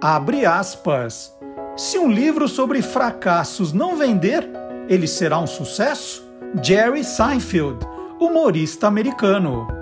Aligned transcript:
Abre 0.00 0.46
aspas. 0.46 1.36
Se 1.76 1.98
um 1.98 2.10
livro 2.10 2.48
sobre 2.48 2.80
fracassos 2.80 3.72
não 3.72 3.96
vender, 3.96 4.48
ele 4.88 5.06
será 5.06 5.38
um 5.38 5.46
sucesso? 5.46 6.24
Jerry 6.62 7.04
Seinfeld, 7.04 7.84
humorista 8.18 8.86
americano. 8.86 9.75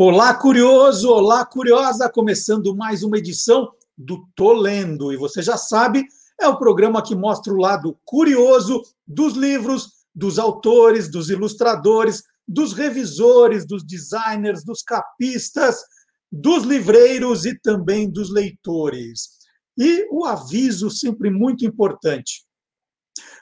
Olá, 0.00 0.32
curioso! 0.32 1.10
Olá, 1.10 1.44
curiosa! 1.44 2.08
Começando 2.08 2.72
mais 2.72 3.02
uma 3.02 3.18
edição 3.18 3.68
do 3.96 4.28
Tô 4.36 4.52
Lendo. 4.52 5.12
E 5.12 5.16
você 5.16 5.42
já 5.42 5.56
sabe, 5.56 6.04
é 6.40 6.46
o 6.46 6.56
programa 6.56 7.02
que 7.02 7.16
mostra 7.16 7.52
o 7.52 7.56
lado 7.56 7.98
curioso 8.04 8.80
dos 9.04 9.34
livros, 9.34 9.88
dos 10.14 10.38
autores, 10.38 11.10
dos 11.10 11.30
ilustradores, 11.30 12.22
dos 12.46 12.72
revisores, 12.72 13.66
dos 13.66 13.84
designers, 13.84 14.64
dos 14.64 14.82
capistas, 14.82 15.80
dos 16.30 16.62
livreiros 16.62 17.44
e 17.44 17.58
também 17.58 18.08
dos 18.08 18.32
leitores. 18.32 19.30
E 19.76 20.06
o 20.12 20.24
aviso 20.24 20.92
sempre 20.92 21.28
muito 21.28 21.66
importante. 21.66 22.44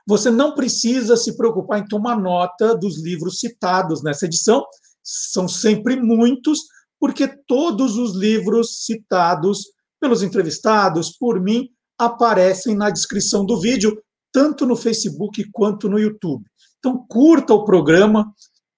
Você 0.08 0.30
não 0.30 0.54
precisa 0.54 1.18
se 1.18 1.36
preocupar 1.36 1.80
em 1.80 1.86
tomar 1.86 2.18
nota 2.18 2.74
dos 2.74 2.98
livros 3.02 3.40
citados 3.40 4.02
nessa 4.02 4.24
edição, 4.24 4.64
são 5.06 5.46
sempre 5.46 5.94
muitos, 5.94 6.62
porque 6.98 7.28
todos 7.46 7.96
os 7.96 8.16
livros 8.16 8.84
citados 8.84 9.60
pelos 10.00 10.22
entrevistados, 10.22 11.16
por 11.16 11.40
mim, 11.40 11.68
aparecem 11.96 12.74
na 12.74 12.90
descrição 12.90 13.46
do 13.46 13.60
vídeo, 13.60 13.96
tanto 14.32 14.66
no 14.66 14.74
Facebook 14.74 15.48
quanto 15.52 15.88
no 15.88 15.98
YouTube. 15.98 16.44
Então, 16.78 17.06
curta 17.08 17.54
o 17.54 17.64
programa, 17.64 18.30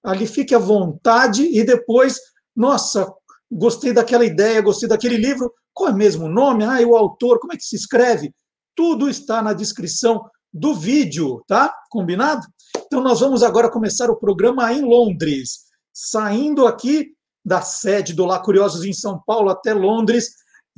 ali 0.05 0.27
fique 0.27 0.55
à 0.55 0.59
vontade 0.59 1.45
e 1.45 1.65
depois, 1.65 2.19
nossa, 2.55 3.11
gostei 3.51 3.93
daquela 3.93 4.25
ideia, 4.25 4.61
gostei 4.61 4.89
daquele 4.89 5.17
livro, 5.17 5.53
qual 5.73 5.91
é 5.91 5.95
mesmo 5.95 6.27
o 6.27 6.31
nome? 6.31 6.65
Ah, 6.65 6.81
e 6.81 6.85
o 6.85 6.97
autor, 6.97 7.41
como 7.41 7.53
é 7.53 7.57
que 7.57 7.65
se 7.65 7.77
escreve? 7.77 8.33
Tudo 8.77 9.09
está 9.09 9.43
na 9.43 9.53
descrição 9.53 10.23
do 10.53 10.75
vídeo, 10.75 11.43
tá? 11.47 11.75
Combinado? 11.91 12.47
Então, 12.87 13.01
nós 13.01 13.21
vamos 13.21 13.43
agora 13.43 13.71
começar 13.71 14.11
o 14.11 14.19
programa 14.19 14.73
em 14.73 14.83
Londres, 14.83 15.68
saindo 15.99 16.67
aqui 16.67 17.13
da 17.45 17.61
sede 17.61 18.13
do 18.13 18.25
Lá 18.25 18.39
Curiosos 18.39 18.85
em 18.85 18.93
São 18.93 19.21
Paulo 19.27 19.51
até 19.51 19.75
Londres 19.75 20.31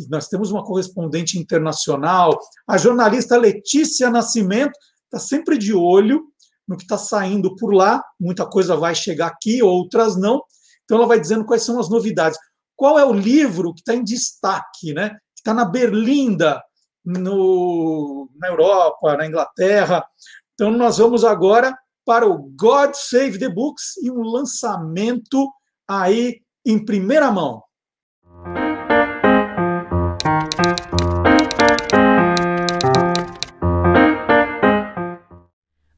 nós 0.09 0.29
temos 0.29 0.51
uma 0.51 0.65
correspondente 0.65 1.39
internacional, 1.39 2.39
a 2.67 2.79
jornalista 2.79 3.37
Letícia 3.37 4.09
Nascimento 4.09 4.73
está 5.05 5.19
sempre 5.19 5.59
de 5.59 5.75
olho 5.75 6.25
no 6.67 6.75
que 6.75 6.85
está 6.85 6.97
saindo 6.97 7.55
por 7.57 7.75
lá, 7.75 8.03
muita 8.19 8.47
coisa 8.47 8.77
vai 8.77 8.95
chegar 8.95 9.27
aqui, 9.27 9.63
outras 9.63 10.17
não, 10.17 10.43
então 10.85 10.97
ela 10.97 11.07
vai 11.07 11.21
dizendo 11.21 11.45
quais 11.45 11.65
são 11.65 11.79
as 11.79 11.91
novidades. 11.91 12.39
Qual 12.75 12.99
é 12.99 13.05
o 13.05 13.13
livro 13.13 13.75
que 13.75 13.81
está 13.81 13.95
em 13.95 14.03
destaque, 14.03 14.95
né? 14.95 15.11
que 15.11 15.41
está 15.41 15.53
na 15.53 15.67
Berlinda, 15.67 16.63
no, 17.05 18.31
na 18.37 18.49
Europa, 18.49 19.17
na 19.17 19.27
Inglaterra. 19.27 20.05
Então 20.55 20.71
nós 20.71 20.99
vamos 20.99 21.25
agora 21.25 21.77
para 22.05 22.27
o 22.27 22.51
God 22.57 22.95
Save 22.95 23.39
the 23.39 23.49
Books 23.49 23.97
e 24.03 24.11
um 24.11 24.23
lançamento 24.23 25.51
aí 25.89 26.41
em 26.65 26.85
primeira 26.85 27.31
mão. 27.31 27.63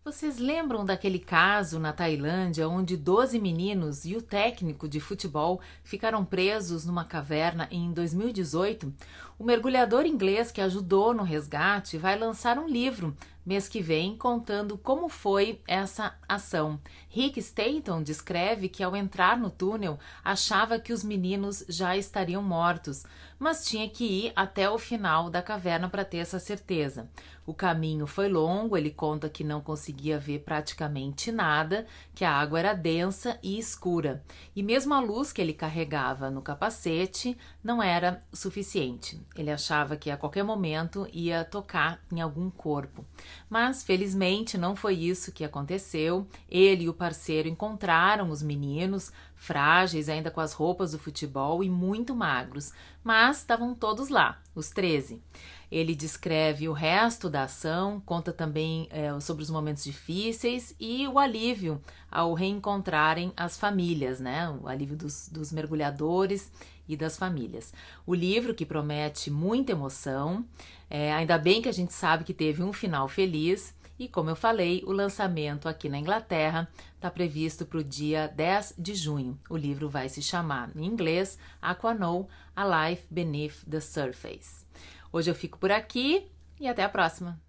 Vocês 0.05 0.39
lembram 0.39 0.85
daquele 0.85 1.19
caso 1.19 1.81
na 1.81 1.93
Tailândia 1.93 2.69
onde 2.69 2.97
12 2.97 3.39
meninos 3.41 4.05
e 4.05 4.15
o 4.15 4.21
técnico 4.21 4.87
de 4.87 5.01
futebol 5.01 5.61
ficaram 5.83 6.25
presos 6.25 6.85
numa 6.85 7.05
caverna 7.05 7.67
em 7.71 7.93
2018? 7.93 8.93
O 9.39 9.45
mergulhador 9.45 10.05
inglês 10.05 10.53
que 10.53 10.61
ajudou 10.61 11.15
no 11.15 11.23
resgate 11.23 11.97
vai 11.97 12.19
lançar 12.19 12.59
um 12.59 12.69
livro 12.69 13.17
mês 13.45 13.69
que 13.69 13.83
vem 13.83 14.17
contando 14.17 14.79
como 14.79 15.09
foi 15.09 15.61
essa 15.67 16.15
ação. 16.29 16.81
Rick 17.09 17.39
Staton 17.41 18.03
descreve 18.03 18.69
que 18.69 18.83
ao 18.83 18.97
entrar 18.97 19.37
no 19.37 19.51
túnel 19.51 19.99
achava 20.25 20.79
que 20.79 20.93
os 20.93 21.03
meninos 21.03 21.65
já 21.69 21.97
estariam 21.97 22.43
mortos, 22.43 23.05
mas 23.43 23.65
tinha 23.67 23.89
que 23.89 24.05
ir 24.05 24.33
até 24.37 24.71
o 24.71 24.79
final 24.79 25.29
da 25.29 25.43
caverna 25.43 25.89
para 25.89 26.05
ter 26.05 26.19
essa 26.19 26.39
certeza. 26.39 27.11
O 27.45 27.53
caminho 27.53 28.07
foi 28.07 28.29
longo, 28.29 28.77
ele 28.77 28.91
conta 28.91 29.29
que 29.29 29.43
não 29.43 29.61
conseguia 29.61 30.17
ver 30.17 30.41
praticamente 30.41 31.33
nada, 31.33 31.87
que 32.15 32.25
a 32.25 32.31
água 32.31 32.61
era 32.61 32.73
densa 32.73 33.37
e 33.43 33.59
escura, 33.59 34.23
e 34.55 34.63
mesmo 34.63 34.95
a 34.95 35.01
luz 35.01 35.33
que 35.33 35.43
ele 35.43 35.53
carregava 35.53 36.31
no 36.31 36.41
capacete 36.41 37.37
não 37.63 37.83
era 37.83 38.21
suficiente. 38.33 39.21
Ele 39.37 39.51
achava 39.51 39.97
que 39.97 40.09
a 40.09 40.17
qualquer 40.17 40.45
momento 40.45 41.09
ia 41.13 41.45
tocar 41.45 42.01
em 42.13 42.21
algum 42.21 42.49
corpo. 42.49 43.05
Mas 43.51 43.83
felizmente 43.83 44.57
não 44.57 44.77
foi 44.77 44.95
isso 44.95 45.33
que 45.33 45.45
aconteceu. 45.45 46.29
Ele 46.49 46.85
e 46.85 46.89
o 46.89 46.95
parceiro 46.95 47.49
encontraram 47.49 48.31
os 48.31 48.41
meninos, 48.41 49.11
frágeis 49.43 50.09
ainda 50.09 50.31
com 50.31 50.41
as 50.41 50.53
roupas 50.53 50.93
do 50.93 51.01
futebol 51.01 51.65
e 51.65 51.69
muito 51.69 52.15
magros, 52.15 52.73
mas 53.03 53.39
estavam 53.39 53.75
todos 53.75 54.09
lá, 54.09 54.41
os 54.55 54.71
13. 54.71 55.21
Ele 55.69 55.97
descreve 55.97 56.69
o 56.69 56.73
resto 56.73 57.29
da 57.29 57.43
ação, 57.43 58.01
conta 58.07 58.33
também 58.33 58.87
é, 58.89 59.19
sobre 59.19 59.43
os 59.43 59.51
momentos 59.51 59.83
difíceis 59.83 60.77
e 60.79 61.09
o 61.09 61.19
alívio 61.19 61.81
ao 62.09 62.35
reencontrarem 62.35 63.33
as 63.37 63.59
famílias, 63.59 64.21
né? 64.21 64.49
O 64.63 64.69
alívio 64.69 64.97
dos, 64.97 65.29
dos 65.29 65.51
mergulhadores 65.51 66.53
e 66.87 66.97
das 66.97 67.17
famílias. 67.17 67.75
O 68.07 68.15
livro 68.15 68.55
que 68.55 68.65
promete 68.65 69.29
muita 69.29 69.73
emoção, 69.73 70.45
é, 70.89 71.13
ainda 71.13 71.37
bem 71.37 71.61
que 71.61 71.69
a 71.69 71.73
gente 71.73 71.93
sabe 71.93 72.23
que 72.23 72.35
teve 72.35 72.63
um 72.63 72.73
final 72.73 73.09
feliz. 73.09 73.75
E 73.99 74.09
como 74.09 74.31
eu 74.31 74.37
falei, 74.37 74.83
o 74.87 74.93
lançamento 74.93 75.69
aqui 75.69 75.89
na 75.89 75.99
Inglaterra 75.99 76.69
está 76.95 77.11
previsto 77.11 77.67
para 77.67 77.79
o 77.79 77.85
dia 77.85 78.27
10 78.27 78.75
de 78.79 78.95
junho. 78.95 79.39
O 79.49 79.57
livro 79.57 79.89
vai 79.89 80.09
se 80.09 80.23
chamar, 80.23 80.71
em 80.75 80.85
inglês, 80.85 81.39
Aquanou, 81.61 82.29
A 82.57 82.89
Life 82.89 83.07
Beneath 83.11 83.65
the 83.69 83.81
Surface. 83.81 84.65
Hoje 85.13 85.31
eu 85.31 85.35
fico 85.35 85.59
por 85.59 85.71
aqui 85.71 86.27
e 86.59 86.67
até 86.67 86.83
a 86.83 86.89
próxima. 86.89 87.41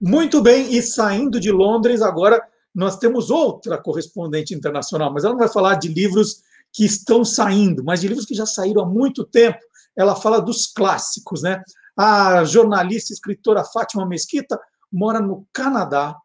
Muito 0.00 0.42
bem, 0.42 0.74
e 0.74 0.82
saindo 0.82 1.38
de 1.38 1.52
Londres, 1.52 2.02
agora 2.02 2.40
nós 2.74 2.96
temos 2.96 3.30
outra 3.30 3.80
correspondente 3.80 4.54
internacional, 4.54 5.12
mas 5.12 5.24
ela 5.24 5.34
não 5.34 5.40
vai 5.40 5.48
falar 5.48 5.74
de 5.74 5.88
livros 5.88 6.42
que 6.72 6.84
estão 6.84 7.24
saindo, 7.24 7.84
mas 7.84 8.00
de 8.00 8.08
livros 8.08 8.26
que 8.26 8.34
já 8.34 8.46
saíram 8.46 8.82
há 8.82 8.86
muito 8.86 9.24
tempo. 9.24 9.58
Ela 9.94 10.16
fala 10.16 10.40
dos 10.40 10.66
clássicos, 10.66 11.42
né? 11.42 11.62
A 11.96 12.44
jornalista 12.44 13.12
e 13.12 13.14
escritora 13.14 13.64
Fátima 13.64 14.06
Mesquita 14.06 14.58
mora 14.90 15.20
no 15.20 15.46
Canadá 15.52 16.16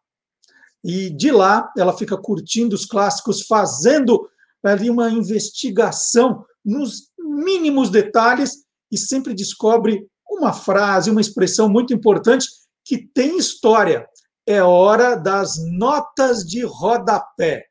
e 0.84 1.10
de 1.10 1.30
lá 1.30 1.70
ela 1.76 1.96
fica 1.96 2.16
curtindo 2.16 2.74
os 2.74 2.86
clássicos, 2.86 3.46
fazendo 3.46 4.28
ali 4.64 4.90
uma 4.90 5.10
investigação 5.10 6.44
nos 6.64 7.10
mínimos 7.18 7.90
detalhes 7.90 8.64
e 8.90 8.96
sempre 8.96 9.34
descobre 9.34 10.08
uma 10.28 10.52
frase, 10.52 11.10
uma 11.10 11.20
expressão 11.20 11.68
muito 11.68 11.92
importante 11.92 12.46
que 12.84 12.98
tem 12.98 13.36
história. 13.36 14.06
É 14.46 14.62
hora 14.62 15.14
das 15.14 15.56
notas 15.78 16.38
de 16.44 16.64
rodapé. 16.64 17.66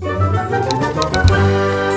Acaba 0.00 1.87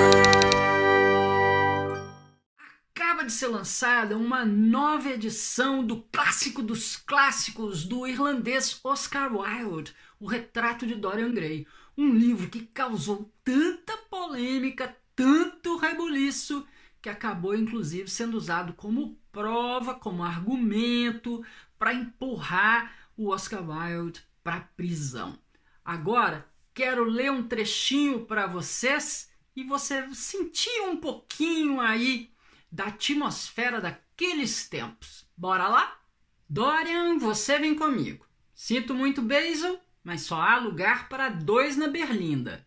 de 3.31 3.37
ser 3.37 3.47
lançada 3.47 4.17
uma 4.17 4.43
nova 4.43 5.09
edição 5.09 5.85
do 5.85 6.01
clássico 6.11 6.61
dos 6.61 6.97
clássicos 6.97 7.85
do 7.85 8.05
irlandês 8.05 8.77
Oscar 8.83 9.33
Wilde, 9.33 9.95
O 10.19 10.27
Retrato 10.27 10.85
de 10.85 10.95
Dorian 10.95 11.31
Gray. 11.31 11.65
Um 11.97 12.13
livro 12.13 12.49
que 12.49 12.65
causou 12.65 13.33
tanta 13.41 13.95
polêmica, 14.09 14.97
tanto 15.15 15.77
rebuliço 15.77 16.67
que 17.01 17.07
acabou 17.07 17.55
inclusive 17.55 18.09
sendo 18.09 18.35
usado 18.35 18.73
como 18.73 19.17
prova, 19.31 19.95
como 19.95 20.23
argumento 20.23 21.41
para 21.79 21.93
empurrar 21.93 22.93
o 23.15 23.29
Oscar 23.29 23.63
Wilde 23.65 24.21
para 24.43 24.57
a 24.57 24.61
prisão. 24.61 25.39
Agora, 25.85 26.45
quero 26.73 27.05
ler 27.05 27.31
um 27.31 27.47
trechinho 27.47 28.25
para 28.25 28.45
vocês 28.45 29.31
e 29.55 29.63
você 29.63 30.13
sentir 30.13 30.81
um 30.81 30.97
pouquinho 30.97 31.79
aí 31.79 32.29
da 32.71 32.85
atmosfera 32.85 33.81
daqueles 33.81 34.69
tempos. 34.69 35.27
Bora 35.35 35.67
lá? 35.67 35.99
Dorian, 36.49 37.17
você 37.17 37.59
vem 37.59 37.75
comigo. 37.75 38.25
Sinto 38.53 38.93
muito, 38.93 39.21
Basil, 39.21 39.79
mas 40.03 40.21
só 40.21 40.39
há 40.39 40.57
lugar 40.57 41.09
para 41.09 41.29
dois 41.29 41.75
na 41.75 41.87
Berlinda. 41.87 42.65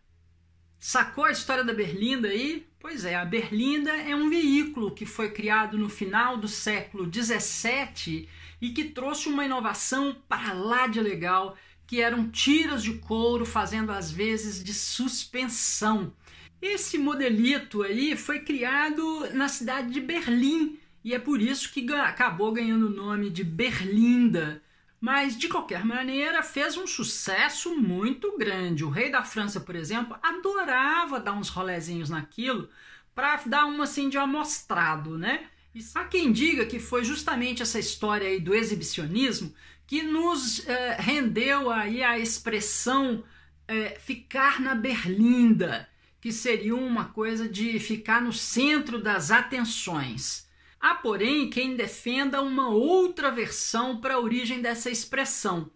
Sacou 0.79 1.23
a 1.23 1.31
história 1.31 1.63
da 1.63 1.73
Berlinda 1.73 2.27
aí? 2.27 2.67
Pois 2.79 3.05
é, 3.05 3.15
a 3.15 3.25
Berlinda 3.25 3.91
é 3.91 4.15
um 4.15 4.29
veículo 4.29 4.91
que 4.91 5.05
foi 5.05 5.31
criado 5.31 5.77
no 5.77 5.89
final 5.89 6.37
do 6.37 6.47
século 6.47 7.07
17 7.07 8.29
e 8.61 8.69
que 8.69 8.83
trouxe 8.83 9.27
uma 9.27 9.45
inovação 9.45 10.15
para 10.27 10.53
lá 10.53 10.85
de 10.85 11.01
legal, 11.01 11.57
que 11.87 12.01
eram 12.01 12.29
tiras 12.29 12.83
de 12.83 12.93
couro 12.99 13.45
fazendo 13.45 13.91
às 13.91 14.11
vezes 14.11 14.63
de 14.63 14.73
suspensão. 14.73 16.13
Esse 16.61 16.97
modelito 16.97 17.83
aí 17.83 18.15
foi 18.17 18.39
criado 18.39 19.29
na 19.33 19.47
cidade 19.47 19.91
de 19.91 20.01
Berlim 20.01 20.79
e 21.03 21.13
é 21.13 21.19
por 21.19 21.41
isso 21.41 21.71
que 21.71 21.93
acabou 21.93 22.51
ganhando 22.51 22.87
o 22.87 22.95
nome 22.95 23.29
de 23.29 23.43
Berlinda. 23.43 24.61
Mas 24.99 25.37
de 25.37 25.47
qualquer 25.47 25.85
maneira 25.85 26.41
fez 26.41 26.77
um 26.77 26.87
sucesso 26.87 27.75
muito 27.75 28.37
grande. 28.37 28.83
O 28.83 28.89
rei 28.89 29.11
da 29.11 29.23
França, 29.23 29.59
por 29.59 29.75
exemplo, 29.75 30.17
adorava 30.23 31.19
dar 31.19 31.33
uns 31.33 31.49
rolezinhos 31.49 32.09
naquilo 32.09 32.69
para 33.13 33.37
dar 33.45 33.65
uma 33.65 33.83
assim 33.83 34.09
de 34.09 34.17
amostrado, 34.17 35.17
né? 35.17 35.47
E 35.75 35.79
há 35.93 36.05
quem 36.05 36.31
diga 36.31 36.65
que 36.65 36.79
foi 36.79 37.03
justamente 37.03 37.61
essa 37.61 37.77
história 37.77 38.27
aí 38.27 38.39
do 38.39 38.55
exibicionismo 38.55 39.53
que 39.85 40.01
nos 40.01 40.67
eh, 40.67 40.97
rendeu 40.99 41.69
aí 41.69 42.01
a 42.01 42.17
expressão 42.17 43.23
eh, 43.67 43.97
ficar 43.99 44.59
na 44.59 44.73
berlinda, 44.73 45.87
que 46.25 46.33
seria 46.33 46.75
uma 46.75 47.05
coisa 47.05 47.47
de 47.47 47.79
ficar 47.79 48.19
no 48.19 48.33
centro 48.33 48.99
das 48.99 49.29
atenções. 49.29 50.49
Há, 50.81 50.95
porém, 50.95 51.51
quem 51.51 51.75
defenda 51.75 52.41
uma 52.41 52.67
outra 52.67 53.29
versão 53.29 54.01
para 54.01 54.15
a 54.15 54.19
origem 54.19 54.59
dessa 54.59 54.89
expressão. 54.89 55.69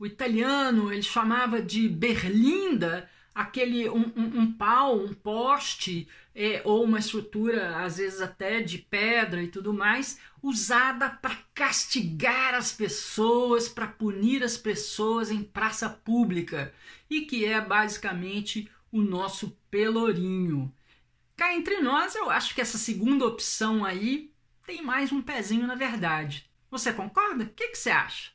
O 0.00 0.04
italiano 0.04 0.92
ele 0.92 1.04
chamava 1.04 1.62
de 1.62 1.88
berlinda 1.88 3.08
aquele 3.32 3.88
um, 3.88 4.12
um, 4.16 4.40
um 4.40 4.52
pau, 4.52 4.98
um 4.98 5.14
poste 5.14 6.08
é, 6.34 6.60
ou 6.64 6.82
uma 6.82 6.98
estrutura, 6.98 7.76
às 7.76 7.98
vezes 7.98 8.20
até 8.20 8.60
de 8.60 8.78
pedra 8.78 9.40
e 9.40 9.46
tudo 9.46 9.72
mais, 9.72 10.18
usada 10.42 11.10
para 11.10 11.38
castigar 11.54 12.54
as 12.54 12.72
pessoas, 12.72 13.68
para 13.68 13.86
punir 13.86 14.42
as 14.42 14.56
pessoas 14.56 15.30
em 15.30 15.44
praça 15.44 15.88
pública 15.88 16.74
e 17.08 17.20
que 17.20 17.44
é 17.44 17.60
basicamente 17.60 18.68
o 18.92 19.00
nosso 19.00 19.56
pelourinho. 19.70 20.72
Cá 21.34 21.54
entre 21.54 21.80
nós, 21.80 22.14
eu 22.14 22.28
acho 22.28 22.54
que 22.54 22.60
essa 22.60 22.76
segunda 22.76 23.26
opção 23.26 23.84
aí 23.84 24.30
tem 24.66 24.82
mais 24.82 25.10
um 25.10 25.22
pezinho 25.22 25.66
na 25.66 25.74
verdade. 25.74 26.48
Você 26.70 26.92
concorda? 26.92 27.44
O 27.44 27.48
que, 27.48 27.68
que 27.68 27.78
você 27.78 27.90
acha? 27.90 28.30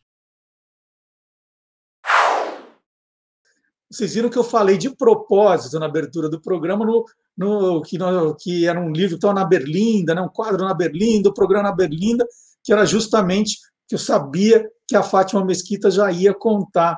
Vocês 3.90 4.16
viram 4.16 4.30
que 4.30 4.38
eu 4.38 4.44
falei 4.44 4.78
de 4.78 4.90
propósito 4.90 5.80
na 5.80 5.86
abertura 5.86 6.28
do 6.28 6.42
programa, 6.42 6.86
no, 6.86 7.06
no, 7.38 7.82
que, 7.82 7.98
no, 7.98 8.36
que 8.36 8.68
era 8.68 8.80
um 8.80 8.92
livro 8.92 9.18
tão 9.18 9.32
na 9.32 9.46
Berlinda, 9.46 10.14
né, 10.14 10.22
um 10.22 10.28
quadro 10.28 10.66
na 10.66 10.74
Berlinda, 10.74 11.30
o 11.30 11.32
um 11.32 11.36
programa 11.36 11.70
na 11.70 11.76
Berlinda, 11.76 12.26
que 12.64 12.74
era 12.74 12.86
justamente 12.86 13.58
que 13.88 13.96
eu 13.96 14.00
sabia 14.00 14.70
que 14.86 14.96
a 14.96 15.04
Fátima 15.04 15.46
Mesquita 15.46 15.90
já 15.90 16.12
ia 16.12 16.34
contar 16.34 16.98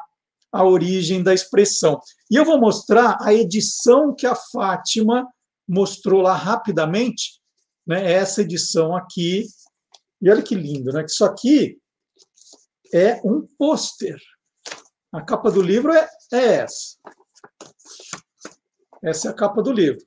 a 0.52 0.64
origem 0.64 1.22
da 1.22 1.34
expressão. 1.34 2.00
E 2.30 2.36
eu 2.36 2.46
vou 2.46 2.60
mostrar 2.60 3.18
a 3.22 3.34
edição 3.34 4.14
que 4.14 4.28
a 4.28 4.36
Fátima 4.36 5.28
mostrou 5.68 6.22
lá 6.22 6.36
rapidamente, 6.36 7.40
né, 7.86 8.12
essa 8.12 8.42
edição 8.42 8.96
aqui. 8.96 9.48
E 10.22 10.30
olha 10.30 10.42
que 10.42 10.56
lindo, 10.56 10.92
né? 10.92 11.06
Isso 11.06 11.26
aqui 11.26 11.80
é 12.94 13.22
um 13.24 13.48
pôster 13.58 14.20
a 15.12 15.22
capa 15.22 15.50
do 15.50 15.62
livro 15.62 15.92
é, 15.92 16.08
é 16.32 16.46
essa. 16.58 16.98
Essa 19.04 19.30
é 19.30 19.32
a 19.32 19.34
capa 19.34 19.62
do 19.62 19.72
livro. 19.72 20.06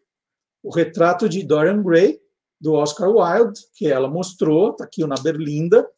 O 0.62 0.72
retrato 0.72 1.28
de 1.28 1.42
Dorian 1.42 1.82
Gray, 1.82 2.20
do 2.60 2.74
Oscar 2.74 3.08
Wilde, 3.10 3.60
que 3.74 3.88
ela 3.88 4.08
mostrou, 4.08 4.70
está 4.70 4.84
aqui 4.84 5.04
na 5.04 5.16
Berlinda. 5.16 5.90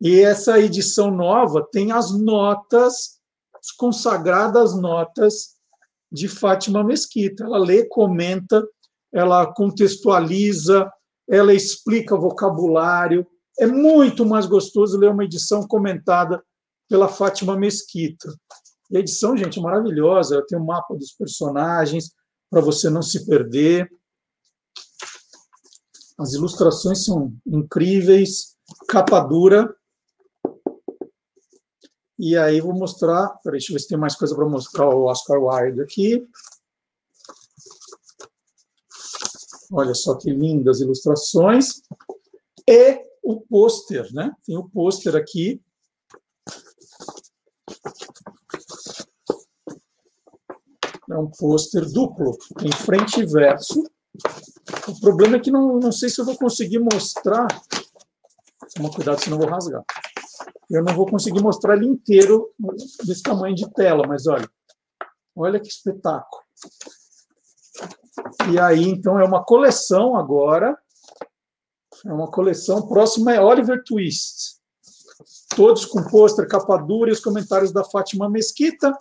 E 0.00 0.20
essa 0.20 0.60
edição 0.60 1.10
nova 1.10 1.66
tem 1.72 1.90
as 1.90 2.12
notas, 2.16 3.20
as 3.52 3.72
consagradas 3.72 4.76
notas 4.76 5.55
de 6.16 6.28
Fátima 6.28 6.82
Mesquita. 6.82 7.44
Ela 7.44 7.58
lê, 7.58 7.84
comenta, 7.84 8.66
ela 9.12 9.46
contextualiza, 9.52 10.90
ela 11.28 11.52
explica 11.52 12.16
vocabulário. 12.16 13.26
É 13.60 13.66
muito 13.66 14.24
mais 14.24 14.46
gostoso 14.46 14.98
ler 14.98 15.10
uma 15.10 15.24
edição 15.24 15.66
comentada 15.68 16.42
pela 16.88 17.06
Fátima 17.06 17.54
Mesquita. 17.56 18.34
E 18.90 18.96
a 18.96 19.00
edição, 19.00 19.36
gente, 19.36 19.58
é 19.58 19.62
maravilhosa. 19.62 20.42
Tem 20.48 20.58
um 20.58 20.64
mapa 20.64 20.94
dos 20.94 21.12
personagens 21.12 22.10
para 22.50 22.62
você 22.62 22.88
não 22.88 23.02
se 23.02 23.26
perder. 23.26 23.86
As 26.18 26.32
ilustrações 26.32 27.04
são 27.04 27.34
incríveis, 27.46 28.56
capa 28.88 29.20
dura. 29.20 29.74
E 32.18 32.36
aí 32.36 32.60
vou 32.60 32.74
mostrar, 32.74 33.28
peraí, 33.42 33.58
deixa 33.58 33.72
eu 33.72 33.74
ver 33.74 33.80
se 33.80 33.88
tem 33.88 33.98
mais 33.98 34.16
coisa 34.16 34.34
para 34.34 34.46
mostrar 34.46 34.88
o 34.88 35.04
Oscar 35.04 35.38
Wilde 35.38 35.82
aqui. 35.82 36.26
Olha 39.70 39.94
só 39.94 40.14
que 40.16 40.30
lindas 40.30 40.80
ilustrações. 40.80 41.82
E 42.68 43.02
o 43.22 43.40
pôster, 43.40 44.12
né? 44.14 44.32
Tem 44.44 44.56
o 44.56 44.68
pôster 44.68 45.14
aqui 45.16 45.60
É 51.08 51.16
um 51.16 51.30
pôster 51.30 51.88
duplo, 51.90 52.36
em 52.62 52.72
frente 52.72 53.20
e 53.20 53.26
verso. 53.26 53.82
O 54.88 55.00
problema 55.00 55.36
é 55.36 55.40
que 55.40 55.52
não, 55.52 55.78
não 55.78 55.92
sei 55.92 56.08
se 56.08 56.20
eu 56.20 56.24
vou 56.24 56.36
conseguir 56.36 56.80
mostrar. 56.80 57.46
Toma 58.74 58.90
cuidado, 58.90 59.22
senão 59.22 59.36
eu 59.36 59.42
vou 59.42 59.50
rasgar. 59.50 59.84
Eu 60.68 60.82
não 60.82 60.94
vou 60.94 61.06
conseguir 61.06 61.40
mostrar 61.40 61.76
ele 61.76 61.86
inteiro 61.86 62.52
desse 63.04 63.22
tamanho 63.22 63.54
de 63.54 63.70
tela, 63.72 64.06
mas 64.06 64.26
olha, 64.26 64.48
olha 65.34 65.60
que 65.60 65.68
espetáculo. 65.68 66.42
E 68.52 68.58
aí, 68.58 68.82
então, 68.84 69.18
é 69.20 69.24
uma 69.24 69.44
coleção 69.44 70.16
agora. 70.16 70.76
É 72.04 72.12
uma 72.12 72.30
coleção. 72.30 72.88
Próxima 72.88 73.32
é 73.32 73.40
Oliver 73.40 73.82
Twist. 73.84 74.56
Todos 75.54 75.84
com 75.84 76.02
pôster, 76.08 76.48
capa 76.48 76.76
dura 76.76 77.10
e 77.10 77.12
os 77.12 77.20
comentários 77.20 77.72
da 77.72 77.84
Fátima 77.84 78.28
Mesquita. 78.28 78.92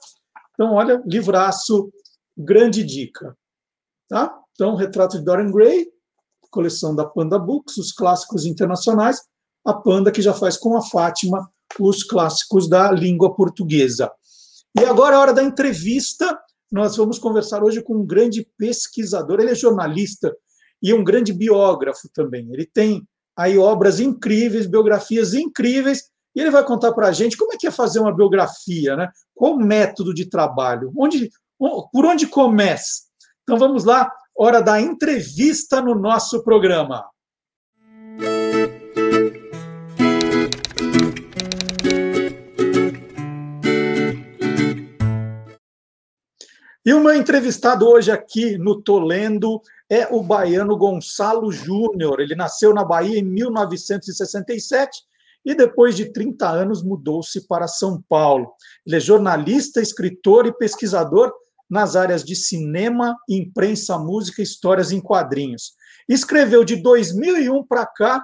Então, 0.54 0.74
olha, 0.74 1.02
livraço, 1.06 1.92
grande 2.38 2.84
dica. 2.84 3.36
Tá? 4.08 4.38
Então, 4.54 4.76
retrato 4.76 5.18
de 5.18 5.26
Dorian 5.26 5.52
Gray, 5.52 5.88
coleção 6.50 6.96
da 6.96 7.06
Panda 7.06 7.38
Books, 7.38 7.78
os 7.78 7.92
clássicos 7.92 8.46
internacionais, 8.46 9.22
a 9.66 9.74
Panda 9.74 10.12
que 10.12 10.22
já 10.22 10.34
faz 10.34 10.56
com 10.56 10.78
a 10.78 10.82
Fátima 10.82 11.52
os 11.80 12.04
clássicos 12.04 12.70
da 12.70 12.92
língua 12.92 13.36
portuguesa. 13.36 14.12
E 14.80 14.84
agora 14.84 15.16
é 15.16 15.18
a 15.18 15.22
hora 15.22 15.34
da 15.34 15.44
entrevista. 15.44 16.38
Nós 16.72 16.98
vamos 16.98 17.20
conversar 17.20 17.64
hoje 17.64 17.82
com 17.82 17.98
um 17.98 18.06
grande 18.06 18.48
pesquisador, 18.58 19.40
ele 19.40 19.52
é 19.52 19.56
jornalista 19.56 20.36
e 20.82 20.94
um 20.94 21.04
grande 21.04 21.32
biógrafo 21.32 22.10
também. 22.14 22.48
Ele 22.52 22.66
tem 22.66 23.08
aí 23.38 23.58
obras 23.58 24.00
incríveis, 24.00 24.66
biografias 24.66 25.34
incríveis, 25.34 26.10
e 26.36 26.42
ele 26.42 26.52
vai 26.52 26.64
contar 26.64 26.92
para 26.94 27.08
a 27.08 27.12
gente 27.12 27.38
como 27.38 27.54
é 27.54 27.58
que 27.58 27.68
é 27.68 27.72
fazer 27.72 28.00
uma 28.00 28.14
biografia, 28.14 28.96
né? 28.96 29.10
qual 29.34 29.54
o 29.54 29.60
método 29.60 30.14
de 30.14 30.30
trabalho, 30.30 30.92
onde, 30.98 31.30
por 31.58 32.06
onde 32.06 32.28
começa. 32.28 33.04
Então 33.44 33.58
vamos 33.58 33.86
lá, 33.86 34.12
hora 34.38 34.62
da 34.62 34.82
entrevista 34.82 35.82
no 35.82 35.96
nosso 35.96 36.44
programa. 36.44 37.06
E 46.86 46.94
o 46.94 47.00
meu 47.00 47.16
entrevistado 47.16 47.88
hoje 47.88 48.12
aqui 48.12 48.60
no 48.60 48.80
Tolendo 48.80 49.60
é 49.90 50.06
o 50.14 50.22
baiano 50.22 50.78
Gonçalo 50.78 51.52
Júnior. 51.52 52.20
Ele 52.20 52.36
nasceu 52.36 52.76
na 52.76 52.86
Bahia 52.86 53.18
em 53.18 53.24
1967 53.24 55.02
e 55.44 55.56
depois 55.56 55.96
de 55.96 56.14
30 56.14 56.48
anos 56.48 56.84
mudou-se 56.84 57.48
para 57.48 57.68
São 57.68 58.04
Paulo. 58.08 58.54
Ele 58.86 58.98
é 58.98 59.00
jornalista, 59.00 59.82
escritor 59.82 60.46
e 60.46 60.56
pesquisador 60.56 61.34
nas 61.68 61.96
áreas 61.96 62.24
de 62.24 62.36
cinema, 62.36 63.18
imprensa, 63.28 63.98
música 63.98 64.44
histórias 64.44 64.92
em 64.92 65.02
quadrinhos. 65.02 65.74
Escreveu 66.08 66.64
de 66.64 66.76
2001 66.76 67.66
para 67.66 67.88
cá 67.88 68.24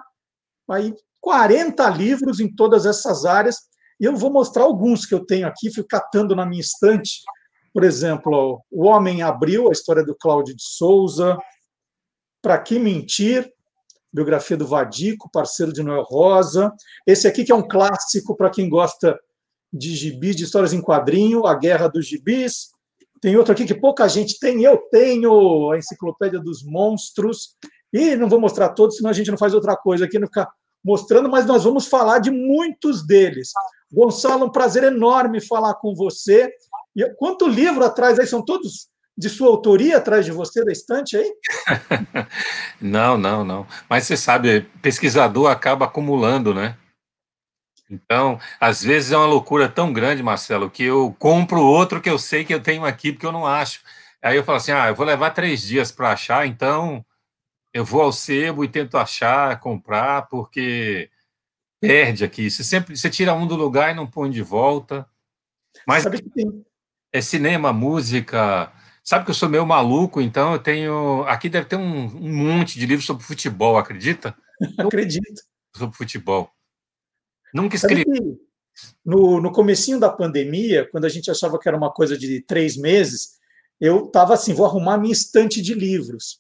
aí 0.69 0.93
40 1.19 1.89
livros 1.89 2.39
em 2.39 2.47
todas 2.47 2.85
essas 2.85 3.25
áreas, 3.25 3.57
e 3.99 4.05
eu 4.05 4.15
vou 4.15 4.31
mostrar 4.31 4.63
alguns 4.63 5.03
que 5.03 5.15
eu 5.15 5.25
tenho 5.25 5.47
aqui, 5.47 5.73
fui 5.73 5.83
catando 5.83 6.35
na 6.35 6.45
minha 6.45 6.61
estante. 6.61 7.21
Por 7.73 7.83
exemplo, 7.83 8.61
O 8.69 8.85
Homem 8.85 9.21
Abriu, 9.21 9.69
a 9.69 9.71
história 9.71 10.03
do 10.03 10.15
Cláudio 10.15 10.55
de 10.55 10.63
Souza, 10.63 11.37
Para 12.41 12.57
Que 12.57 12.77
Mentir, 12.77 13.51
biografia 14.11 14.57
do 14.57 14.67
Vadico, 14.67 15.29
parceiro 15.31 15.71
de 15.71 15.81
Noel 15.81 16.03
Rosa. 16.03 16.73
Esse 17.07 17.27
aqui 17.27 17.43
que 17.43 17.51
é 17.51 17.55
um 17.55 17.67
clássico 17.67 18.35
para 18.35 18.49
quem 18.49 18.69
gosta 18.69 19.17
de 19.71 19.95
gibis, 19.95 20.35
de 20.35 20.43
histórias 20.43 20.73
em 20.73 20.81
quadrinho, 20.81 21.45
A 21.45 21.55
Guerra 21.55 21.87
dos 21.87 22.05
Gibis. 22.05 22.71
Tem 23.21 23.37
outro 23.37 23.53
aqui 23.53 23.65
que 23.65 23.75
pouca 23.75 24.07
gente 24.09 24.37
tem, 24.39 24.63
eu 24.63 24.77
tenho, 24.91 25.71
a 25.71 25.77
Enciclopédia 25.77 26.39
dos 26.39 26.63
Monstros. 26.63 27.55
E 27.93 28.15
não 28.15 28.27
vou 28.27 28.39
mostrar 28.39 28.69
todos, 28.69 28.97
senão 28.97 29.09
a 29.09 29.13
gente 29.13 29.31
não 29.31 29.37
faz 29.37 29.53
outra 29.53 29.77
coisa 29.77 30.05
aqui, 30.05 30.19
não 30.19 30.27
ficar 30.27 30.49
mostrando, 30.83 31.29
mas 31.29 31.45
nós 31.45 31.63
vamos 31.63 31.87
falar 31.87 32.19
de 32.19 32.31
muitos 32.31 33.05
deles. 33.05 33.51
Gonçalo, 33.93 34.45
um 34.45 34.51
prazer 34.51 34.83
enorme 34.83 35.39
falar 35.39 35.75
com 35.75 35.93
você. 35.93 36.51
E 36.95 37.07
quanto 37.15 37.47
livro 37.47 37.83
atrás 37.83 38.19
aí? 38.19 38.27
São 38.27 38.43
todos 38.43 38.89
de 39.17 39.29
sua 39.29 39.49
autoria 39.49 39.97
atrás 39.97 40.25
de 40.25 40.31
você 40.31 40.63
da 40.63 40.71
estante 40.71 41.17
aí? 41.17 41.33
não, 42.81 43.17
não, 43.17 43.43
não. 43.43 43.67
Mas 43.89 44.05
você 44.05 44.17
sabe, 44.17 44.61
pesquisador 44.81 45.49
acaba 45.49 45.85
acumulando, 45.85 46.53
né? 46.53 46.77
Então, 47.89 48.39
às 48.59 48.81
vezes 48.81 49.11
é 49.11 49.17
uma 49.17 49.25
loucura 49.25 49.67
tão 49.67 49.91
grande, 49.91 50.23
Marcelo, 50.23 50.69
que 50.69 50.83
eu 50.83 51.13
compro 51.19 51.61
outro 51.61 52.01
que 52.01 52.09
eu 52.09 52.17
sei 52.17 52.45
que 52.45 52.53
eu 52.53 52.63
tenho 52.63 52.85
aqui 52.85 53.11
porque 53.11 53.25
eu 53.25 53.33
não 53.33 53.45
acho. 53.45 53.81
Aí 54.21 54.37
eu 54.37 54.43
falo 54.43 54.57
assim: 54.57 54.71
ah, 54.71 54.87
eu 54.87 54.95
vou 54.95 55.05
levar 55.05 55.31
três 55.31 55.61
dias 55.61 55.91
para 55.91 56.11
achar, 56.13 56.47
então 56.47 57.05
eu 57.73 57.83
vou 57.83 58.01
ao 58.01 58.13
sebo 58.13 58.63
e 58.63 58.69
tento 58.69 58.97
achar, 58.97 59.59
comprar, 59.59 60.27
porque 60.29 61.09
perde 61.81 62.23
aqui. 62.23 62.49
Você 62.49 62.63
sempre 62.63 62.95
você 62.95 63.09
tira 63.09 63.33
um 63.33 63.45
do 63.45 63.55
lugar 63.55 63.91
e 63.91 63.95
não 63.95 64.07
põe 64.07 64.29
de 64.29 64.41
volta. 64.41 65.05
Mas 65.85 66.05
é 67.11 67.21
cinema, 67.21 67.73
música. 67.73 68.71
Sabe 69.03 69.25
que 69.25 69.31
eu 69.31 69.35
sou 69.35 69.49
meio 69.49 69.65
maluco, 69.65 70.21
então 70.21 70.53
eu 70.53 70.59
tenho. 70.59 71.23
Aqui 71.23 71.49
deve 71.49 71.65
ter 71.65 71.75
um, 71.75 72.05
um 72.05 72.35
monte 72.35 72.79
de 72.79 72.85
livros 72.85 73.05
sobre 73.05 73.23
futebol, 73.23 73.77
acredita? 73.77 74.35
Acredito. 74.77 75.41
Sobre 75.75 75.95
futebol. 75.95 76.49
Nunca 77.53 77.75
escrevi. 77.75 78.05
No, 79.05 79.41
no 79.41 79.51
comecinho 79.51 79.99
da 79.99 80.09
pandemia, 80.09 80.87
quando 80.91 81.05
a 81.05 81.09
gente 81.09 81.29
achava 81.29 81.59
que 81.59 81.67
era 81.67 81.77
uma 81.77 81.91
coisa 81.91 82.17
de 82.17 82.41
três 82.41 82.77
meses, 82.77 83.39
eu 83.79 84.05
estava 84.05 84.33
assim, 84.33 84.53
vou 84.53 84.65
arrumar 84.65 84.97
minha 84.97 85.11
estante 85.11 85.61
de 85.61 85.73
livros. 85.73 86.39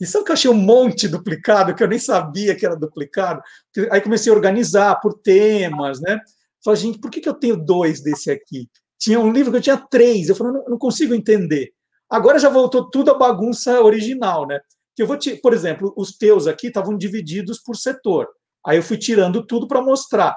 E 0.00 0.06
sabe 0.06 0.24
que 0.24 0.30
eu 0.30 0.34
achei 0.34 0.50
um 0.50 0.54
monte 0.54 1.08
duplicado, 1.08 1.74
que 1.74 1.82
eu 1.82 1.88
nem 1.88 1.98
sabia 1.98 2.54
que 2.54 2.66
era 2.66 2.76
duplicado? 2.76 3.42
Aí 3.90 4.00
comecei 4.00 4.32
a 4.32 4.34
organizar 4.34 4.96
por 4.96 5.14
temas, 5.14 6.00
né? 6.00 6.18
Falei, 6.64 6.80
gente, 6.80 6.98
por 6.98 7.10
que, 7.10 7.20
que 7.20 7.28
eu 7.28 7.34
tenho 7.34 7.56
dois 7.56 8.02
desse 8.02 8.30
aqui? 8.30 8.68
Tinha 9.00 9.18
um 9.18 9.32
livro 9.32 9.50
que 9.50 9.56
eu 9.56 9.62
tinha 9.62 9.78
três, 9.78 10.28
eu 10.28 10.36
falei, 10.36 10.52
não, 10.52 10.64
não 10.68 10.78
consigo 10.78 11.14
entender. 11.14 11.72
Agora 12.08 12.38
já 12.38 12.50
voltou 12.50 12.90
tudo 12.90 13.10
a 13.10 13.18
bagunça 13.18 13.80
original, 13.80 14.46
né? 14.46 14.60
Que 14.94 15.02
eu 15.02 15.06
vou 15.06 15.16
te, 15.16 15.36
por 15.36 15.54
exemplo, 15.54 15.94
os 15.96 16.16
teus 16.16 16.46
aqui 16.46 16.66
estavam 16.66 16.96
divididos 16.96 17.58
por 17.60 17.76
setor. 17.76 18.28
Aí 18.66 18.76
eu 18.76 18.82
fui 18.82 18.98
tirando 18.98 19.46
tudo 19.46 19.66
para 19.66 19.80
mostrar. 19.80 20.36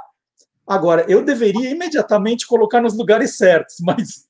Agora, 0.66 1.06
eu 1.10 1.26
deveria 1.26 1.70
imediatamente 1.70 2.48
colocar 2.48 2.80
nos 2.80 2.96
lugares 2.96 3.36
certos, 3.36 3.76
mas 3.84 4.28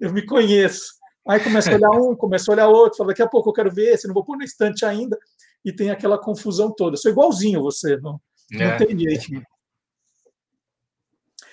eu 0.00 0.12
me 0.12 0.24
conheço. 0.24 0.96
Aí 1.28 1.40
começa 1.40 1.70
a 1.70 1.74
olhar 1.74 1.90
um, 1.90 2.16
começa 2.16 2.50
a 2.50 2.54
olhar 2.54 2.68
outro, 2.68 2.96
fala, 2.96 3.08
daqui 3.08 3.20
a 3.20 3.28
pouco 3.28 3.50
eu 3.50 3.52
quero 3.52 3.70
ver 3.70 3.92
esse, 3.92 4.06
não 4.06 4.14
vou 4.14 4.24
pôr 4.24 4.38
no 4.38 4.44
estante 4.44 4.86
ainda, 4.86 5.18
e 5.62 5.70
tem 5.70 5.90
aquela 5.90 6.16
confusão 6.16 6.72
toda. 6.74 6.94
Eu 6.94 6.98
sou 6.98 7.10
igualzinho 7.10 7.60
você, 7.60 7.98
não, 7.98 8.18
não 8.50 8.66
é. 8.66 8.76
tem 8.78 8.98
jeito. 8.98 9.42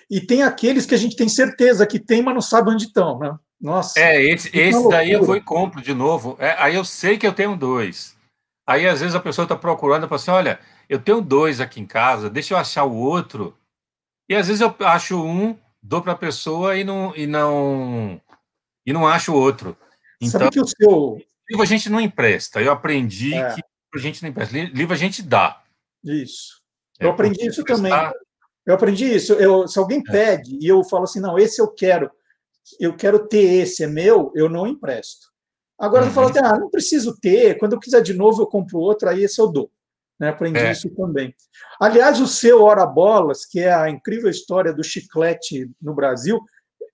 E 0.10 0.22
tem 0.22 0.44
aqueles 0.44 0.86
que 0.86 0.94
a 0.94 0.98
gente 0.98 1.16
tem 1.16 1.28
certeza 1.28 1.88
que 1.88 2.00
tem, 2.00 2.22
mas 2.22 2.34
não 2.34 2.42
sabe 2.42 2.70
onde 2.70 2.86
estão, 2.86 3.18
né? 3.20 3.38
Nossa. 3.60 4.00
É, 4.00 4.22
esse, 4.22 4.56
esse 4.56 4.90
daí 4.90 5.12
eu 5.12 5.24
vou 5.24 5.36
e 5.36 5.42
compro 5.42 5.82
de 5.82 5.94
novo. 5.94 6.36
É, 6.40 6.56
aí 6.60 6.76
eu 6.76 6.86
sei 6.86 7.18
que 7.18 7.26
eu 7.26 7.34
tenho 7.34 7.56
dois. 7.56 8.16
Aí 8.68 8.88
às 8.88 9.00
vezes 9.02 9.16
a 9.16 9.20
pessoa 9.20 9.44
está 9.46 9.56
procurando 9.56 10.06
e 10.06 10.10
fala 10.10 10.22
assim: 10.22 10.32
olha, 10.32 10.60
eu 10.90 11.00
tenho 11.00 11.22
dois 11.22 11.60
aqui 11.60 11.80
em 11.80 11.86
casa, 11.86 12.30
deixa 12.30 12.54
eu 12.54 12.58
achar 12.58 12.84
o 12.84 12.96
outro. 12.96 13.58
E 14.30 14.36
às 14.36 14.48
vezes 14.48 14.62
eu 14.62 14.76
acho 14.80 15.24
um, 15.24 15.58
dou 15.82 16.02
para 16.02 16.14
a 16.14 16.18
pessoa 16.18 16.78
e 16.78 16.84
não, 16.84 17.16
e 17.16 17.28
não 17.28 18.20
e 18.86 18.94
não 18.94 19.08
acho 19.08 19.34
o 19.34 19.36
outro. 19.36 19.78
Então, 20.22 20.40
Sabe 20.40 20.52
que 20.52 20.60
o 20.60 20.68
seu 20.68 21.22
livro 21.50 21.64
a 21.64 21.66
gente 21.66 21.90
não 21.90 22.00
empresta. 22.00 22.62
Eu 22.62 22.72
aprendi 22.72 23.34
é. 23.34 23.56
que 23.56 23.62
a 23.94 23.98
gente 24.00 24.22
não 24.22 24.30
empresta. 24.30 24.56
Livro 24.56 24.94
a 24.94 24.98
gente 24.98 25.22
dá. 25.22 25.64
Isso. 26.04 26.62
Eu 27.00 27.10
é, 27.10 27.12
aprendi 27.12 27.48
isso 27.48 27.64
também. 27.64 27.92
Eu 28.66 28.74
aprendi 28.74 29.06
isso. 29.06 29.34
Eu, 29.34 29.68
se 29.68 29.78
alguém 29.78 30.04
é. 30.08 30.12
pede 30.12 30.58
e 30.60 30.68
eu 30.68 30.84
falo 30.84 31.04
assim, 31.04 31.20
não, 31.20 31.38
esse 31.38 31.62
eu 31.62 31.68
quero, 31.68 32.10
eu 32.80 32.96
quero 32.96 33.28
ter 33.28 33.44
esse, 33.62 33.84
é 33.84 33.88
meu, 33.88 34.32
eu 34.36 34.50
não 34.50 34.66
empresto. 34.66 35.28
Agora 35.78 36.04
uhum. 36.04 36.10
eu 36.10 36.14
falo 36.14 36.30
assim, 36.30 36.40
ah, 36.40 36.58
não 36.58 36.70
preciso 36.70 37.18
ter, 37.20 37.58
quando 37.58 37.74
eu 37.74 37.80
quiser 37.80 38.02
de 38.02 38.14
novo 38.14 38.42
eu 38.42 38.48
compro 38.48 38.80
outro, 38.80 39.10
aí 39.10 39.24
esse 39.24 39.40
eu 39.40 39.48
dou. 39.48 39.70
Né? 40.20 40.30
Aprendi 40.30 40.60
é. 40.60 40.72
isso 40.72 40.90
também. 40.92 41.36
Aliás, 41.80 42.20
o 42.20 42.28
seu 42.28 42.64
Hora 42.64 42.86
Bolas, 42.86 43.46
que 43.46 43.60
é 43.60 43.74
a 43.74 43.90
incrível 43.90 44.30
história 44.30 44.74
do 44.74 44.84
chiclete 44.84 45.70
no 45.82 45.94
Brasil, 45.94 46.40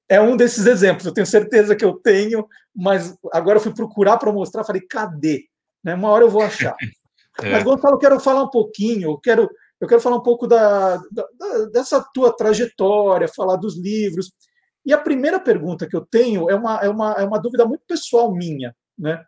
é 0.09 0.19
um 0.19 0.35
desses 0.35 0.65
exemplos. 0.65 1.05
Eu 1.05 1.13
tenho 1.13 1.27
certeza 1.27 1.75
que 1.75 1.85
eu 1.85 1.93
tenho, 1.93 2.45
mas 2.75 3.15
agora 3.31 3.57
eu 3.57 3.61
fui 3.61 3.73
procurar 3.73 4.17
para 4.17 4.33
mostrar, 4.33 4.63
falei, 4.63 4.81
cadê? 4.81 5.45
Né? 5.83 5.95
Uma 5.95 6.09
hora 6.09 6.25
eu 6.25 6.29
vou 6.29 6.41
achar. 6.41 6.75
É. 7.41 7.49
Mas, 7.49 7.63
Gonçalo, 7.63 7.95
eu 7.95 7.97
quero 7.97 8.19
falar 8.19 8.43
um 8.43 8.49
pouquinho, 8.49 9.11
eu 9.11 9.17
quero, 9.17 9.49
eu 9.81 9.87
quero 9.87 9.99
falar 9.99 10.17
um 10.17 10.23
pouco 10.23 10.45
da, 10.45 10.97
da, 11.11 11.25
dessa 11.73 11.99
tua 12.13 12.31
trajetória, 12.31 13.27
falar 13.27 13.55
dos 13.55 13.75
livros. 13.75 14.31
E 14.85 14.93
a 14.93 14.97
primeira 14.97 15.39
pergunta 15.39 15.87
que 15.87 15.95
eu 15.95 16.05
tenho 16.05 16.49
é 16.49 16.55
uma, 16.55 16.79
é 16.79 16.87
uma, 16.87 17.13
é 17.13 17.23
uma 17.25 17.41
dúvida 17.41 17.65
muito 17.65 17.83
pessoal 17.87 18.31
minha. 18.31 18.75
Né? 18.97 19.19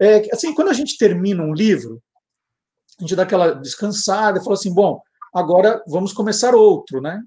É, 0.00 0.28
assim, 0.32 0.52
quando 0.52 0.68
a 0.68 0.72
gente 0.72 0.98
termina 0.98 1.42
um 1.42 1.54
livro, 1.54 2.02
a 2.98 3.02
gente 3.02 3.14
dá 3.14 3.22
aquela 3.22 3.52
descansada 3.52 4.38
e 4.40 4.42
fala 4.42 4.54
assim, 4.54 4.74
bom, 4.74 5.00
agora 5.32 5.80
vamos 5.86 6.12
começar 6.12 6.54
outro, 6.56 7.00
né? 7.00 7.22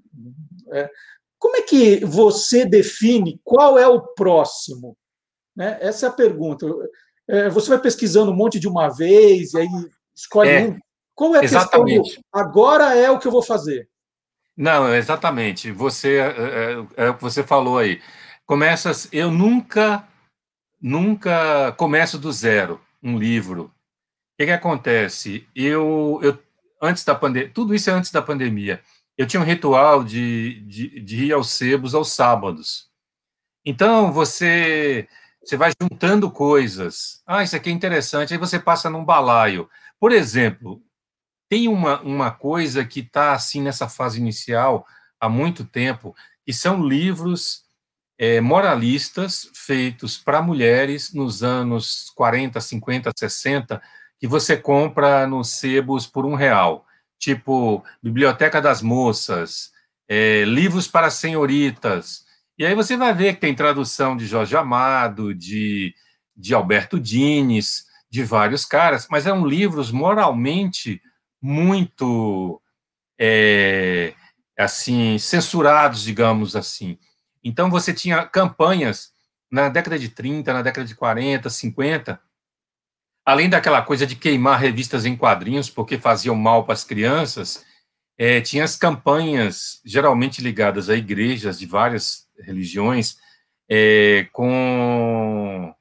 É, 0.70 0.90
como 1.38 1.56
é 1.56 1.62
que 1.62 2.04
você 2.04 2.66
define 2.66 3.40
qual 3.42 3.78
é 3.78 3.88
o 3.88 4.00
próximo? 4.14 4.96
Né? 5.56 5.78
Essa 5.80 6.06
é 6.06 6.08
a 6.10 6.12
pergunta. 6.12 6.66
É, 7.28 7.48
você 7.48 7.70
vai 7.70 7.80
pesquisando 7.80 8.30
um 8.30 8.36
monte 8.36 8.60
de 8.60 8.68
uma 8.68 8.88
vez 8.88 9.54
e 9.54 9.58
aí 9.58 9.68
escolhe 10.14 10.50
é, 10.50 10.68
um. 10.68 10.78
Qual 11.14 11.34
é 11.36 11.40
a 11.40 11.44
exatamente. 11.44 12.20
agora 12.32 12.94
é 12.96 13.10
o 13.10 13.18
que 13.18 13.26
eu 13.26 13.32
vou 13.32 13.42
fazer. 13.42 13.88
Não, 14.56 14.92
exatamente. 14.94 15.70
Você 15.70 16.16
é, 16.16 16.86
é, 16.98 17.06
é 17.06 17.10
o 17.10 17.14
que 17.14 17.22
você 17.22 17.42
falou 17.42 17.78
aí. 17.78 18.00
Começa. 18.46 18.90
Eu 19.12 19.30
nunca, 19.30 20.06
nunca 20.80 21.72
começo 21.72 22.18
do 22.18 22.32
zero 22.32 22.80
um 23.02 23.18
livro. 23.18 23.64
O 23.64 24.36
que, 24.38 24.46
que 24.46 24.52
acontece? 24.52 25.46
Eu, 25.54 26.18
eu 26.22 26.38
antes 26.80 27.04
da 27.04 27.14
pandemia, 27.14 27.50
tudo 27.52 27.74
isso 27.74 27.90
é 27.90 27.92
antes 27.92 28.10
da 28.10 28.22
pandemia. 28.22 28.82
Eu 29.16 29.26
tinha 29.26 29.40
um 29.40 29.44
ritual 29.44 30.02
de, 30.02 30.60
de, 30.66 31.00
de 31.00 31.26
ir 31.26 31.32
aos 31.32 31.50
sebos 31.50 31.94
aos 31.94 32.10
sábados. 32.10 32.88
Então 33.64 34.12
você 34.12 35.08
você 35.42 35.56
vai 35.56 35.72
juntando 35.80 36.30
coisas. 36.30 37.22
Ah, 37.26 37.42
isso 37.42 37.54
aqui 37.54 37.70
é 37.70 37.72
interessante. 37.72 38.32
Aí 38.32 38.38
você 38.38 38.58
passa 38.58 38.88
num 38.88 39.04
balaio. 39.04 39.68
Por 40.00 40.10
exemplo, 40.10 40.82
tem 41.54 41.68
uma, 41.68 42.00
uma 42.00 42.32
coisa 42.32 42.84
que 42.84 42.98
está 42.98 43.32
assim 43.32 43.62
nessa 43.62 43.88
fase 43.88 44.18
inicial 44.18 44.84
há 45.20 45.28
muito 45.28 45.64
tempo, 45.64 46.12
que 46.44 46.52
são 46.52 46.84
livros 46.84 47.62
é, 48.18 48.40
moralistas 48.40 49.48
feitos 49.54 50.18
para 50.18 50.42
mulheres 50.42 51.14
nos 51.14 51.44
anos 51.44 52.10
40, 52.16 52.60
50, 52.60 53.12
60, 53.16 53.80
que 54.18 54.26
você 54.26 54.56
compra 54.56 55.28
nos 55.28 55.50
sebos 55.50 56.08
por 56.08 56.26
um 56.26 56.34
real, 56.34 56.84
tipo 57.20 57.84
Biblioteca 58.02 58.60
das 58.60 58.82
Moças, 58.82 59.70
é, 60.08 60.42
livros 60.44 60.88
para 60.88 61.08
senhoritas. 61.08 62.24
E 62.58 62.66
aí 62.66 62.74
você 62.74 62.96
vai 62.96 63.14
ver 63.14 63.34
que 63.34 63.40
tem 63.42 63.54
tradução 63.54 64.16
de 64.16 64.26
Jorge 64.26 64.56
Amado, 64.56 65.32
de, 65.32 65.94
de 66.36 66.52
Alberto 66.52 66.98
Dines, 66.98 67.84
de 68.10 68.24
vários 68.24 68.64
caras, 68.64 69.06
mas 69.08 69.24
eram 69.24 69.46
livros 69.46 69.92
moralmente 69.92 71.00
muito 71.46 72.58
é, 73.20 74.14
assim 74.58 75.18
censurados, 75.18 76.02
digamos 76.02 76.56
assim. 76.56 76.98
Então 77.44 77.68
você 77.68 77.92
tinha 77.92 78.24
campanhas 78.24 79.12
na 79.50 79.68
década 79.68 79.98
de 79.98 80.08
30, 80.08 80.54
na 80.54 80.62
década 80.62 80.86
de 80.86 80.94
40, 80.94 81.50
50, 81.50 82.18
além 83.26 83.50
daquela 83.50 83.82
coisa 83.82 84.06
de 84.06 84.16
queimar 84.16 84.58
revistas 84.58 85.04
em 85.04 85.14
quadrinhos 85.14 85.68
porque 85.68 85.98
faziam 85.98 86.34
mal 86.34 86.64
para 86.64 86.72
as 86.72 86.82
crianças, 86.82 87.62
é, 88.16 88.40
tinha 88.40 88.64
as 88.64 88.74
campanhas, 88.74 89.82
geralmente 89.84 90.40
ligadas 90.40 90.88
a 90.88 90.96
igrejas 90.96 91.58
de 91.58 91.66
várias 91.66 92.26
religiões, 92.38 93.18
é, 93.68 94.26
com 94.32 95.74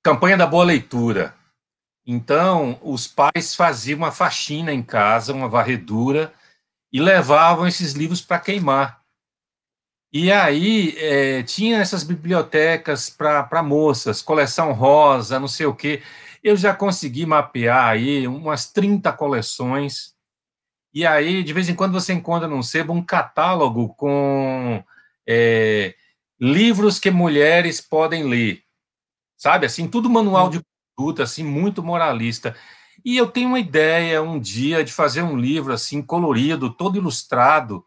campanha 0.00 0.36
da 0.36 0.46
boa 0.46 0.64
leitura. 0.64 1.34
Então, 2.06 2.78
os 2.82 3.06
pais 3.06 3.54
faziam 3.54 3.98
uma 3.98 4.12
faxina 4.12 4.72
em 4.72 4.82
casa, 4.82 5.32
uma 5.32 5.48
varredura, 5.48 6.32
e 6.92 7.00
levavam 7.00 7.66
esses 7.66 7.92
livros 7.92 8.20
para 8.20 8.38
queimar. 8.38 9.02
E 10.12 10.30
aí 10.30 10.96
é, 10.96 11.42
tinha 11.42 11.78
essas 11.78 12.04
bibliotecas 12.04 13.10
para 13.10 13.62
moças, 13.64 14.22
coleção 14.22 14.72
rosa, 14.72 15.40
não 15.40 15.48
sei 15.48 15.66
o 15.66 15.74
quê. 15.74 16.02
Eu 16.42 16.56
já 16.56 16.72
consegui 16.72 17.26
mapear 17.26 17.88
aí 17.88 18.28
umas 18.28 18.70
30 18.70 19.12
coleções. 19.12 20.14
E 20.92 21.04
aí, 21.04 21.42
de 21.42 21.52
vez 21.52 21.68
em 21.68 21.74
quando, 21.74 21.94
você 21.94 22.12
encontra 22.12 22.46
num 22.46 22.62
sebo 22.62 22.92
um 22.92 23.02
catálogo 23.02 23.92
com 23.96 24.84
é, 25.26 25.96
livros 26.40 27.00
que 27.00 27.10
mulheres 27.10 27.80
podem 27.80 28.22
ler, 28.22 28.62
sabe? 29.36 29.66
Assim, 29.66 29.88
tudo 29.88 30.08
manual 30.08 30.48
de 30.48 30.60
assim, 31.22 31.42
muito 31.42 31.82
moralista. 31.82 32.54
E 33.04 33.16
eu 33.16 33.26
tenho 33.26 33.48
uma 33.48 33.60
ideia 33.60 34.22
um 34.22 34.38
dia 34.38 34.84
de 34.84 34.92
fazer 34.92 35.22
um 35.22 35.36
livro 35.36 35.72
assim 35.72 36.02
colorido, 36.02 36.72
todo 36.72 36.96
ilustrado. 36.96 37.84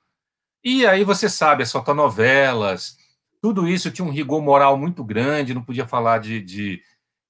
E 0.63 0.85
aí 0.85 1.03
você 1.03 1.29
sabe, 1.29 1.63
as 1.63 1.71
fotonovelas, 1.71 2.97
tudo 3.41 3.67
isso 3.67 3.91
tinha 3.91 4.05
um 4.05 4.11
rigor 4.11 4.41
moral 4.41 4.77
muito 4.77 5.03
grande, 5.03 5.53
não 5.53 5.63
podia 5.63 5.87
falar 5.87 6.19
de, 6.19 6.41
de, 6.41 6.81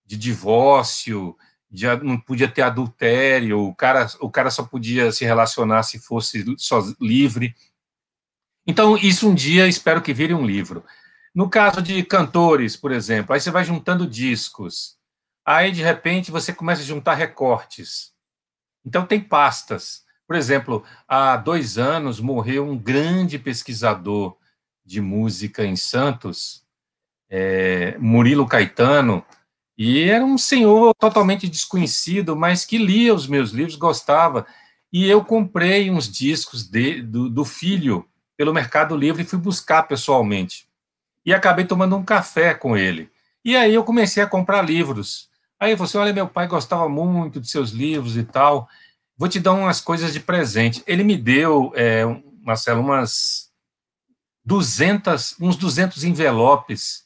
de 0.05 0.17
divórcio, 0.17 1.35
de, 1.69 1.85
não 1.97 2.19
podia 2.19 2.47
ter 2.47 2.61
adultério, 2.61 3.59
o 3.59 3.75
cara, 3.75 4.07
o 4.19 4.29
cara 4.29 4.49
só 4.49 4.63
podia 4.63 5.11
se 5.11 5.25
relacionar 5.25 5.83
se 5.83 5.99
fosse 5.99 6.43
só 6.57 6.81
livre. 6.99 7.53
Então, 8.65 8.97
isso 8.97 9.29
um 9.29 9.35
dia 9.35 9.67
espero 9.67 10.01
que 10.01 10.13
vire 10.13 10.33
um 10.33 10.45
livro. 10.45 10.83
No 11.33 11.49
caso 11.49 11.81
de 11.81 12.03
cantores, 12.03 12.75
por 12.75 12.91
exemplo, 12.91 13.33
aí 13.33 13.39
você 13.39 13.51
vai 13.51 13.63
juntando 13.63 14.07
discos, 14.07 14.96
aí 15.47 15.71
de 15.71 15.81
repente 15.81 16.29
você 16.29 16.51
começa 16.51 16.81
a 16.81 16.85
juntar 16.85 17.13
recortes. 17.13 18.11
Então, 18.85 19.05
tem 19.05 19.21
pastas. 19.21 20.03
Por 20.27 20.35
exemplo, 20.35 20.83
há 21.07 21.37
dois 21.37 21.77
anos 21.77 22.19
morreu 22.19 22.67
um 22.67 22.77
grande 22.77 23.39
pesquisador 23.39 24.35
de 24.85 24.99
música 24.99 25.63
em 25.63 25.77
Santos, 25.77 26.65
é, 27.29 27.97
Murilo 27.97 28.45
Caetano, 28.45 29.25
e 29.77 30.09
era 30.09 30.25
um 30.25 30.37
senhor 30.37 30.93
totalmente 30.95 31.47
desconhecido, 31.47 32.35
mas 32.35 32.65
que 32.65 32.77
lia 32.77 33.13
os 33.13 33.27
meus 33.27 33.51
livros, 33.51 33.75
gostava. 33.75 34.45
E 34.91 35.07
eu 35.07 35.23
comprei 35.23 35.89
uns 35.89 36.11
discos 36.11 36.67
de, 36.67 37.01
do, 37.01 37.29
do 37.29 37.45
filho 37.45 38.05
pelo 38.35 38.53
Mercado 38.53 38.97
Livre 38.97 39.23
e 39.23 39.25
fui 39.25 39.39
buscar 39.39 39.83
pessoalmente. 39.83 40.67
E 41.25 41.33
acabei 41.33 41.63
tomando 41.63 41.95
um 41.95 42.03
café 42.03 42.53
com 42.53 42.75
ele. 42.75 43.09
E 43.45 43.55
aí 43.55 43.73
eu 43.73 43.83
comecei 43.83 44.21
a 44.21 44.27
comprar 44.27 44.61
livros. 44.61 45.29
Aí 45.59 45.75
você, 45.75 45.97
olha, 45.97 46.13
meu 46.13 46.27
pai 46.27 46.47
gostava 46.47 46.87
muito 46.87 47.39
de 47.41 47.49
seus 47.49 47.71
livros 47.71 48.15
e 48.15 48.23
tal. 48.23 48.67
Vou 49.17 49.27
te 49.27 49.39
dar 49.39 49.53
umas 49.53 49.81
coisas 49.81 50.13
de 50.13 50.19
presente. 50.19 50.83
Ele 50.85 51.03
me 51.03 51.17
deu, 51.17 51.71
é, 51.75 52.03
Marcelo, 52.43 52.81
umas 52.81 53.49
200, 54.45 55.35
uns 55.41 55.55
200 55.55 56.03
envelopes 56.03 57.05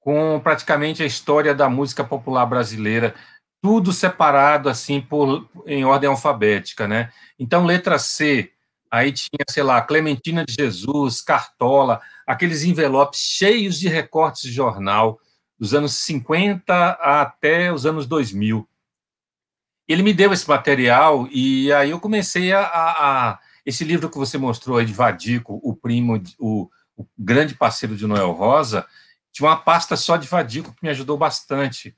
com 0.00 0.40
praticamente 0.40 1.02
a 1.02 1.06
história 1.06 1.54
da 1.54 1.68
música 1.68 2.04
popular 2.04 2.46
brasileira, 2.46 3.14
tudo 3.62 3.92
separado 3.92 4.68
assim 4.68 5.00
por 5.00 5.48
em 5.66 5.84
ordem 5.84 6.08
alfabética, 6.08 6.86
né? 6.86 7.10
Então 7.38 7.64
letra 7.64 7.98
C, 7.98 8.52
aí 8.90 9.10
tinha, 9.10 9.44
sei 9.48 9.62
lá, 9.62 9.80
Clementina 9.80 10.44
de 10.44 10.54
Jesus, 10.54 11.20
Cartola, 11.20 12.00
aqueles 12.26 12.62
envelopes 12.62 13.18
cheios 13.20 13.80
de 13.80 13.88
recortes 13.88 14.42
de 14.42 14.52
jornal 14.52 15.18
dos 15.58 15.74
anos 15.74 15.94
50 15.94 16.90
até 16.90 17.72
os 17.72 17.86
anos 17.86 18.06
2000. 18.06 18.68
Ele 19.88 20.02
me 20.02 20.12
deu 20.12 20.32
esse 20.32 20.48
material 20.48 21.28
e 21.30 21.72
aí 21.72 21.90
eu 21.90 22.00
comecei 22.00 22.52
a, 22.52 22.60
a, 22.60 23.30
a 23.30 23.38
esse 23.64 23.84
livro 23.84 24.10
que 24.10 24.18
você 24.18 24.36
mostrou 24.36 24.78
aí 24.78 24.86
de 24.86 24.92
Vadico, 24.92 25.60
o 25.62 25.74
primo, 25.74 26.22
o, 26.38 26.68
o 26.96 27.06
grande 27.18 27.54
parceiro 27.54 27.96
de 27.96 28.06
Noel 28.06 28.32
Rosa, 28.32 28.86
tinha 29.32 29.48
uma 29.48 29.56
pasta 29.56 29.96
só 29.96 30.16
de 30.16 30.26
Vadico 30.26 30.72
que 30.72 30.82
me 30.82 30.88
ajudou 30.88 31.16
bastante. 31.16 31.96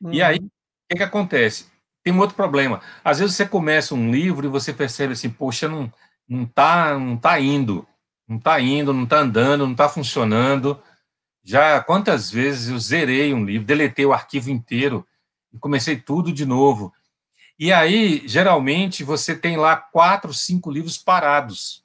Uhum. 0.00 0.12
E 0.12 0.22
aí, 0.22 0.38
uhum. 0.38 0.46
o 0.46 0.50
que, 0.88 0.96
que 0.96 1.02
acontece? 1.02 1.66
Tem 2.02 2.12
um 2.12 2.20
outro 2.20 2.36
problema. 2.36 2.80
Às 3.04 3.18
vezes 3.18 3.34
você 3.34 3.44
começa 3.46 3.94
um 3.94 4.10
livro 4.10 4.46
e 4.46 4.48
você 4.50 4.72
percebe 4.72 5.12
assim, 5.12 5.28
poxa, 5.28 5.68
não, 5.68 5.92
não 6.28 6.46
tá, 6.46 6.96
não 6.98 7.16
tá 7.16 7.40
indo, 7.40 7.86
não 8.28 8.38
tá 8.38 8.60
indo, 8.60 8.92
não 8.92 9.04
tá 9.04 9.18
andando, 9.18 9.66
não 9.66 9.74
tá 9.74 9.88
funcionando. 9.88 10.80
Já 11.46 11.80
quantas 11.80 12.28
vezes 12.28 12.70
eu 12.70 12.78
zerei 12.80 13.32
um 13.32 13.44
livro, 13.44 13.64
deletei 13.64 14.04
o 14.04 14.12
arquivo 14.12 14.50
inteiro 14.50 15.06
e 15.52 15.58
comecei 15.60 15.94
tudo 15.94 16.32
de 16.32 16.44
novo. 16.44 16.92
E 17.56 17.72
aí, 17.72 18.26
geralmente, 18.26 19.04
você 19.04 19.32
tem 19.32 19.56
lá 19.56 19.76
quatro, 19.76 20.34
cinco 20.34 20.72
livros 20.72 20.98
parados 20.98 21.84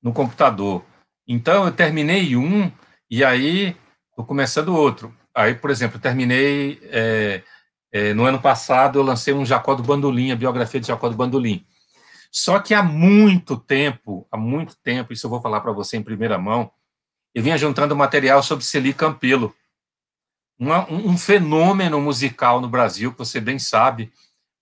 no 0.00 0.12
computador. 0.12 0.84
Então, 1.26 1.64
eu 1.66 1.72
terminei 1.72 2.36
um, 2.36 2.70
e 3.10 3.24
aí, 3.24 3.76
estou 4.10 4.24
começando 4.24 4.68
outro. 4.68 5.12
Aí, 5.34 5.56
por 5.56 5.70
exemplo, 5.70 5.98
terminei. 5.98 6.78
É, 6.84 7.42
é, 7.90 8.14
no 8.14 8.24
ano 8.24 8.40
passado, 8.40 9.00
eu 9.00 9.02
lancei 9.02 9.34
um 9.34 9.44
Jacó 9.44 9.74
do 9.74 9.82
Bandolim, 9.82 10.30
a 10.30 10.36
biografia 10.36 10.80
de 10.80 10.86
Jacó 10.86 11.08
do 11.08 11.16
Bandolim. 11.16 11.66
Só 12.30 12.60
que 12.60 12.72
há 12.72 12.84
muito 12.84 13.56
tempo, 13.56 14.28
há 14.30 14.36
muito 14.36 14.76
tempo, 14.76 15.12
isso 15.12 15.26
eu 15.26 15.30
vou 15.30 15.42
falar 15.42 15.60
para 15.60 15.72
você 15.72 15.96
em 15.96 16.02
primeira 16.04 16.38
mão, 16.38 16.70
eu 17.34 17.42
vinha 17.42 17.56
juntando 17.56 17.96
material 17.96 18.42
sobre 18.42 18.64
Celi 18.64 18.92
Campelo, 18.92 19.54
uma, 20.58 20.88
um, 20.90 21.16
fenômeno 21.16 22.00
musical 22.00 22.60
no 22.60 22.68
Brasil, 22.68 23.12
que 23.12 23.18
você 23.18 23.40
bem 23.40 23.58
sabe, 23.58 24.12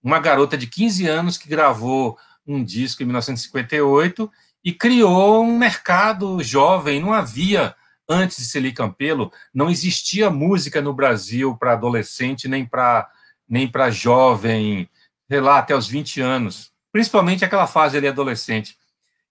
uma 0.03 0.19
garota 0.19 0.57
de 0.57 0.67
15 0.67 1.07
anos 1.07 1.37
que 1.37 1.49
gravou 1.49 2.17
um 2.47 2.65
disco 2.65 3.03
em 3.03 3.07
1958 3.07 4.31
e 4.65 4.73
criou 4.73 5.45
um 5.45 5.59
mercado 5.59 6.43
jovem, 6.43 7.01
não 7.01 7.13
havia 7.13 7.75
antes 8.09 8.39
de 8.39 8.45
Celi 8.45 8.73
Campelo, 8.73 9.33
não 9.53 9.71
existia 9.71 10.31
música 10.31 10.81
no 10.81 10.93
Brasil 10.93 11.57
para 11.57 11.73
adolescente 11.73 12.49
nem 12.49 12.65
para 12.65 13.09
nem 13.49 13.67
para 13.67 13.91
jovem, 13.91 14.89
sei 15.29 15.41
lá, 15.41 15.59
até 15.59 15.75
os 15.75 15.89
20 15.89 16.21
anos, 16.21 16.71
principalmente 16.93 17.45
aquela 17.45 17.67
fase 17.67 17.97
ali 17.97 18.07
adolescente. 18.07 18.77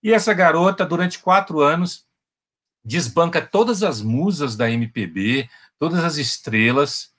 E 0.03 0.11
essa 0.11 0.33
garota, 0.33 0.85
durante 0.85 1.19
quatro 1.19 1.61
anos, 1.61 2.05
desbanca 2.83 3.41
todas 3.41 3.83
as 3.83 4.01
musas 4.01 4.55
da 4.55 4.69
MPB, 4.69 5.49
todas 5.77 6.03
as 6.03 6.17
estrelas, 6.17 7.11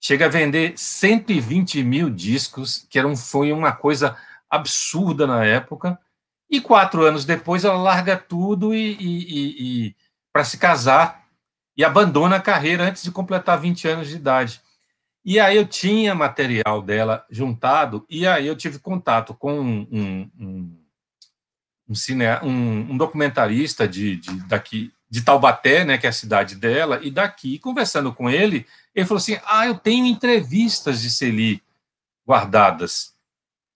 chega 0.00 0.26
a 0.26 0.28
vender 0.28 0.74
120 0.76 1.82
mil 1.82 2.10
discos, 2.10 2.86
que 2.90 2.98
era 2.98 3.08
um, 3.08 3.16
foi 3.16 3.52
uma 3.52 3.72
coisa 3.72 4.16
absurda 4.50 5.26
na 5.26 5.44
época, 5.44 5.98
e 6.50 6.60
quatro 6.60 7.04
anos 7.04 7.24
depois 7.24 7.64
ela 7.64 7.76
larga 7.76 8.16
tudo 8.16 8.74
e, 8.74 8.96
e, 9.00 9.86
e 9.86 9.96
para 10.32 10.44
se 10.44 10.58
casar 10.58 11.24
e 11.76 11.84
abandona 11.84 12.36
a 12.36 12.40
carreira 12.40 12.84
antes 12.84 13.02
de 13.02 13.10
completar 13.10 13.58
20 13.58 13.88
anos 13.88 14.08
de 14.08 14.16
idade. 14.16 14.60
E 15.24 15.40
aí 15.40 15.56
eu 15.56 15.66
tinha 15.66 16.14
material 16.14 16.82
dela 16.82 17.24
juntado, 17.30 18.04
e 18.10 18.26
aí 18.26 18.46
eu 18.46 18.54
tive 18.54 18.78
contato 18.78 19.32
com 19.32 19.58
um, 19.58 19.88
um, 19.90 20.30
um, 20.38 20.84
um, 21.88 21.94
cine, 21.94 22.26
um, 22.42 22.92
um 22.92 22.96
documentarista 22.96 23.88
de, 23.88 24.16
de, 24.16 24.46
daqui, 24.46 24.92
de 25.14 25.22
Taubaté, 25.22 25.84
né, 25.84 25.96
que 25.96 26.06
é 26.06 26.10
a 26.10 26.12
cidade 26.12 26.56
dela, 26.56 26.98
e 27.00 27.08
daqui, 27.08 27.56
conversando 27.60 28.12
com 28.12 28.28
ele, 28.28 28.66
ele 28.92 29.06
falou 29.06 29.18
assim: 29.18 29.38
Ah, 29.46 29.64
eu 29.64 29.76
tenho 29.76 30.06
entrevistas 30.06 31.00
de 31.00 31.08
Celi 31.08 31.62
guardadas, 32.26 33.14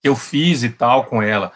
que 0.01 0.09
eu 0.09 0.17
fiz 0.17 0.63
e 0.63 0.69
tal 0.69 1.05
com 1.05 1.21
ela. 1.21 1.53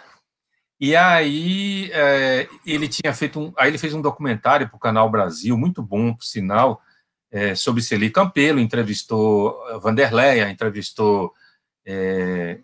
E 0.80 0.96
aí 0.96 1.92
é, 1.92 2.48
ele 2.66 2.88
tinha 2.88 3.14
feito 3.14 3.38
um, 3.38 3.54
aí 3.58 3.70
ele 3.70 3.78
fez 3.78 3.94
um 3.94 4.02
documentário 4.02 4.70
para 4.70 4.78
o 4.78 4.80
Canal 4.80 5.10
Brasil, 5.10 5.58
muito 5.58 5.84
bom, 5.84 6.14
por 6.14 6.24
sinal, 6.24 6.82
é, 7.30 7.54
sobre 7.54 7.84
Celi 7.84 8.10
Campelo, 8.10 8.62
entrevistou 8.62 9.54
Vanderleia, 9.82 10.50
entrevistou 10.50 11.34
é, 11.86 12.62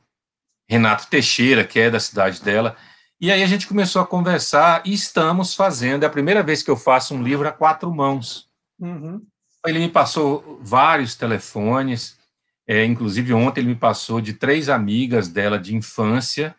Renato 0.70 1.08
Teixeira, 1.08 1.66
que 1.66 1.82
é 1.82 1.90
da 1.90 2.00
cidade 2.00 2.42
dela, 2.42 2.78
e 3.22 3.32
aí 3.32 3.44
a 3.44 3.48
gente 3.48 3.68
começou 3.68 4.02
a 4.02 4.08
conversar 4.08 4.82
e 4.86 4.94
estamos 4.94 5.54
fazendo, 5.54 6.04
é 6.04 6.06
a 6.08 6.12
primeira 6.12 6.42
vez 6.42 6.64
que 6.64 6.72
eu 6.72 6.78
faço 6.78 7.14
um 7.14 7.22
livro 7.22 7.48
a 7.48 7.52
quatro 7.52 7.94
mãos. 7.94 8.48
Uhum. 8.80 9.22
Ele 9.66 9.80
me 9.80 9.90
passou 9.90 10.60
vários 10.62 11.16
telefones, 11.16 12.18
é, 12.66 12.86
inclusive 12.86 13.34
ontem 13.34 13.60
ele 13.62 13.70
me 13.70 13.76
passou 13.76 14.22
de 14.22 14.34
três 14.34 14.70
amigas 14.70 15.28
dela 15.28 15.60
de 15.60 15.76
infância, 15.76 16.56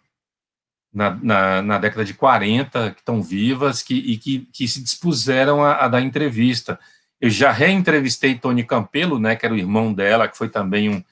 na, 0.92 1.10
na, 1.22 1.62
na, 1.62 1.78
década 1.78 2.04
de 2.04 2.14
40, 2.14 2.90
que 2.90 3.00
estão 3.00 3.22
vivas 3.22 3.80
que, 3.80 3.94
e 3.94 4.18
que, 4.18 4.40
que 4.52 4.66
se 4.66 4.82
dispuseram 4.82 5.64
a, 5.64 5.84
a, 5.84 5.88
dar 5.88 6.00
entrevista. 6.00 6.78
Eu 7.20 7.30
já 7.30 7.52
reentrevistei 7.52 8.36
Tony 8.36 8.64
Campelo, 8.64 9.18
né, 9.18 9.36
que 9.36 9.46
era 9.46 9.54
o 9.54 9.58
irmão 9.58 9.92
dela, 9.92 10.26
que 10.26 10.36
foi 10.36 10.48
também 10.48 10.90
um, 10.90 11.04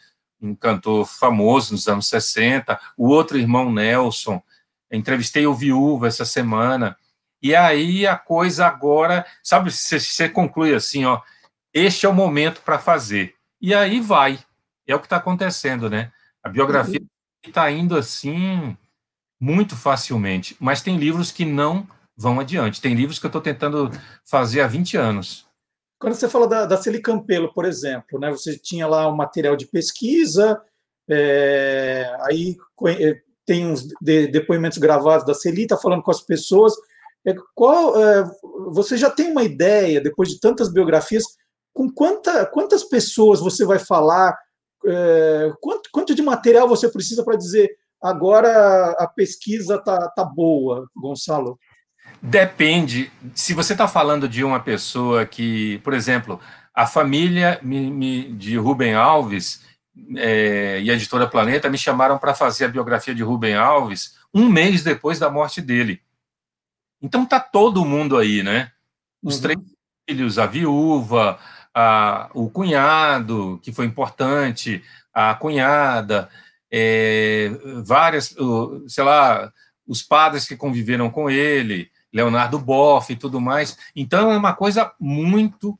um 0.43 0.55
cantor 0.55 1.07
famoso 1.07 1.73
nos 1.73 1.87
anos 1.87 2.09
60, 2.09 2.79
o 2.97 3.09
outro 3.09 3.39
irmão 3.39 3.73
Nelson, 3.73 4.43
entrevistei 4.91 5.47
o 5.47 5.55
Viúva 5.55 6.09
essa 6.09 6.25
semana, 6.25 6.97
e 7.43 7.55
aí 7.55 8.07
a 8.07 8.17
coisa 8.17 8.67
agora, 8.67 9.27
sabe, 9.43 9.71
você, 9.71 10.29
conclui 10.29 10.75
assim, 10.75 11.05
ó, 11.05 11.21
este 11.73 12.07
é 12.07 12.09
o 12.09 12.15
momento 12.15 12.61
para 12.63 12.79
fazer, 12.79 13.35
e 13.61 13.75
aí 13.75 14.01
vai, 14.01 14.39
é 14.87 14.95
o 14.95 15.01
que 15.01 15.07
está 15.07 15.17
acontecendo, 15.17 15.89
né, 15.91 16.11
a 16.43 16.49
biografia 16.49 17.01
está 17.47 17.65
uhum. 17.65 17.71
indo 17.71 17.97
assim, 17.97 18.77
muito 19.41 19.77
facilmente, 19.77 20.57
mas 20.59 20.83
tem 20.83 20.97
livros 20.97 21.31
que 21.31 21.45
não 21.45 21.87
vão 22.19 22.41
adiante. 22.41 22.81
Tem 22.81 22.95
livros 22.95 23.21
que 23.21 23.27
eu 23.27 23.29
estou 23.29 23.41
tentando 23.41 23.91
fazer 24.25 24.61
há 24.61 24.67
20 24.67 24.97
anos. 24.97 25.47
Quando 26.01 26.15
você 26.15 26.29
fala 26.29 26.49
da, 26.49 26.67
da 26.67 26.77
Celi 26.77 27.01
Campelo, 27.01 27.53
por 27.55 27.65
exemplo, 27.65 28.19
né, 28.19 28.31
você 28.31 28.59
tinha 28.59 28.87
lá 28.87 29.09
um 29.09 29.17
material 29.17 29.57
de 29.57 29.67
pesquisa, 29.67 30.61
é, 31.09 32.17
aí 32.23 32.57
é, 32.87 33.21
tem 33.49 33.67
uns 33.67 33.89
de, 34.01 34.29
depoimentos 34.29 34.77
gravados 34.77 35.25
da 35.25 35.33
Celi, 35.33 35.63
está 35.63 35.79
falando 35.79 36.03
com 36.03 36.11
as 36.11 36.21
pessoas, 36.21 36.75
É, 37.27 37.35
qual, 37.55 38.01
é, 38.01 38.25
você 38.73 38.97
já 38.97 39.11
tem 39.11 39.33
uma 39.33 39.43
ideia, 39.43 40.01
depois 40.01 40.29
de 40.29 40.39
tantas 40.39 40.73
biografias, 40.73 41.25
com 41.75 41.91
quanta, 41.91 42.47
quantas 42.47 42.85
pessoas 42.85 43.41
você 43.41 43.65
vai 43.65 43.79
falar, 43.79 44.37
é, 44.87 45.51
quanto, 45.61 45.89
quanto 45.91 46.15
de 46.15 46.23
material 46.23 46.69
você 46.69 46.89
precisa 46.89 47.25
para 47.25 47.37
dizer 47.37 47.69
agora 48.01 48.95
a 48.99 49.07
pesquisa 49.09 49.77
está 49.77 50.09
tá 50.11 50.25
boa, 50.25 50.87
Gonçalo? 50.95 51.59
Depende. 52.23 53.11
Se 53.35 53.55
você 53.55 53.73
está 53.73 53.89
falando 53.89 54.29
de 54.29 54.45
uma 54.45 54.61
pessoa 54.61 55.27
que, 55.27 55.79
por 55.79 55.93
exemplo, 55.93 56.39
a 56.75 56.87
família 56.87 57.61
de 58.37 58.57
Rubem 58.57 58.95
Alves 58.95 59.61
é, 60.17 60.81
e 60.81 60.91
a 60.91 60.95
editora 60.95 61.27
Planeta 61.27 61.69
me 61.69 61.79
chamaram 61.79 62.19
para 62.19 62.35
fazer 62.35 62.67
a 62.67 62.69
biografia 62.69 63.15
de 63.15 63.23
Rubem 63.23 63.55
Alves 63.55 64.17
um 64.33 64.49
mês 64.49 64.83
depois 64.83 65.19
da 65.19 65.31
morte 65.31 65.61
dele. 65.61 66.03
Então 67.01 67.25
tá 67.25 67.41
todo 67.41 67.85
mundo 67.85 68.17
aí, 68.17 68.43
né? 68.43 68.73
Os 69.23 69.37
uhum. 69.37 69.43
três 69.43 69.59
filhos, 70.09 70.39
a 70.39 70.47
viúva, 70.47 71.39
a, 71.75 72.31
o 72.35 72.51
cunhado, 72.51 73.61
que 73.63 73.73
foi 73.73 73.87
importante, 73.87 74.83
a 75.13 75.35
cunhada, 75.35 76.29
é, 76.71 77.51
várias, 77.85 78.35
sei 78.87 79.05
lá, 79.05 79.53
os 79.87 80.03
padres 80.03 80.47
que 80.47 80.57
conviveram 80.57 81.11
com 81.11 81.31
ele, 81.31 81.91
Leonardo 82.13 82.59
Boff 82.59 83.13
e 83.13 83.17
tudo 83.17 83.41
mais. 83.41 83.79
Então 83.95 84.31
é 84.33 84.37
uma 84.37 84.53
coisa 84.53 84.93
muito 84.99 85.79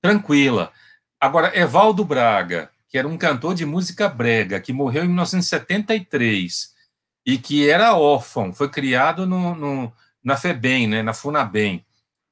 tranquila. 0.00 0.72
Agora, 1.20 1.56
Evaldo 1.56 2.04
Braga, 2.04 2.70
que 2.92 2.98
era 2.98 3.08
um 3.08 3.16
cantor 3.16 3.54
de 3.54 3.64
música 3.64 4.06
brega, 4.06 4.60
que 4.60 4.70
morreu 4.70 5.02
em 5.02 5.08
1973 5.08 6.74
e 7.24 7.38
que 7.38 7.66
era 7.66 7.96
órfão, 7.96 8.52
foi 8.52 8.68
criado 8.68 9.26
no, 9.26 9.54
no, 9.54 9.92
na 10.22 10.36
FEBEM, 10.36 10.88
né, 10.88 11.02
na 11.02 11.14
FUNABEM, 11.14 11.82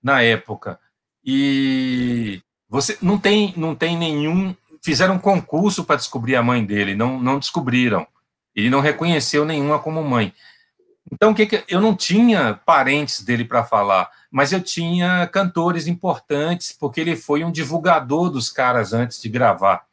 na 0.02 0.20
época. 0.20 0.78
E 1.24 2.42
você 2.68 2.98
não 3.00 3.18
tem, 3.18 3.54
não 3.56 3.74
tem 3.74 3.96
nenhum. 3.96 4.54
Fizeram 4.82 5.14
um 5.14 5.18
concurso 5.18 5.82
para 5.82 5.96
descobrir 5.96 6.36
a 6.36 6.42
mãe 6.42 6.62
dele, 6.62 6.94
não, 6.94 7.18
não 7.18 7.38
descobriram. 7.38 8.06
Ele 8.54 8.68
não 8.68 8.80
reconheceu 8.80 9.46
nenhuma 9.46 9.78
como 9.78 10.04
mãe. 10.04 10.34
Então, 11.10 11.32
que, 11.32 11.46
que 11.46 11.64
eu 11.68 11.80
não 11.80 11.96
tinha 11.96 12.60
parentes 12.66 13.22
dele 13.22 13.46
para 13.46 13.64
falar, 13.64 14.10
mas 14.30 14.52
eu 14.52 14.60
tinha 14.60 15.26
cantores 15.28 15.86
importantes, 15.86 16.70
porque 16.78 17.00
ele 17.00 17.16
foi 17.16 17.44
um 17.44 17.50
divulgador 17.50 18.28
dos 18.28 18.50
caras 18.50 18.92
antes 18.92 19.22
de 19.22 19.28
gravar. 19.30 19.88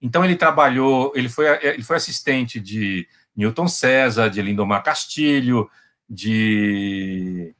Então, 0.00 0.24
ele 0.24 0.36
trabalhou, 0.36 1.12
ele 1.14 1.28
foi, 1.28 1.46
ele 1.62 1.82
foi 1.82 1.96
assistente 1.96 2.58
de 2.58 3.06
Newton 3.36 3.68
César, 3.68 4.28
de 4.28 4.40
Lindomar 4.40 4.82
Castilho, 4.82 5.70
de 6.08 7.54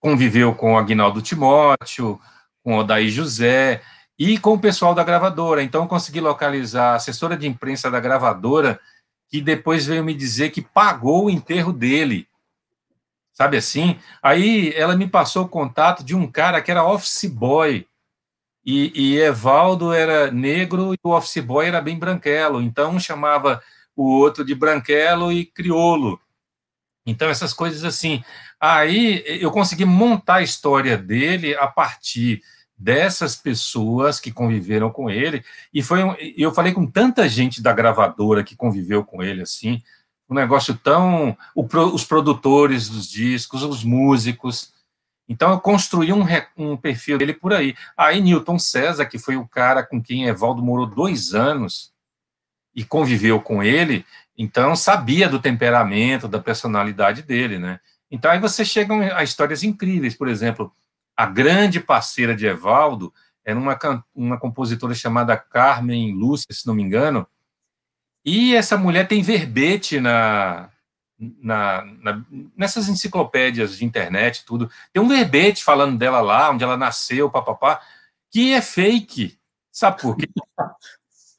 conviveu 0.00 0.54
com 0.54 0.78
Agnaldo 0.78 1.20
Timóteo, 1.20 2.18
com 2.64 2.78
Odaí 2.78 3.10
José 3.10 3.82
e 4.18 4.38
com 4.38 4.54
o 4.54 4.58
pessoal 4.58 4.94
da 4.94 5.04
gravadora. 5.04 5.62
Então, 5.62 5.86
consegui 5.86 6.20
localizar 6.20 6.92
a 6.92 6.94
assessora 6.96 7.36
de 7.36 7.46
imprensa 7.46 7.90
da 7.90 8.00
gravadora, 8.00 8.80
que 9.28 9.40
depois 9.40 9.86
veio 9.86 10.02
me 10.02 10.14
dizer 10.14 10.50
que 10.50 10.62
pagou 10.62 11.26
o 11.26 11.30
enterro 11.30 11.72
dele. 11.72 12.26
Sabe 13.32 13.56
assim? 13.56 13.98
Aí 14.22 14.72
ela 14.74 14.96
me 14.96 15.06
passou 15.06 15.44
o 15.44 15.48
contato 15.48 16.04
de 16.04 16.14
um 16.14 16.26
cara 16.26 16.60
que 16.60 16.70
era 16.70 16.84
office 16.84 17.24
boy. 17.24 17.86
E, 18.64 18.92
e 18.94 19.18
Evaldo 19.18 19.92
era 19.92 20.30
negro 20.30 20.94
e 20.94 20.98
o 21.02 21.10
office 21.10 21.42
boy 21.42 21.66
era 21.66 21.80
bem 21.80 21.98
branquelo. 21.98 22.60
Então, 22.60 22.98
chamava 22.98 23.62
o 23.96 24.04
outro 24.04 24.44
de 24.44 24.54
branquelo 24.54 25.32
e 25.32 25.44
criolo. 25.44 26.20
Então, 27.06 27.28
essas 27.28 27.52
coisas 27.52 27.84
assim. 27.84 28.22
Aí 28.60 29.22
eu 29.26 29.50
consegui 29.50 29.84
montar 29.84 30.36
a 30.36 30.42
história 30.42 30.96
dele 30.96 31.54
a 31.56 31.66
partir 31.66 32.42
dessas 32.76 33.36
pessoas 33.36 34.18
que 34.18 34.32
conviveram 34.32 34.90
com 34.90 35.10
ele. 35.10 35.44
E 35.72 35.82
foi 35.82 36.02
um, 36.02 36.14
eu 36.36 36.52
falei 36.52 36.72
com 36.72 36.86
tanta 36.86 37.28
gente 37.28 37.62
da 37.62 37.72
gravadora 37.72 38.42
que 38.42 38.56
conviveu 38.56 39.04
com 39.04 39.22
ele 39.22 39.42
assim, 39.42 39.82
um 40.28 40.34
negócio 40.34 40.74
tão. 40.74 41.36
O, 41.54 41.66
os 41.92 42.04
produtores 42.04 42.88
dos 42.88 43.10
discos, 43.10 43.62
os 43.62 43.82
músicos. 43.84 44.72
Então 45.30 45.52
eu 45.52 45.60
construí 45.60 46.12
um, 46.12 46.26
um 46.56 46.76
perfil 46.76 47.16
dele 47.16 47.32
por 47.32 47.54
aí. 47.54 47.76
Aí 47.96 48.20
Newton 48.20 48.58
César, 48.58 49.06
que 49.06 49.16
foi 49.16 49.36
o 49.36 49.46
cara 49.46 49.84
com 49.84 50.02
quem 50.02 50.24
Evaldo 50.24 50.60
morou 50.60 50.86
dois 50.86 51.32
anos 51.32 51.92
e 52.74 52.84
conviveu 52.84 53.40
com 53.40 53.62
ele, 53.62 54.04
então, 54.36 54.74
sabia 54.74 55.28
do 55.28 55.38
temperamento, 55.38 56.26
da 56.26 56.38
personalidade 56.38 57.22
dele, 57.22 57.58
né? 57.58 57.78
Então, 58.10 58.30
aí 58.30 58.38
você 58.38 58.64
chega 58.64 59.14
a 59.14 59.22
histórias 59.22 59.62
incríveis. 59.62 60.14
Por 60.14 60.28
exemplo, 60.28 60.72
a 61.14 61.26
grande 61.26 61.78
parceira 61.78 62.34
de 62.34 62.46
Evaldo 62.46 63.12
era 63.44 63.58
uma, 63.58 63.78
uma 64.14 64.40
compositora 64.40 64.94
chamada 64.94 65.36
Carmen 65.36 66.14
Lúcia, 66.14 66.46
se 66.52 66.66
não 66.66 66.74
me 66.74 66.82
engano, 66.82 67.26
e 68.24 68.54
essa 68.54 68.78
mulher 68.78 69.06
tem 69.06 69.22
verbete 69.22 70.00
na, 70.00 70.70
na, 71.20 71.84
na, 72.00 72.24
nessas 72.56 72.88
enciclopédias 72.88 73.76
de 73.76 73.84
internet, 73.84 74.44
tudo. 74.46 74.70
Tem 74.92 75.02
um 75.02 75.08
verbete 75.08 75.62
falando 75.62 75.98
dela 75.98 76.20
lá, 76.20 76.50
onde 76.50 76.64
ela 76.64 76.76
nasceu, 76.76 77.30
papapá, 77.30 77.80
que 78.30 78.54
é 78.54 78.62
fake. 78.62 79.38
Sabe 79.70 80.00
por 80.00 80.16
quê? 80.16 80.28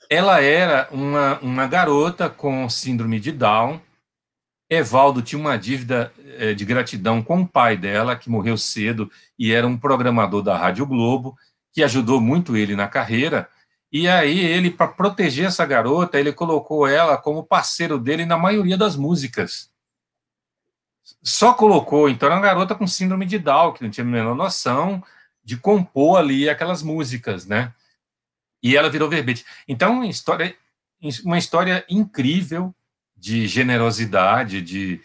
Ela 0.10 0.42
era 0.42 0.90
uma, 0.92 1.40
uma 1.40 1.66
garota 1.68 2.30
com 2.30 2.70
síndrome 2.70 3.18
de 3.18 3.32
Down. 3.32 3.80
Evaldo 4.70 5.22
tinha 5.22 5.40
uma 5.40 5.58
dívida 5.58 6.12
é, 6.38 6.54
de 6.54 6.66
gratidão 6.66 7.24
com 7.24 7.42
o 7.42 7.48
pai 7.48 7.78
dela, 7.78 8.18
que 8.18 8.30
morreu 8.30 8.58
cedo 8.58 9.10
e 9.40 9.54
era 9.54 9.66
um 9.66 9.78
programador 9.78 10.42
da 10.42 10.58
Rádio 10.58 10.86
Globo, 10.86 11.38
que 11.72 11.82
ajudou 11.82 12.20
muito 12.20 12.58
ele 12.58 12.76
na 12.76 12.90
carreira. 12.90 13.48
E 13.90 14.08
aí 14.10 14.40
ele, 14.40 14.70
para 14.70 14.90
proteger 14.90 15.46
essa 15.46 15.66
garota, 15.66 16.20
ele 16.20 16.34
colocou 16.34 16.86
ela 16.86 17.18
como 17.18 17.46
parceiro 17.46 17.98
dele 17.98 18.26
na 18.26 18.38
maioria 18.38 18.78
das 18.78 18.98
músicas. 18.98 19.71
Só 21.24 21.54
colocou, 21.54 22.10
então 22.10 22.28
era 22.28 22.36
uma 22.36 22.42
garota 22.42 22.76
com 22.76 22.88
síndrome 22.88 23.26
de 23.26 23.38
Down, 23.38 23.74
que 23.74 23.84
não 23.84 23.92
tinha 23.92 24.06
a 24.06 24.08
menor 24.08 24.36
noção 24.36 25.04
de 25.44 25.58
compor 25.58 26.18
ali 26.18 26.50
aquelas 26.50 26.82
músicas, 26.82 27.46
né? 27.46 27.74
e 28.62 28.78
ela 28.78 28.90
virou 28.90 29.10
verbete. 29.10 29.46
Então, 29.68 30.04
história, 30.04 30.56
uma 31.24 31.38
história 31.38 31.84
incrível 31.90 32.74
de 33.18 33.48
generosidade, 33.48 34.62
de, 34.62 35.02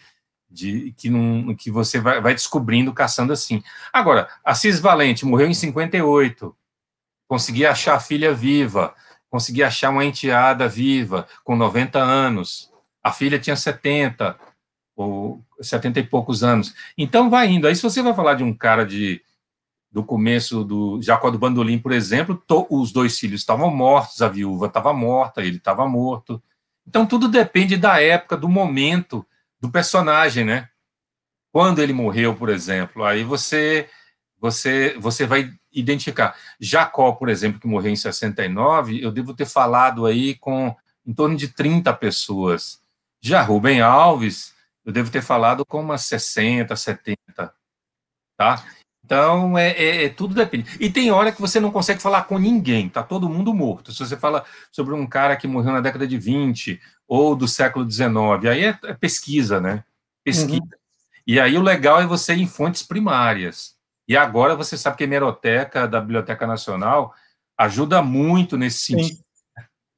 de 0.49 0.93
que, 0.97 1.09
que 1.57 1.71
você 1.71 1.99
vai, 1.99 2.21
vai 2.21 2.33
descobrindo 2.33 2.93
caçando 2.93 3.33
assim. 3.33 3.63
Agora, 3.91 4.29
Assis 4.43 4.79
Valente 4.79 5.25
morreu 5.25 5.47
em 5.47 5.53
58, 5.53 6.55
consegui 7.27 7.65
achar 7.65 7.95
a 7.95 7.99
filha 7.99 8.33
viva, 8.33 8.95
consegui 9.29 9.63
achar 9.63 9.89
uma 9.89 10.05
enteada 10.05 10.67
viva, 10.67 11.27
com 11.43 11.55
90 11.55 11.99
anos. 11.99 12.71
A 13.03 13.11
filha 13.11 13.39
tinha 13.39 13.55
70, 13.55 14.37
ou 14.97 15.45
70 15.61 15.99
e 15.99 16.03
poucos 16.03 16.43
anos. 16.43 16.73
Então, 16.97 17.29
vai 17.29 17.47
indo. 17.47 17.67
Aí, 17.67 17.75
se 17.75 17.83
você 17.83 18.01
vai 18.01 18.13
falar 18.13 18.33
de 18.33 18.43
um 18.43 18.53
cara 18.53 18.85
de 18.85 19.21
do 19.91 20.03
começo 20.03 20.63
do 20.63 21.01
Jacó 21.01 21.31
do 21.31 21.39
Bandolim, 21.39 21.79
por 21.79 21.91
exemplo, 21.91 22.35
to, 22.45 22.67
os 22.69 22.91
dois 22.91 23.17
filhos 23.17 23.41
estavam 23.41 23.71
mortos, 23.71 24.21
a 24.21 24.27
viúva 24.27 24.67
estava 24.67 24.93
morta, 24.93 25.41
ele 25.41 25.57
estava 25.57 25.87
morto. 25.87 26.41
Então 26.85 27.05
tudo 27.05 27.27
depende 27.27 27.77
da 27.77 28.01
época, 28.01 28.37
do 28.37 28.47
momento 28.47 29.25
do 29.59 29.71
personagem, 29.71 30.45
né? 30.45 30.69
Quando 31.51 31.81
ele 31.81 31.93
morreu, 31.93 32.35
por 32.35 32.49
exemplo, 32.49 33.03
aí 33.03 33.23
você 33.23 33.89
você 34.39 34.95
você 34.99 35.25
vai 35.25 35.51
identificar. 35.71 36.35
Jacó, 36.59 37.13
por 37.13 37.29
exemplo, 37.29 37.59
que 37.59 37.67
morreu 37.67 37.91
em 37.91 37.95
69, 37.95 39.01
eu 39.01 39.11
devo 39.11 39.33
ter 39.33 39.45
falado 39.45 40.05
aí 40.05 40.35
com 40.35 40.75
em 41.05 41.13
torno 41.13 41.35
de 41.35 41.47
30 41.47 41.93
pessoas. 41.93 42.81
Já 43.19 43.41
Rubem 43.41 43.81
Alves, 43.81 44.53
eu 44.87 44.93
devo 44.93 45.11
ter 45.11 45.21
falado 45.21 45.65
com 45.65 45.81
umas 45.81 46.03
60, 46.03 46.73
70, 46.73 47.53
tá? 48.37 48.63
Então, 49.03 49.57
é, 49.57 49.71
é, 49.71 50.05
é, 50.05 50.09
tudo 50.09 50.33
depende. 50.33 50.77
E 50.79 50.89
tem 50.89 51.11
hora 51.11 51.29
que 51.29 51.41
você 51.41 51.59
não 51.59 51.71
consegue 51.71 52.01
falar 52.01 52.23
com 52.23 52.39
ninguém, 52.39 52.87
tá 52.87 53.03
todo 53.03 53.27
mundo 53.27 53.53
morto. 53.53 53.91
Se 53.91 53.99
você 53.99 54.15
fala 54.15 54.45
sobre 54.71 54.93
um 54.93 55.05
cara 55.05 55.35
que 55.35 55.45
morreu 55.45 55.73
na 55.73 55.81
década 55.81 56.07
de 56.07 56.17
20 56.17 56.79
ou 57.05 57.35
do 57.35 57.49
século 57.49 57.83
19, 57.83 58.47
aí 58.47 58.63
é, 58.63 58.79
é, 58.85 58.93
pesquisa, 58.93 59.59
né? 59.59 59.83
Pesquisa. 60.23 60.61
Uhum. 60.61 60.69
E 61.27 61.37
aí 61.37 61.57
o 61.57 61.61
legal 61.61 61.99
é 61.99 62.05
você 62.05 62.33
ir 62.33 62.41
em 62.41 62.47
fontes 62.47 62.81
primárias. 62.81 63.75
E 64.07 64.15
agora 64.15 64.55
você 64.55 64.77
sabe 64.77 64.95
que 64.95 65.03
a 65.03 65.07
hemeroteca 65.07 65.85
da 65.85 65.99
Biblioteca 65.99 66.47
Nacional 66.47 67.13
ajuda 67.57 68.01
muito 68.01 68.57
nesse 68.57 68.85
sentido. 68.85 69.17
Sim. 69.17 69.23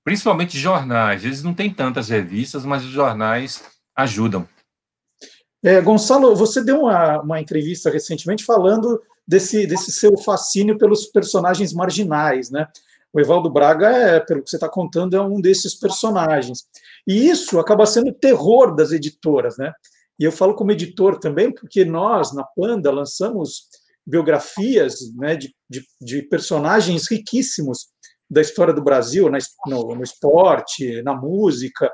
Principalmente 0.03 0.57
jornais. 0.57 1.23
Eles 1.23 1.43
não 1.43 1.53
têm 1.53 1.71
tantas 1.71 2.09
revistas, 2.09 2.65
mas 2.65 2.83
os 2.83 2.89
jornais 2.89 3.63
ajudam. 3.95 4.47
É, 5.63 5.81
Gonçalo, 5.81 6.35
você 6.35 6.63
deu 6.63 6.81
uma, 6.81 7.21
uma 7.21 7.41
entrevista 7.41 7.89
recentemente 7.89 8.45
falando 8.45 9.01
desse, 9.27 9.67
desse 9.67 9.91
seu 9.91 10.17
fascínio 10.17 10.77
pelos 10.77 11.05
personagens 11.07 11.73
marginais, 11.73 12.49
né? 12.49 12.67
O 13.11 13.19
Evaldo 13.19 13.49
Braga, 13.49 13.89
é, 13.89 14.19
pelo 14.19 14.43
que 14.43 14.49
você 14.49 14.55
está 14.55 14.69
contando, 14.69 15.15
é 15.15 15.21
um 15.21 15.41
desses 15.41 15.75
personagens. 15.75 16.65
E 17.07 17.27
isso 17.29 17.59
acaba 17.59 17.85
sendo 17.85 18.13
terror 18.13 18.75
das 18.75 18.91
editoras, 18.91 19.57
né? 19.57 19.73
E 20.19 20.23
eu 20.23 20.31
falo 20.31 20.53
como 20.53 20.71
editor 20.71 21.17
também, 21.19 21.51
porque 21.51 21.85
nós, 21.85 22.33
na 22.33 22.43
Panda, 22.43 22.91
lançamos 22.91 23.67
biografias 24.05 24.99
né, 25.15 25.35
de, 25.35 25.53
de, 25.69 25.83
de 26.01 26.21
personagens 26.23 27.09
riquíssimos 27.09 27.87
da 28.29 28.41
história 28.41 28.73
do 28.73 28.83
Brasil, 28.83 29.29
no, 29.65 29.95
no, 29.95 30.03
esporte, 30.03 31.01
na 31.03 31.15
música, 31.15 31.91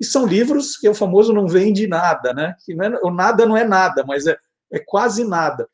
e 0.00 0.04
são 0.04 0.26
livros 0.26 0.76
que 0.76 0.86
é 0.86 0.90
o 0.90 0.94
famoso 0.94 1.32
não 1.32 1.46
vende 1.46 1.86
nada, 1.86 2.32
né? 2.32 2.54
Que 2.64 2.74
não 2.74 2.84
é, 2.84 3.00
o 3.02 3.10
nada 3.10 3.44
não 3.44 3.56
é 3.56 3.64
nada, 3.64 4.04
mas 4.06 4.26
é, 4.26 4.36
é 4.72 4.78
quase 4.78 5.24
nada. 5.24 5.68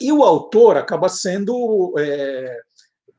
E 0.00 0.12
o 0.12 0.22
autor 0.22 0.76
acaba 0.76 1.08
sendo 1.08 1.94
é, 1.98 2.58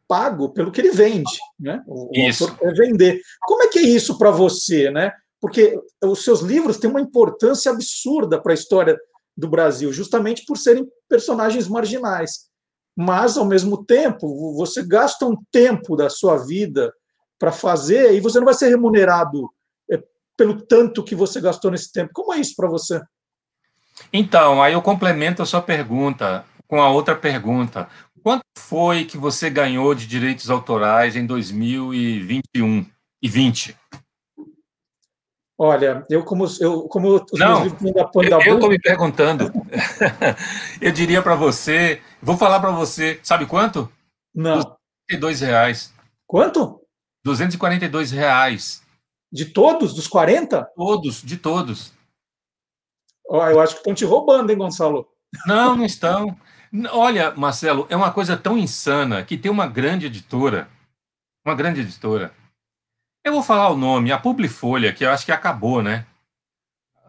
pago 0.07 0.49
pelo 0.49 0.71
que 0.71 0.81
ele 0.81 0.91
vende, 0.91 1.39
né? 1.59 1.81
O, 1.87 2.05
o 2.05 2.27
autor 2.27 2.57
quer 2.57 2.73
vender. 2.73 3.21
Como 3.41 3.63
é 3.63 3.67
que 3.67 3.79
é 3.79 3.83
isso 3.83 4.17
para 4.17 4.31
você, 4.31 4.91
né? 4.91 5.13
Porque 5.39 5.79
os 6.03 6.23
seus 6.23 6.41
livros 6.41 6.77
têm 6.77 6.89
uma 6.89 7.01
importância 7.01 7.71
absurda 7.71 8.39
para 8.41 8.51
a 8.51 8.55
história 8.55 8.99
do 9.35 9.47
Brasil, 9.49 9.91
justamente 9.93 10.43
por 10.45 10.57
serem 10.57 10.87
personagens 11.07 11.67
marginais. 11.67 12.49
Mas, 12.95 13.37
ao 13.37 13.45
mesmo 13.45 13.85
tempo, 13.85 14.53
você 14.55 14.83
gasta 14.83 15.25
um 15.25 15.37
tempo 15.51 15.95
da 15.95 16.09
sua 16.09 16.37
vida 16.37 16.93
para 17.39 17.51
fazer 17.51 18.13
e 18.13 18.19
você 18.19 18.37
não 18.37 18.45
vai 18.45 18.53
ser 18.53 18.67
remunerado 18.67 19.49
pelo 20.41 20.59
tanto 20.59 21.03
que 21.03 21.13
você 21.13 21.39
gastou 21.39 21.69
nesse 21.69 21.91
tempo. 21.91 22.09
Como 22.15 22.33
é 22.33 22.39
isso 22.39 22.55
para 22.55 22.67
você? 22.67 22.99
Então, 24.11 24.59
aí 24.59 24.73
eu 24.73 24.81
complemento 24.81 25.43
a 25.43 25.45
sua 25.45 25.61
pergunta 25.61 26.43
com 26.67 26.81
a 26.81 26.89
outra 26.89 27.15
pergunta. 27.15 27.87
Quanto 28.23 28.41
foi 28.57 29.05
que 29.05 29.19
você 29.19 29.51
ganhou 29.51 29.93
de 29.93 30.07
direitos 30.07 30.49
autorais 30.49 31.15
em 31.15 31.27
2021 31.27 32.83
e 33.21 33.29
20? 33.29 33.77
Olha, 35.59 36.03
eu 36.09 36.23
como 36.23 36.47
eu 36.59 36.87
como 36.87 37.23
Não, 37.33 37.65
Eu 37.65 38.55
estou 38.55 38.69
me 38.69 38.79
perguntando. 38.79 39.51
eu 40.81 40.91
diria 40.91 41.21
para 41.21 41.35
você, 41.35 42.01
vou 42.19 42.35
falar 42.35 42.59
para 42.59 42.71
você, 42.71 43.19
sabe 43.21 43.45
quanto? 43.45 43.87
Não. 44.33 44.55
242 44.55 45.41
reais. 45.41 45.93
Quanto? 46.25 46.81
242 47.23 48.09
reais. 48.09 48.81
De 49.31 49.45
todos? 49.45 49.93
Dos 49.93 50.07
40? 50.07 50.63
Todos, 50.75 51.21
de 51.21 51.37
todos. 51.37 51.93
Eu 53.29 53.61
acho 53.61 53.75
que 53.75 53.79
estão 53.79 53.93
te 53.93 54.03
roubando, 54.03 54.51
hein, 54.51 54.57
Gonçalo? 54.57 55.07
Não, 55.45 55.75
não 55.75 55.85
estão. 55.85 56.37
Olha, 56.91 57.31
Marcelo, 57.31 57.87
é 57.89 57.95
uma 57.95 58.11
coisa 58.11 58.35
tão 58.35 58.57
insana 58.57 59.23
que 59.23 59.37
tem 59.37 59.49
uma 59.51 59.67
grande 59.67 60.05
editora, 60.05 60.69
uma 61.45 61.55
grande 61.55 61.81
editora, 61.81 62.33
eu 63.23 63.33
vou 63.33 63.43
falar 63.43 63.69
o 63.69 63.77
nome, 63.77 64.11
a 64.11 64.17
Publifolha, 64.17 64.91
que 64.91 65.05
eu 65.05 65.11
acho 65.11 65.25
que 65.25 65.31
acabou, 65.31 65.83
né? 65.83 66.07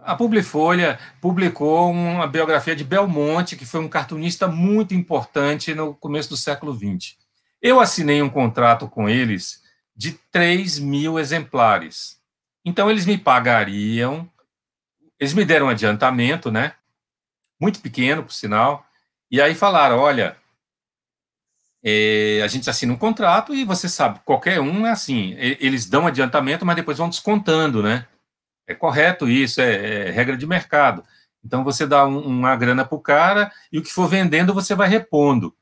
A 0.04 0.14
Publifolha 0.14 0.98
publicou 1.22 1.90
uma 1.90 2.26
biografia 2.26 2.76
de 2.76 2.84
Belmonte, 2.84 3.56
que 3.56 3.64
foi 3.64 3.80
um 3.80 3.88
cartunista 3.88 4.46
muito 4.46 4.94
importante 4.94 5.74
no 5.74 5.94
começo 5.94 6.28
do 6.28 6.36
século 6.36 6.74
XX. 6.74 7.16
Eu 7.62 7.80
assinei 7.80 8.20
um 8.20 8.28
contrato 8.28 8.86
com 8.88 9.08
eles 9.08 9.61
de 9.94 10.12
3 10.30 10.78
mil 10.78 11.18
exemplares. 11.18 12.20
Então, 12.64 12.90
eles 12.90 13.06
me 13.06 13.18
pagariam, 13.18 14.30
eles 15.18 15.34
me 15.34 15.44
deram 15.44 15.66
um 15.66 15.70
adiantamento, 15.70 16.50
né? 16.50 16.74
Muito 17.60 17.80
pequeno, 17.80 18.22
por 18.22 18.32
sinal. 18.32 18.86
E 19.30 19.40
aí 19.40 19.54
falaram: 19.54 19.98
olha, 19.98 20.36
é, 21.82 22.40
a 22.44 22.46
gente 22.46 22.70
assina 22.70 22.92
um 22.92 22.96
contrato 22.96 23.54
e 23.54 23.64
você 23.64 23.88
sabe, 23.88 24.20
qualquer 24.24 24.60
um 24.60 24.86
é 24.86 24.90
assim, 24.90 25.34
eles 25.36 25.86
dão 25.86 26.06
adiantamento, 26.06 26.64
mas 26.64 26.76
depois 26.76 26.98
vão 26.98 27.08
descontando, 27.08 27.82
né? 27.82 28.06
É 28.66 28.74
correto 28.74 29.28
isso, 29.28 29.60
é, 29.60 30.08
é 30.08 30.10
regra 30.10 30.36
de 30.36 30.46
mercado. 30.46 31.04
Então 31.44 31.64
você 31.64 31.84
dá 31.84 32.06
um, 32.06 32.20
uma 32.20 32.54
grana 32.54 32.84
para 32.84 32.96
o 32.96 33.00
cara 33.00 33.50
e 33.72 33.78
o 33.78 33.82
que 33.82 33.92
for 33.92 34.06
vendendo 34.06 34.54
você 34.54 34.74
vai 34.76 34.88
repondo. 34.88 35.54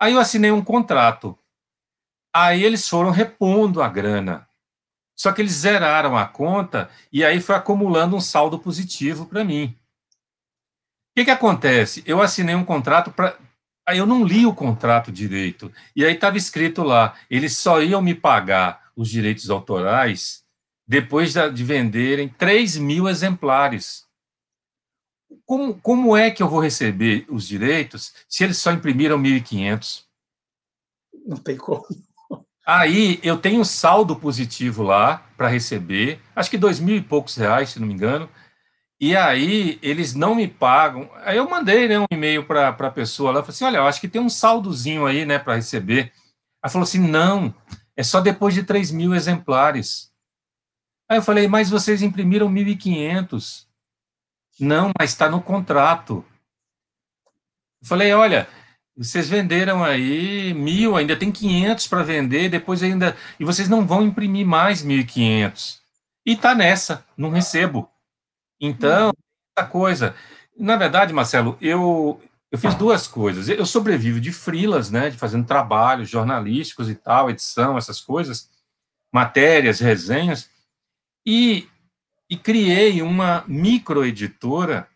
Aí 0.00 0.14
eu 0.14 0.18
assinei 0.18 0.50
um 0.50 0.62
contrato. 0.64 1.38
Aí 2.34 2.64
eles 2.64 2.88
foram 2.88 3.10
repondo 3.10 3.82
a 3.82 3.88
grana. 3.88 4.48
Só 5.14 5.32
que 5.32 5.42
eles 5.42 5.52
zeraram 5.52 6.16
a 6.16 6.26
conta 6.26 6.90
e 7.12 7.24
aí 7.24 7.40
foi 7.40 7.54
acumulando 7.54 8.16
um 8.16 8.20
saldo 8.20 8.58
positivo 8.58 9.26
para 9.26 9.44
mim. 9.44 9.76
O 11.10 11.14
que, 11.16 11.26
que 11.26 11.30
acontece? 11.30 12.02
Eu 12.06 12.22
assinei 12.22 12.54
um 12.54 12.64
contrato 12.64 13.10
para 13.12 13.36
Aí 13.86 13.98
eu 13.98 14.06
não 14.06 14.24
li 14.24 14.46
o 14.46 14.54
contrato 14.54 15.10
direito. 15.10 15.72
E 15.94 16.04
aí 16.04 16.14
estava 16.14 16.36
escrito 16.36 16.82
lá: 16.82 17.16
eles 17.28 17.56
só 17.56 17.82
iam 17.82 18.00
me 18.00 18.14
pagar 18.14 18.90
os 18.96 19.08
direitos 19.08 19.50
autorais 19.50 20.44
depois 20.86 21.32
de 21.32 21.64
venderem 21.64 22.28
3 22.28 22.76
mil 22.76 23.08
exemplares. 23.08 24.06
Como, 25.44 25.74
como 25.80 26.16
é 26.16 26.30
que 26.30 26.42
eu 26.42 26.48
vou 26.48 26.60
receber 26.60 27.26
os 27.28 27.48
direitos 27.48 28.14
se 28.28 28.44
eles 28.44 28.58
só 28.58 28.70
imprimiram 28.70 29.18
1.500? 29.18 30.04
Não 31.26 31.36
tem 31.36 31.56
como. 31.56 31.84
Aí 32.64 33.18
eu 33.22 33.36
tenho 33.36 33.64
saldo 33.64 34.14
positivo 34.14 34.82
lá 34.82 35.26
para 35.36 35.48
receber, 35.48 36.20
acho 36.34 36.48
que 36.48 36.56
dois 36.58 36.78
mil 36.78 36.96
e 36.96 37.02
poucos 37.02 37.36
reais, 37.36 37.70
se 37.70 37.80
não 37.80 37.88
me 37.88 37.94
engano. 37.94 38.28
E 39.00 39.16
aí 39.16 39.80
eles 39.82 40.14
não 40.14 40.32
me 40.36 40.46
pagam. 40.46 41.10
Aí 41.24 41.36
eu 41.36 41.50
mandei 41.50 41.88
né, 41.88 41.98
um 41.98 42.06
e-mail 42.08 42.46
para 42.46 42.68
a 42.68 42.90
pessoa 42.90 43.32
lá, 43.32 43.40
falei 43.40 43.50
assim: 43.50 43.64
olha, 43.64 43.78
eu 43.78 43.86
acho 43.86 44.00
que 44.00 44.06
tem 44.06 44.22
um 44.22 44.28
saldozinho 44.28 45.06
aí 45.06 45.26
né, 45.26 45.40
para 45.40 45.56
receber. 45.56 46.12
Ela 46.62 46.70
falou 46.70 46.84
assim: 46.84 47.00
não, 47.00 47.52
é 47.96 48.02
só 48.04 48.20
depois 48.20 48.54
de 48.54 48.62
3 48.62 48.92
mil 48.92 49.12
exemplares. 49.12 50.12
Aí 51.08 51.18
eu 51.18 51.22
falei: 51.22 51.48
mas 51.48 51.68
vocês 51.68 52.00
imprimiram 52.00 52.48
1.500. 52.48 53.66
Não, 54.60 54.92
mas 54.96 55.10
está 55.10 55.28
no 55.28 55.42
contrato. 55.42 56.24
Eu 57.82 57.88
falei: 57.88 58.12
olha, 58.12 58.48
vocês 58.96 59.28
venderam 59.28 59.82
aí 59.82 60.52
mil, 60.52 60.96
ainda 60.96 61.16
tem 61.16 61.32
500 61.32 61.86
para 61.88 62.02
vender, 62.02 62.48
depois 62.50 62.82
ainda. 62.82 63.16
E 63.40 63.44
vocês 63.44 63.68
não 63.68 63.86
vão 63.86 64.02
imprimir 64.02 64.46
mais 64.46 64.84
1.500. 64.84 65.80
E 66.26 66.36
tá 66.36 66.54
nessa, 66.54 67.04
não 67.16 67.30
recebo. 67.30 67.90
Então, 68.60 69.12
essa 69.56 69.66
coisa. 69.66 70.14
Na 70.56 70.76
verdade, 70.76 71.12
Marcelo, 71.12 71.56
eu, 71.60 72.20
eu 72.50 72.58
fiz 72.58 72.74
duas 72.74 73.06
coisas. 73.06 73.48
Eu 73.48 73.64
sobrevivo 73.64 74.20
de 74.20 74.30
frilas, 74.30 74.90
né, 74.90 75.10
de 75.10 75.16
fazendo 75.16 75.46
trabalhos 75.46 76.08
jornalísticos 76.10 76.88
e 76.90 76.94
tal, 76.94 77.30
edição, 77.30 77.78
essas 77.78 78.00
coisas, 78.00 78.50
matérias, 79.12 79.80
resenhas, 79.80 80.50
e, 81.26 81.66
e 82.28 82.36
criei 82.36 83.00
uma 83.00 83.42
microeditora 83.48 84.86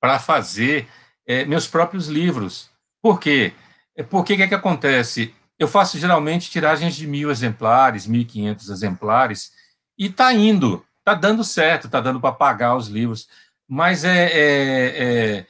para 0.00 0.18
fazer 0.18 0.88
é, 1.26 1.44
meus 1.44 1.66
próprios 1.66 2.08
livros. 2.08 2.70
Por 3.04 3.20
quê? 3.20 3.52
É, 3.94 4.02
porque 4.02 4.32
o 4.32 4.36
que, 4.38 4.42
é 4.44 4.48
que 4.48 4.54
acontece? 4.54 5.34
Eu 5.58 5.68
faço 5.68 5.98
geralmente 5.98 6.50
tiragens 6.50 6.96
de 6.96 7.06
mil 7.06 7.30
exemplares, 7.30 8.06
mil 8.06 8.22
e 8.22 8.24
quinhentos 8.24 8.70
exemplares, 8.70 9.52
e 9.98 10.06
está 10.06 10.32
indo 10.32 10.82
está 11.00 11.12
dando 11.12 11.44
certo, 11.44 11.84
está 11.84 12.00
dando 12.00 12.18
para 12.18 12.34
pagar 12.34 12.74
os 12.74 12.88
livros. 12.88 13.28
Mas 13.68 14.04
é, 14.04 14.24
é, 14.32 15.36
é 15.38 15.46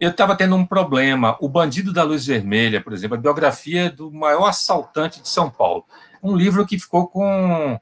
eu 0.00 0.10
estava 0.10 0.34
tendo 0.34 0.56
um 0.56 0.66
problema. 0.66 1.36
O 1.40 1.48
Bandido 1.48 1.92
da 1.92 2.02
Luz 2.02 2.26
Vermelha, 2.26 2.82
por 2.82 2.92
exemplo, 2.92 3.16
a 3.16 3.20
biografia 3.20 3.88
do 3.88 4.10
maior 4.10 4.46
assaltante 4.46 5.22
de 5.22 5.28
São 5.28 5.48
Paulo. 5.48 5.86
Um 6.20 6.34
livro 6.34 6.66
que 6.66 6.76
ficou 6.76 7.06
com 7.06 7.78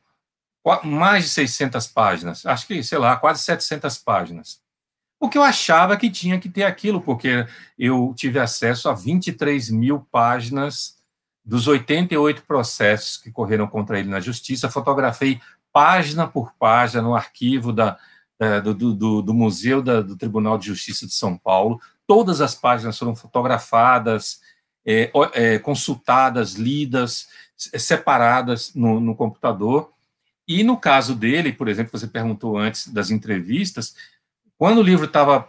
mais 0.84 1.24
de 1.24 1.30
600 1.30 1.86
páginas, 1.86 2.44
acho 2.44 2.66
que, 2.66 2.82
sei 2.82 2.98
lá, 2.98 3.16
quase 3.16 3.42
700 3.42 3.96
páginas. 3.96 4.60
O 5.20 5.28
que 5.28 5.36
eu 5.36 5.42
achava 5.42 5.96
que 5.96 6.10
tinha 6.10 6.38
que 6.38 6.48
ter 6.48 6.62
aquilo, 6.62 7.00
porque 7.00 7.46
eu 7.78 8.14
tive 8.16 8.38
acesso 8.38 8.88
a 8.88 8.94
23 8.94 9.70
mil 9.70 10.06
páginas 10.12 10.96
dos 11.44 11.66
88 11.66 12.42
processos 12.42 13.16
que 13.16 13.30
correram 13.30 13.66
contra 13.66 13.98
ele 13.98 14.08
na 14.08 14.20
justiça, 14.20 14.70
fotografei 14.70 15.40
página 15.72 16.26
por 16.26 16.52
página 16.58 17.02
no 17.02 17.14
arquivo 17.14 17.72
da, 17.72 17.98
do, 18.62 18.74
do, 18.94 19.22
do, 19.22 19.34
Museu 19.34 19.82
da, 19.82 20.00
do 20.00 20.16
Tribunal 20.16 20.58
de 20.58 20.66
Justiça 20.66 21.06
de 21.06 21.14
São 21.14 21.36
Paulo. 21.36 21.80
Todas 22.06 22.40
as 22.40 22.54
páginas 22.54 22.98
foram 22.98 23.14
fotografadas, 23.16 24.40
é, 24.86 25.10
é, 25.34 25.58
consultadas, 25.58 26.54
lidas, 26.54 27.28
separadas 27.56 28.74
no, 28.74 29.00
no 29.00 29.14
computador. 29.14 29.92
E 30.46 30.62
no 30.62 30.76
caso 30.76 31.14
dele, 31.14 31.52
por 31.52 31.68
exemplo, 31.68 31.98
você 31.98 32.06
perguntou 32.06 32.56
antes 32.56 32.88
das 32.88 33.10
entrevistas, 33.10 33.94
quando 34.58 34.78
o 34.78 34.82
livro 34.82 35.06
estava 35.06 35.48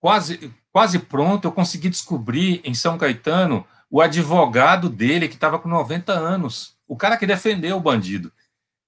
quase, 0.00 0.52
quase 0.72 0.98
pronto, 0.98 1.46
eu 1.46 1.52
consegui 1.52 1.88
descobrir 1.88 2.60
em 2.64 2.74
São 2.74 2.98
Caetano 2.98 3.66
o 3.88 4.00
advogado 4.00 4.90
dele, 4.90 5.28
que 5.28 5.34
estava 5.34 5.58
com 5.58 5.68
90 5.68 6.12
anos, 6.12 6.76
o 6.86 6.96
cara 6.96 7.16
que 7.16 7.26
defendeu 7.26 7.76
o 7.76 7.80
bandido. 7.80 8.32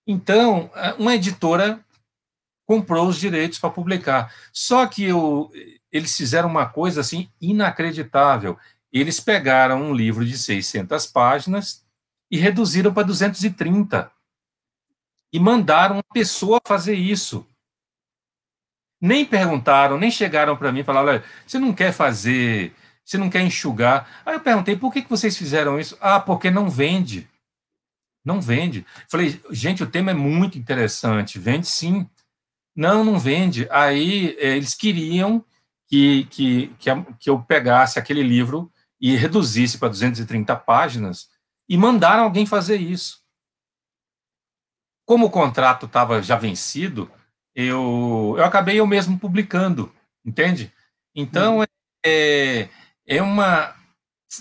Então, 0.07 0.71
uma 0.99 1.15
editora 1.15 1.81
comprou 2.67 3.09
os 3.09 3.19
direitos 3.19 3.59
para 3.59 3.71
publicar. 3.71 4.35
Só 4.53 4.87
que 4.87 5.05
eu, 5.05 5.51
eles 5.91 6.15
fizeram 6.17 6.49
uma 6.49 6.67
coisa 6.67 7.01
assim 7.01 7.31
inacreditável. 7.41 8.59
Eles 8.93 9.21
pegaram 9.21 9.83
um 9.83 9.95
livro 9.95 10.25
de 10.25 10.37
600 10.37 11.07
páginas 11.07 11.85
e 12.31 12.37
reduziram 12.37 12.93
para 12.93 13.07
230. 13.07 14.11
E 15.33 15.39
mandaram 15.41 15.97
uma 15.97 16.05
pessoa 16.13 16.61
fazer 16.67 16.95
isso. 16.95 17.47
Nem 19.01 19.25
perguntaram, 19.25 19.99
nem 19.99 20.11
chegaram 20.11 20.57
para 20.57 20.73
mim 20.73 20.81
e 20.81 20.85
falaram: 20.85 21.09
olha, 21.09 21.25
você 21.47 21.59
não 21.59 21.73
quer 21.73 21.93
fazer, 21.93 22.75
você 23.05 23.17
não 23.17 23.31
quer 23.31 23.43
enxugar. 23.43 24.23
Aí 24.27 24.35
eu 24.35 24.41
perguntei: 24.41 24.77
por 24.77 24.93
que, 24.93 25.03
que 25.03 25.11
vocês 25.11 25.37
fizeram 25.37 25.79
isso? 25.79 25.97
Ah, 26.01 26.21
porque 26.21 26.51
não 26.51 26.69
vende. 26.69 27.29
Não 28.25 28.41
vende. 28.41 28.85
Falei, 29.09 29.41
gente, 29.51 29.83
o 29.83 29.87
tema 29.87 30.11
é 30.11 30.15
muito 30.15 30.59
interessante. 30.59 31.39
Vende 31.39 31.67
sim. 31.67 32.09
Não, 32.77 33.03
não 33.05 33.19
vende. 33.19 33.67
Aí 33.71 34.37
eh, 34.39 34.57
eles 34.57 34.75
queriam 34.75 35.45
que, 35.87 36.25
que, 36.27 36.67
que, 36.79 36.91
que 37.19 37.31
eu 37.31 37.41
pegasse 37.41 37.99
aquele 37.99 38.23
livro 38.23 38.71
e 39.01 39.17
reduzisse 39.17 39.79
para 39.79 39.89
230 39.89 40.55
páginas 40.57 41.29
e 41.69 41.77
mandaram 41.77 42.25
alguém 42.25 42.45
fazer 42.45 42.77
isso. 42.77 43.23
Como 45.07 45.27
o 45.27 45.31
contrato 45.31 45.87
estava 45.87 46.23
já 46.23 46.37
vencido, 46.37 47.11
eu, 47.59 48.37
eu 48.39 48.45
acabei 48.45 48.79
eu 48.79 48.87
mesmo 48.87 49.19
publicando, 49.19 49.93
entende? 50.25 50.73
Então, 51.13 51.59
uhum. 51.59 51.65
é, 52.07 52.69
é 53.05 53.21
uma. 53.21 53.75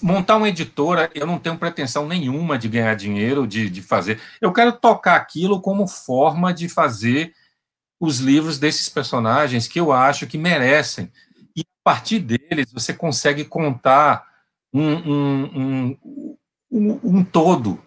Montar 0.04 0.36
uma 0.36 0.50
editora, 0.50 1.10
eu 1.16 1.26
não 1.26 1.40
tenho 1.40 1.58
pretensão 1.58 2.08
nenhuma 2.08 2.60
de 2.60 2.68
ganhar 2.68 2.94
dinheiro, 2.94 3.48
de, 3.48 3.70
de 3.70 3.82
fazer. 3.82 4.22
Eu 4.40 4.54
quero 4.54 4.74
tocar 4.74 5.16
aquilo 5.16 5.62
como 5.62 5.88
forma 5.88 6.54
de 6.54 6.70
fazer 6.70 7.34
os 8.00 8.20
livros 8.20 8.60
desses 8.60 8.88
personagens 8.88 9.68
que 9.68 9.80
eu 9.80 9.92
acho 9.92 10.28
que 10.28 10.38
merecem. 10.38 11.12
E 11.56 11.62
a 11.62 11.84
partir 11.84 12.20
deles, 12.20 12.72
você 12.72 12.94
consegue 12.94 13.46
contar 13.46 14.28
um, 14.72 14.92
um, 14.92 15.44
um, 15.56 15.98
um, 16.70 17.00
um 17.04 17.24
todo. 17.24 17.82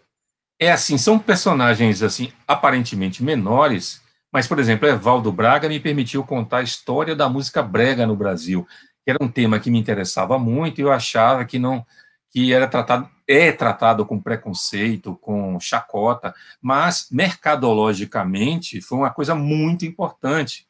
É 0.58 0.72
assim, 0.72 0.98
são 0.98 1.18
personagens 1.18 2.02
assim 2.02 2.32
aparentemente 2.48 3.22
menores, 3.22 4.02
mas, 4.32 4.46
por 4.46 4.58
exemplo, 4.58 4.88
Evaldo 4.88 5.32
Braga 5.32 5.68
me 5.68 5.80
permitiu 5.80 6.24
contar 6.24 6.58
a 6.58 6.62
história 6.62 7.16
da 7.16 7.28
música 7.28 7.62
brega 7.62 8.06
no 8.06 8.16
Brasil, 8.16 8.66
que 9.04 9.10
era 9.10 9.22
um 9.22 9.28
tema 9.28 9.58
que 9.58 9.70
me 9.70 9.78
interessava 9.78 10.38
muito 10.38 10.80
e 10.80 10.82
eu 10.82 10.92
achava 10.92 11.44
que 11.44 11.58
não 11.58 11.84
que 12.32 12.52
era 12.52 12.68
tratado 12.68 13.10
é 13.26 13.52
tratado 13.52 14.04
com 14.04 14.20
preconceito, 14.20 15.14
com 15.16 15.58
chacota, 15.60 16.34
mas 16.60 17.06
mercadologicamente 17.12 18.80
foi 18.80 18.98
uma 18.98 19.10
coisa 19.10 19.36
muito 19.36 19.86
importante. 19.86 20.66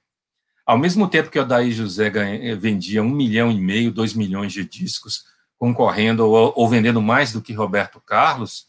Ao 0.67 0.77
mesmo 0.77 1.09
tempo 1.09 1.31
que 1.31 1.39
o 1.39 1.45
Daí 1.45 1.73
José 1.73 2.11
ganha, 2.11 2.55
vendia 2.57 3.03
um 3.03 3.09
milhão 3.09 3.51
e 3.51 3.59
meio, 3.59 3.91
dois 3.91 4.13
milhões 4.13 4.53
de 4.53 4.63
discos, 4.63 5.25
concorrendo 5.59 6.29
ou, 6.29 6.53
ou 6.55 6.69
vendendo 6.69 7.01
mais 7.01 7.33
do 7.33 7.41
que 7.41 7.55
Roberto 7.55 7.99
Carlos, 7.99 8.67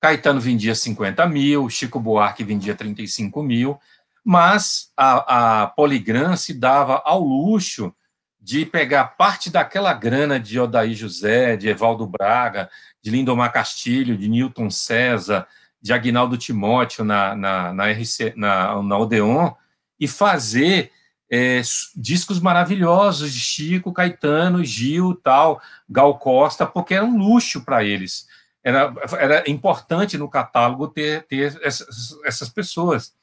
Caetano 0.00 0.40
vendia 0.40 0.74
50 0.74 1.26
mil, 1.26 1.68
Chico 1.68 2.00
Buarque 2.00 2.44
vendia 2.44 2.74
35 2.74 3.42
mil, 3.42 3.78
mas 4.24 4.90
a, 4.96 5.62
a 5.62 5.66
Poligram 5.66 6.36
se 6.36 6.54
dava 6.54 7.02
ao 7.04 7.20
luxo 7.20 7.94
de 8.40 8.66
pegar 8.66 9.16
parte 9.16 9.50
daquela 9.50 9.92
grana 9.92 10.40
de 10.40 10.58
Odaí 10.58 10.94
José, 10.94 11.56
de 11.56 11.68
Evaldo 11.68 12.06
Braga, 12.06 12.70
de 13.02 13.10
Lindomar 13.10 13.52
Castilho, 13.52 14.16
de 14.16 14.28
Newton 14.28 14.70
César, 14.70 15.46
de 15.80 15.92
Agnaldo 15.92 16.36
Timóteo 16.36 17.04
na, 17.04 17.34
na, 17.34 17.72
na, 17.72 17.90
RC, 17.90 18.32
na, 18.36 18.82
na 18.82 18.98
Odeon, 18.98 19.52
e 20.00 20.08
fazer 20.08 20.90
é, 21.30 21.60
discos 21.96 22.40
maravilhosos 22.40 23.32
de 23.32 23.40
Chico, 23.40 23.92
Caetano, 23.92 24.64
Gil, 24.64 25.14
tal, 25.14 25.60
Gal 25.88 26.18
Costa, 26.18 26.66
porque 26.66 26.94
era 26.94 27.04
um 27.04 27.18
luxo 27.18 27.64
para 27.64 27.84
eles. 27.84 28.26
Era, 28.62 28.94
era 29.18 29.50
importante 29.50 30.16
no 30.16 30.28
catálogo 30.28 30.88
ter, 30.88 31.24
ter 31.24 31.58
essas, 31.62 32.16
essas 32.24 32.48
pessoas. 32.48 33.14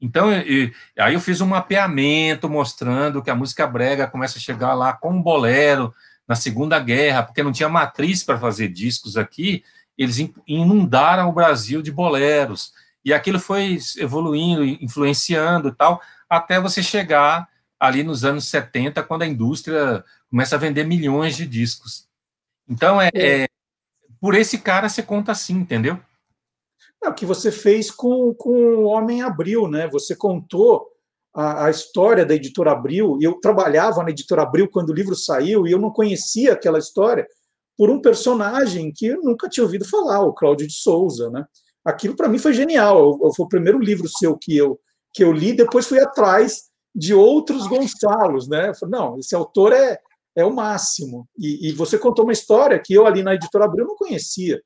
Então, 0.00 0.32
eu, 0.32 0.70
aí 0.98 1.14
eu 1.14 1.20
fiz 1.20 1.40
um 1.40 1.46
mapeamento 1.46 2.48
mostrando 2.48 3.22
que 3.22 3.30
a 3.30 3.34
música 3.34 3.66
brega 3.66 4.06
começa 4.06 4.38
a 4.38 4.40
chegar 4.40 4.74
lá 4.74 4.92
com 4.92 5.10
um 5.10 5.22
bolero 5.22 5.94
na 6.26 6.34
Segunda 6.34 6.78
Guerra, 6.78 7.22
porque 7.22 7.42
não 7.42 7.52
tinha 7.52 7.68
matriz 7.68 8.22
para 8.22 8.38
fazer 8.38 8.68
discos 8.68 9.16
aqui, 9.16 9.62
eles 9.98 10.16
inundaram 10.46 11.28
o 11.28 11.32
Brasil 11.32 11.82
de 11.82 11.92
boleros. 11.92 12.72
E 13.04 13.12
aquilo 13.12 13.38
foi 13.38 13.78
evoluindo, 13.98 14.64
influenciando 14.64 15.68
e 15.68 15.74
tal, 15.74 16.00
até 16.28 16.60
você 16.60 16.82
chegar 16.82 17.48
ali 17.78 18.02
nos 18.02 18.24
anos 18.24 18.46
70, 18.46 19.02
quando 19.02 19.22
a 19.22 19.26
indústria 19.26 20.04
começa 20.30 20.54
a 20.54 20.58
vender 20.58 20.84
milhões 20.84 21.36
de 21.36 21.46
discos. 21.46 22.06
Então, 22.68 23.00
é, 23.00 23.10
é. 23.14 23.42
é 23.42 23.48
por 24.20 24.34
esse 24.34 24.58
cara 24.58 24.88
você 24.88 25.02
conta 25.02 25.32
assim, 25.32 25.54
entendeu? 25.54 25.98
É 27.02 27.08
o 27.08 27.14
que 27.14 27.24
você 27.24 27.50
fez 27.50 27.90
com, 27.90 28.34
com 28.34 28.50
o 28.50 28.84
Homem 28.84 29.22
Abril, 29.22 29.68
né? 29.68 29.88
Você 29.88 30.14
contou 30.14 30.86
a, 31.34 31.66
a, 31.66 31.70
história 31.70 32.26
da 32.26 32.34
editora 32.34 32.72
Abril. 32.72 33.18
Eu 33.20 33.40
trabalhava 33.40 34.02
na 34.02 34.10
editora 34.10 34.42
Abril 34.42 34.68
quando 34.68 34.90
o 34.90 34.94
livro 34.94 35.14
saiu 35.14 35.66
e 35.66 35.72
eu 35.72 35.78
não 35.78 35.90
conhecia 35.90 36.52
aquela 36.52 36.78
história 36.78 37.26
por 37.76 37.88
um 37.88 38.00
personagem 38.00 38.92
que 38.94 39.06
eu 39.06 39.22
nunca 39.22 39.48
tinha 39.48 39.64
ouvido 39.64 39.88
falar, 39.88 40.20
o 40.20 40.34
Cláudio 40.34 40.66
de 40.66 40.74
Souza, 40.74 41.30
né? 41.30 41.44
Aquilo 41.82 42.14
para 42.14 42.28
mim 42.28 42.38
foi 42.38 42.52
genial. 42.52 43.18
Foi 43.34 43.46
o 43.46 43.48
primeiro 43.48 43.78
livro 43.78 44.06
seu 44.08 44.36
que 44.36 44.56
eu 44.56 44.78
que 45.12 45.24
eu 45.24 45.32
li. 45.32 45.52
Depois 45.52 45.86
fui 45.86 45.98
atrás 45.98 46.64
de 46.94 47.14
outros 47.14 47.66
Gonçalos, 47.66 48.46
né? 48.48 48.72
Falei, 48.74 48.98
não, 48.98 49.18
esse 49.18 49.34
autor 49.34 49.72
é 49.72 49.98
é 50.36 50.44
o 50.44 50.54
máximo. 50.54 51.28
E, 51.38 51.68
e, 51.68 51.72
você 51.72 51.98
contou 51.98 52.24
uma 52.24 52.32
história 52.32 52.78
que 52.78 52.94
eu 52.94 53.06
ali 53.06 53.22
na 53.22 53.34
editora 53.34 53.64
Abril 53.64 53.86
não 53.86 53.96
conhecia. 53.96 54.60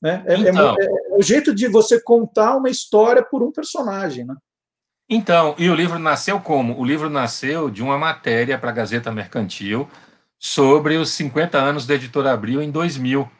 Né? 0.00 0.22
É, 0.26 0.34
é 0.34 0.38
então, 0.38 0.76
é, 0.78 0.84
é, 0.84 0.88
o 1.16 1.22
jeito 1.22 1.54
de 1.54 1.68
você 1.68 2.00
contar 2.00 2.56
uma 2.56 2.70
história 2.70 3.22
por 3.22 3.42
um 3.42 3.52
personagem. 3.52 4.24
Né? 4.24 4.34
Então, 5.08 5.54
e 5.58 5.68
o 5.68 5.74
livro 5.74 5.98
nasceu 5.98 6.40
como? 6.40 6.78
O 6.78 6.84
livro 6.84 7.10
nasceu 7.10 7.70
de 7.70 7.82
uma 7.82 7.98
matéria 7.98 8.58
para 8.58 8.70
a 8.70 8.74
Gazeta 8.74 9.12
Mercantil 9.12 9.88
sobre 10.38 10.96
os 10.96 11.10
50 11.10 11.58
anos 11.58 11.86
da 11.86 11.94
Editora 11.94 12.32
Abril 12.32 12.62
em 12.62 12.70
2000. 12.70 13.30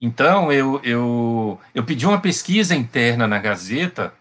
Então, 0.00 0.50
eu, 0.52 0.80
eu, 0.82 1.60
eu 1.74 1.84
pedi 1.84 2.06
uma 2.06 2.20
pesquisa 2.20 2.74
interna 2.74 3.26
na 3.26 3.38
Gazeta, 3.38 4.14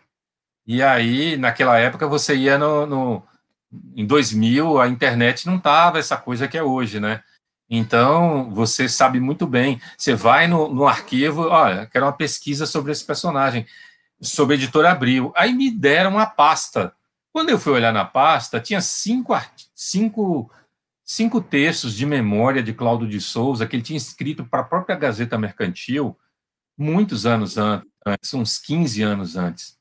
e 0.69 0.83
aí, 0.83 1.35
naquela 1.35 1.79
época, 1.79 2.07
você 2.07 2.35
ia 2.35 2.55
no. 2.55 2.85
no 2.85 3.23
em 3.95 4.05
2000, 4.05 4.79
a 4.79 4.87
internet 4.87 5.47
não 5.47 5.57
estava 5.57 5.97
essa 5.97 6.15
coisa 6.15 6.47
que 6.47 6.57
é 6.57 6.63
hoje, 6.63 6.99
né? 6.99 7.23
Então, 7.69 8.49
você 8.51 8.89
sabe 8.89 9.19
muito 9.19 9.45
bem. 9.45 9.79
Você 9.97 10.15
vai 10.15 10.47
no, 10.47 10.73
no 10.73 10.87
arquivo, 10.87 11.43
olha, 11.43 11.85
quero 11.85 12.05
uma 12.05 12.13
pesquisa 12.13 12.65
sobre 12.65 12.91
esse 12.91 13.05
personagem, 13.05 13.65
sobre 14.19 14.55
a 14.55 14.57
editora 14.57 14.91
Abril. 14.91 15.31
Aí 15.35 15.53
me 15.53 15.69
deram 15.69 16.11
uma 16.11 16.25
pasta. 16.25 16.93
Quando 17.31 17.49
eu 17.49 17.59
fui 17.59 17.73
olhar 17.73 17.93
na 17.93 18.05
pasta, 18.05 18.59
tinha 18.59 18.81
cinco, 18.81 19.33
cinco, 19.75 20.51
cinco 21.05 21.39
textos 21.39 21.93
de 21.93 22.05
memória 22.05 22.63
de 22.63 22.73
Cláudio 22.73 23.07
de 23.07 23.21
Souza 23.21 23.67
que 23.67 23.75
ele 23.75 23.83
tinha 23.83 23.97
escrito 23.97 24.43
para 24.43 24.61
a 24.61 24.65
própria 24.65 24.95
Gazeta 24.95 25.37
Mercantil 25.37 26.17
muitos 26.75 27.25
anos 27.25 27.55
antes, 27.57 28.33
uns 28.33 28.57
15 28.57 29.01
anos 29.03 29.35
antes. 29.35 29.77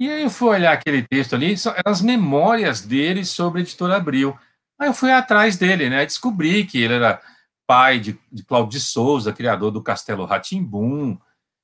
E 0.00 0.10
aí 0.10 0.22
eu 0.22 0.30
fui 0.30 0.48
olhar 0.48 0.72
aquele 0.72 1.02
texto 1.02 1.34
ali, 1.34 1.54
eram 1.76 1.92
as 1.92 2.00
memórias 2.00 2.80
dele 2.80 3.24
sobre 3.24 3.60
a 3.60 3.62
editora 3.62 3.96
Abril. 3.96 4.36
Aí 4.78 4.88
eu 4.88 4.94
fui 4.94 5.10
atrás 5.10 5.56
dele, 5.56 5.88
né? 5.88 6.04
Descobri 6.04 6.64
que 6.64 6.82
ele 6.82 6.94
era 6.94 7.20
pai 7.66 7.98
de, 7.98 8.18
de 8.30 8.44
Cláudio 8.44 8.78
de 8.78 8.80
Souza, 8.80 9.32
criador 9.32 9.70
do 9.70 9.82
Castelo 9.82 10.24
Ratimbum, 10.24 11.18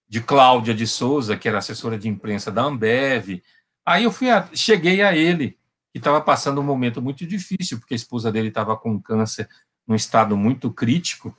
de 0.08 0.20
Cláudia 0.20 0.74
de 0.74 0.86
Souza, 0.86 1.36
que 1.36 1.48
era 1.48 1.58
assessora 1.58 1.98
de 1.98 2.08
imprensa 2.08 2.50
da 2.50 2.62
Ambev. 2.62 3.42
Aí 3.84 4.04
eu 4.04 4.12
fui 4.12 4.30
a, 4.30 4.48
cheguei 4.54 5.02
a 5.02 5.14
ele, 5.14 5.58
que 5.92 5.98
estava 5.98 6.20
passando 6.20 6.60
um 6.60 6.64
momento 6.64 7.00
muito 7.00 7.26
difícil, 7.26 7.78
porque 7.78 7.94
a 7.94 7.96
esposa 7.96 8.32
dele 8.32 8.48
estava 8.48 8.76
com 8.76 9.00
câncer 9.00 9.48
num 9.86 9.94
estado 9.94 10.36
muito 10.36 10.72
crítico. 10.72 11.36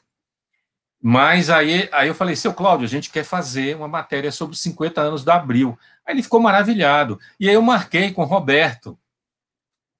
Mas 1.02 1.50
aí, 1.50 1.90
aí 1.92 2.08
eu 2.08 2.16
falei, 2.16 2.36
seu 2.36 2.54
Cláudio, 2.54 2.86
a 2.86 2.90
gente 2.90 3.10
quer 3.10 3.26
fazer 3.26 3.76
uma 3.76 3.88
matéria 3.88 4.32
sobre 4.32 4.54
os 4.54 4.62
50 4.62 5.02
anos 5.02 5.24
da 5.24 5.36
Abril. 5.36 5.78
Aí 6.06 6.16
ele 6.16 6.24
ficou 6.24 6.40
maravilhado. 6.40 7.20
E 7.40 7.50
aí 7.50 7.56
eu 7.56 7.62
marquei 7.62 8.12
com 8.12 8.24
Roberto, 8.24 8.98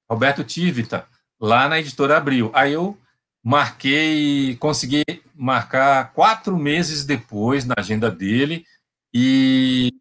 Roberto 0.10 0.44
Tivita, 0.44 1.08
lá 1.44 1.68
na 1.68 1.78
editora 1.78 2.16
Abril. 2.16 2.50
Aí 2.54 2.72
eu 2.72 2.98
marquei, 3.44 4.56
consegui 4.56 5.04
marcar 5.36 6.14
quatro 6.14 6.58
meses 6.58 7.04
depois 7.04 7.66
na 7.66 7.76
agenda 7.78 8.10
dele, 8.10 8.66
e 9.14 9.92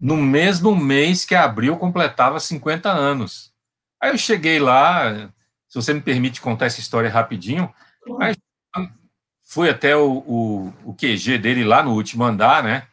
no 0.00 0.16
mesmo 0.16 0.74
mês 0.74 1.26
que 1.26 1.34
Abril 1.34 1.76
completava 1.76 2.40
50 2.40 2.90
anos. 2.90 3.52
Aí 4.00 4.10
eu 4.10 4.16
cheguei 4.16 4.58
lá, 4.58 5.28
se 5.68 5.74
você 5.74 5.92
me 5.92 6.00
permite 6.00 6.40
contar 6.40 6.64
essa 6.64 6.80
história 6.80 7.10
rapidinho, 7.10 7.72
fui 9.42 9.68
até 9.68 9.94
o, 9.94 10.24
o, 10.26 10.68
o 10.86 10.94
QG 10.94 11.36
dele 11.36 11.64
lá 11.64 11.82
no 11.82 11.92
último 11.92 12.24
andar, 12.24 12.64
né? 12.64 12.88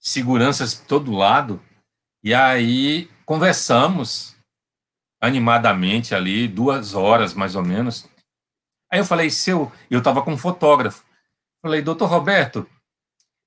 Seguranças 0.00 0.72
todo 0.72 1.12
lado, 1.12 1.62
e 2.24 2.32
aí 2.32 3.10
conversamos, 3.26 4.37
animadamente 5.20 6.14
ali, 6.14 6.46
duas 6.46 6.94
horas 6.94 7.34
mais 7.34 7.54
ou 7.56 7.64
menos. 7.64 8.08
Aí 8.90 8.98
eu 8.98 9.04
falei, 9.04 9.30
seu, 9.30 9.70
eu 9.90 9.98
estava 9.98 10.22
com 10.22 10.32
um 10.32 10.38
fotógrafo. 10.38 11.04
Falei, 11.60 11.82
doutor 11.82 12.08
Roberto, 12.08 12.60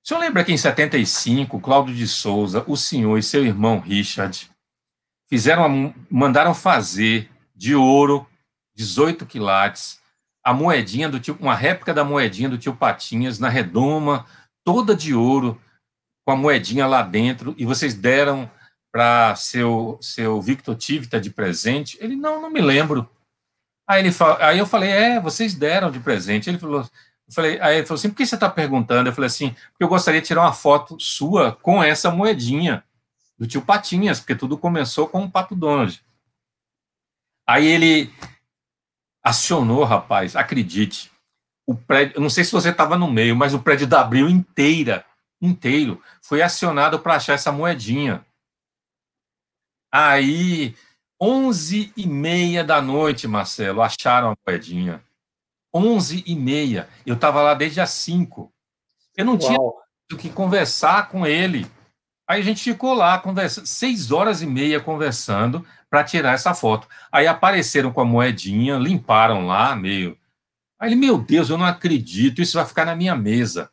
o 0.04 0.08
senhor 0.08 0.20
lembra 0.20 0.44
que 0.44 0.52
em 0.52 0.56
75, 0.56 1.60
Cláudio 1.60 1.94
de 1.94 2.06
Souza, 2.06 2.64
o 2.66 2.76
senhor 2.76 3.16
e 3.16 3.22
seu 3.22 3.44
irmão 3.44 3.80
Richard 3.80 4.50
fizeram, 5.28 5.94
mandaram 6.10 6.54
fazer 6.54 7.30
de 7.54 7.74
ouro, 7.74 8.26
18 8.74 9.24
quilates, 9.26 10.00
a 10.44 10.52
moedinha 10.52 11.08
do 11.08 11.20
tio, 11.20 11.38
uma 11.40 11.54
réplica 11.54 11.94
da 11.94 12.04
moedinha 12.04 12.48
do 12.48 12.58
tio 12.58 12.74
Patinhas 12.74 13.38
na 13.38 13.48
redoma, 13.48 14.26
toda 14.64 14.94
de 14.94 15.14
ouro, 15.14 15.60
com 16.24 16.32
a 16.32 16.36
moedinha 16.36 16.86
lá 16.86 17.02
dentro, 17.02 17.54
e 17.56 17.64
vocês 17.64 17.94
deram 17.94 18.50
para 18.92 19.34
seu 19.34 19.98
seu 20.00 20.40
Victor 20.40 20.76
Tivita 20.76 21.20
de 21.20 21.30
presente. 21.30 21.96
Ele 22.00 22.14
não, 22.14 22.42
não 22.42 22.50
me 22.50 22.60
lembro. 22.60 23.08
Aí 23.88 24.06
ele 24.06 24.14
aí 24.38 24.58
eu 24.58 24.66
falei, 24.66 24.90
é, 24.90 25.18
vocês 25.20 25.54
deram 25.54 25.90
de 25.90 25.98
presente. 25.98 26.48
Ele 26.48 26.58
falou, 26.58 26.82
eu 26.82 27.34
falei, 27.34 27.58
aí 27.60 27.78
ele 27.78 27.86
falou 27.86 27.98
assim, 27.98 28.10
por 28.10 28.16
que 28.16 28.26
você 28.26 28.34
está 28.34 28.48
perguntando? 28.48 29.08
Eu 29.08 29.14
falei 29.14 29.26
assim, 29.26 29.50
porque 29.50 29.82
eu 29.82 29.88
gostaria 29.88 30.20
de 30.20 30.26
tirar 30.26 30.42
uma 30.42 30.52
foto 30.52 30.96
sua 31.00 31.52
com 31.52 31.82
essa 31.82 32.10
moedinha 32.10 32.84
do 33.38 33.46
tio 33.46 33.62
Patinhas, 33.62 34.20
porque 34.20 34.36
tudo 34.36 34.58
começou 34.58 35.08
com 35.08 35.24
o 35.24 35.30
Pato 35.30 35.56
Donald. 35.56 36.00
Aí 37.46 37.66
ele 37.66 38.12
acionou, 39.22 39.84
rapaz, 39.84 40.36
acredite, 40.36 41.10
o 41.66 41.74
prédio, 41.74 42.20
não 42.20 42.30
sei 42.30 42.44
se 42.44 42.52
você 42.52 42.70
estava 42.70 42.96
no 42.96 43.10
meio, 43.10 43.36
mas 43.36 43.54
o 43.54 43.60
prédio 43.60 43.86
da 43.86 44.00
Abril 44.00 44.28
inteira, 44.28 45.04
inteiro, 45.40 46.00
foi 46.20 46.42
acionado 46.42 46.98
para 46.98 47.16
achar 47.16 47.34
essa 47.34 47.52
moedinha. 47.52 48.24
Aí, 49.92 50.74
onze 51.20 51.92
e 51.94 52.06
meia 52.06 52.64
da 52.64 52.80
noite, 52.80 53.28
Marcelo, 53.28 53.82
acharam 53.82 54.30
a 54.30 54.36
moedinha. 54.46 55.02
Onze 55.74 56.24
e 56.26 56.34
meia. 56.34 56.88
Eu 57.04 57.14
estava 57.14 57.42
lá 57.42 57.52
desde 57.52 57.80
as 57.80 57.90
cinco. 57.90 58.50
Eu 59.14 59.26
não 59.26 59.34
Uau. 59.34 59.40
tinha 59.40 59.58
do 60.10 60.16
que 60.16 60.30
conversar 60.30 61.08
com 61.08 61.26
ele. 61.26 61.66
Aí 62.26 62.40
a 62.40 62.44
gente 62.44 62.62
ficou 62.62 62.94
lá, 62.94 63.18
conversa, 63.18 63.66
seis 63.66 64.10
horas 64.10 64.40
e 64.40 64.46
meia 64.46 64.80
conversando 64.80 65.66
para 65.90 66.04
tirar 66.04 66.32
essa 66.32 66.54
foto. 66.54 66.88
Aí 67.10 67.26
apareceram 67.26 67.92
com 67.92 68.00
a 68.00 68.04
moedinha, 68.04 68.78
limparam 68.78 69.46
lá, 69.46 69.76
meio. 69.76 70.16
Aí 70.78 70.88
ele, 70.88 70.96
meu 70.96 71.18
Deus, 71.18 71.50
eu 71.50 71.58
não 71.58 71.66
acredito, 71.66 72.40
isso 72.40 72.56
vai 72.56 72.66
ficar 72.66 72.86
na 72.86 72.96
minha 72.96 73.14
mesa. 73.14 73.70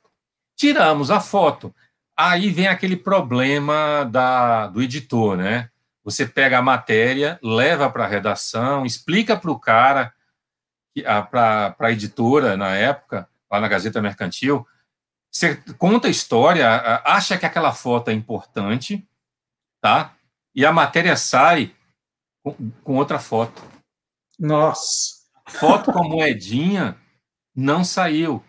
Tiramos 0.57 1.09
a 1.09 1.22
foto. 1.22 1.74
Aí 2.17 2.49
vem 2.49 2.67
aquele 2.67 2.97
problema 2.97 4.03
da, 4.03 4.67
do 4.67 4.82
editor, 4.82 5.38
né? 5.38 5.70
Você 6.04 6.26
pega 6.26 6.58
a 6.58 6.62
matéria, 6.62 7.39
leva 7.43 7.89
para 7.89 8.06
a 8.06 8.08
redação, 8.08 8.86
explica 8.86 9.36
para 9.38 9.52
o 9.52 9.60
cara, 9.60 10.14
para 11.30 11.76
a 11.80 11.91
editora 11.91 12.56
na 12.58 12.76
época, 12.76 13.30
lá 13.52 13.60
na 13.60 13.68
Gazeta 13.68 14.02
Mercantil, 14.02 14.66
você 15.32 15.56
conta 15.78 16.08
a 16.08 16.12
história, 16.12 16.68
acha 17.06 17.38
que 17.38 17.45
aquela 17.45 17.72
foto 17.72 18.10
é 18.10 18.14
importante, 18.14 19.08
tá? 19.80 20.16
E 20.56 20.66
a 20.66 20.72
matéria 20.72 21.16
sai 21.16 21.76
com, 22.43 22.72
com 22.84 22.95
outra 22.95 23.20
foto. 23.20 23.64
Nossa! 24.38 25.20
Foto 25.47 25.91
com 25.91 26.00
a 26.00 26.04
moedinha 26.08 26.97
não 27.56 27.84
saiu. 27.84 28.43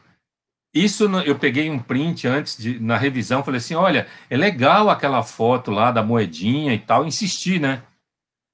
Isso 0.72 1.04
eu 1.24 1.38
peguei 1.38 1.68
um 1.68 1.80
print 1.80 2.28
antes 2.28 2.56
de 2.56 2.78
na 2.78 2.96
revisão, 2.96 3.42
falei 3.42 3.58
assim, 3.58 3.74
olha, 3.74 4.06
é 4.28 4.36
legal 4.36 4.88
aquela 4.88 5.22
foto 5.22 5.70
lá 5.70 5.90
da 5.90 6.02
moedinha 6.02 6.72
e 6.72 6.78
tal, 6.78 7.04
insisti, 7.04 7.58
né? 7.58 7.82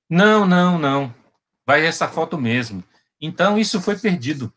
Não, 0.08 0.46
não, 0.46 0.78
não. 0.78 1.14
Vai 1.66 1.84
essa 1.84 2.08
foto 2.08 2.38
mesmo. 2.38 2.82
Então 3.20 3.58
isso 3.58 3.80
foi 3.80 3.98
perdido. 3.98 4.52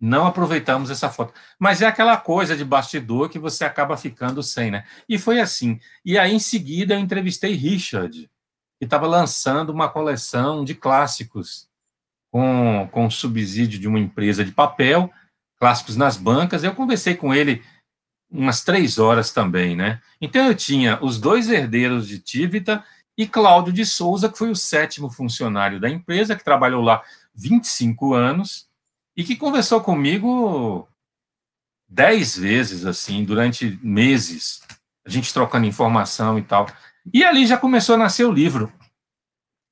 Não 0.00 0.26
aproveitamos 0.26 0.90
essa 0.90 1.08
foto. 1.08 1.32
Mas 1.58 1.80
é 1.80 1.86
aquela 1.86 2.16
coisa 2.16 2.56
de 2.56 2.64
bastidor 2.64 3.28
que 3.28 3.38
você 3.38 3.64
acaba 3.64 3.96
ficando 3.96 4.42
sem, 4.42 4.70
né? 4.70 4.84
E 5.08 5.16
foi 5.16 5.40
assim. 5.40 5.78
E 6.04 6.18
aí, 6.18 6.34
em 6.34 6.40
seguida, 6.40 6.94
eu 6.94 6.98
entrevistei 6.98 7.54
Richard, 7.54 8.28
que 8.78 8.84
estava 8.84 9.06
lançando 9.06 9.70
uma 9.70 9.88
coleção 9.88 10.64
de 10.64 10.74
clássicos 10.74 11.68
com, 12.32 12.88
com 12.90 13.08
subsídio 13.08 13.78
de 13.78 13.86
uma 13.86 14.00
empresa 14.00 14.44
de 14.44 14.50
papel, 14.50 15.08
clássicos 15.62 15.96
nas 15.96 16.16
bancas. 16.16 16.64
Eu 16.64 16.74
conversei 16.74 17.14
com 17.14 17.32
ele 17.32 17.62
umas 18.28 18.64
três 18.64 18.98
horas 18.98 19.32
também, 19.32 19.76
né? 19.76 20.00
Então 20.20 20.44
eu 20.44 20.56
tinha 20.56 20.98
os 21.00 21.20
dois 21.20 21.48
herdeiros 21.48 22.08
de 22.08 22.18
Tivita 22.18 22.84
e 23.16 23.28
Cláudio 23.28 23.72
de 23.72 23.86
Souza, 23.86 24.28
que 24.28 24.36
foi 24.36 24.50
o 24.50 24.56
sétimo 24.56 25.08
funcionário 25.08 25.78
da 25.78 25.88
empresa, 25.88 26.34
que 26.34 26.42
trabalhou 26.42 26.82
lá 26.82 27.00
25 27.32 28.12
anos 28.12 28.66
e 29.16 29.22
que 29.22 29.36
conversou 29.36 29.80
comigo 29.80 30.88
dez 31.88 32.36
vezes, 32.36 32.84
assim, 32.84 33.24
durante 33.24 33.78
meses, 33.84 34.62
a 35.06 35.10
gente 35.10 35.32
trocando 35.32 35.64
informação 35.64 36.40
e 36.40 36.42
tal. 36.42 36.66
E 37.14 37.22
ali 37.22 37.46
já 37.46 37.56
começou 37.56 37.94
a 37.94 37.98
nascer 37.98 38.24
o 38.24 38.32
livro. 38.32 38.72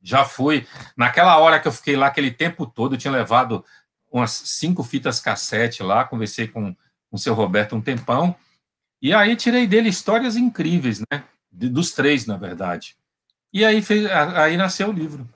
Já 0.00 0.24
foi. 0.24 0.68
Naquela 0.96 1.36
hora 1.38 1.58
que 1.58 1.66
eu 1.66 1.72
fiquei 1.72 1.96
lá, 1.96 2.06
aquele 2.06 2.30
tempo 2.30 2.64
todo, 2.64 2.94
eu 2.94 2.98
tinha 2.98 3.12
levado 3.12 3.64
umas 4.10 4.30
cinco 4.30 4.82
fitas 4.82 5.20
cassete 5.20 5.82
lá, 5.82 6.04
conversei 6.04 6.48
com 6.48 6.74
o 7.10 7.18
seu 7.18 7.34
Roberto 7.34 7.74
um 7.76 7.80
tempão, 7.80 8.34
e 9.00 9.14
aí 9.14 9.34
tirei 9.36 9.66
dele 9.66 9.88
histórias 9.88 10.36
incríveis, 10.36 11.00
né? 11.00 11.24
Dos 11.50 11.92
três, 11.92 12.26
na 12.26 12.36
verdade. 12.36 12.96
E 13.52 13.64
aí, 13.64 13.82
fez, 13.82 14.06
aí 14.06 14.56
nasceu 14.56 14.88
o 14.88 14.92
livro. 14.92 15.28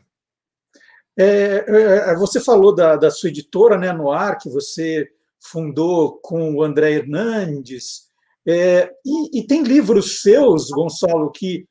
É, 1.16 1.64
é, 1.66 2.11
é, 2.11 2.16
você 2.16 2.41
falou 2.41 2.75
da, 2.75 2.97
da, 2.97 3.11
sua 3.11 3.29
editora, 3.29 3.79
né, 3.79 3.93
no 3.93 4.12
ar, 4.12 4.37
que 4.39 4.49
você 4.49 5.09
fundou 5.41 6.18
com 6.18 6.55
o 6.55 6.62
André 6.62 6.93
Hernandes. 6.93 8.09
É, 8.47 8.93
e, 9.05 9.41
e, 9.41 9.47
tem 9.47 9.62
livros 9.62 10.20
seus, 10.20 10.70
Gonçalo, 10.70 11.31
que 11.31 11.66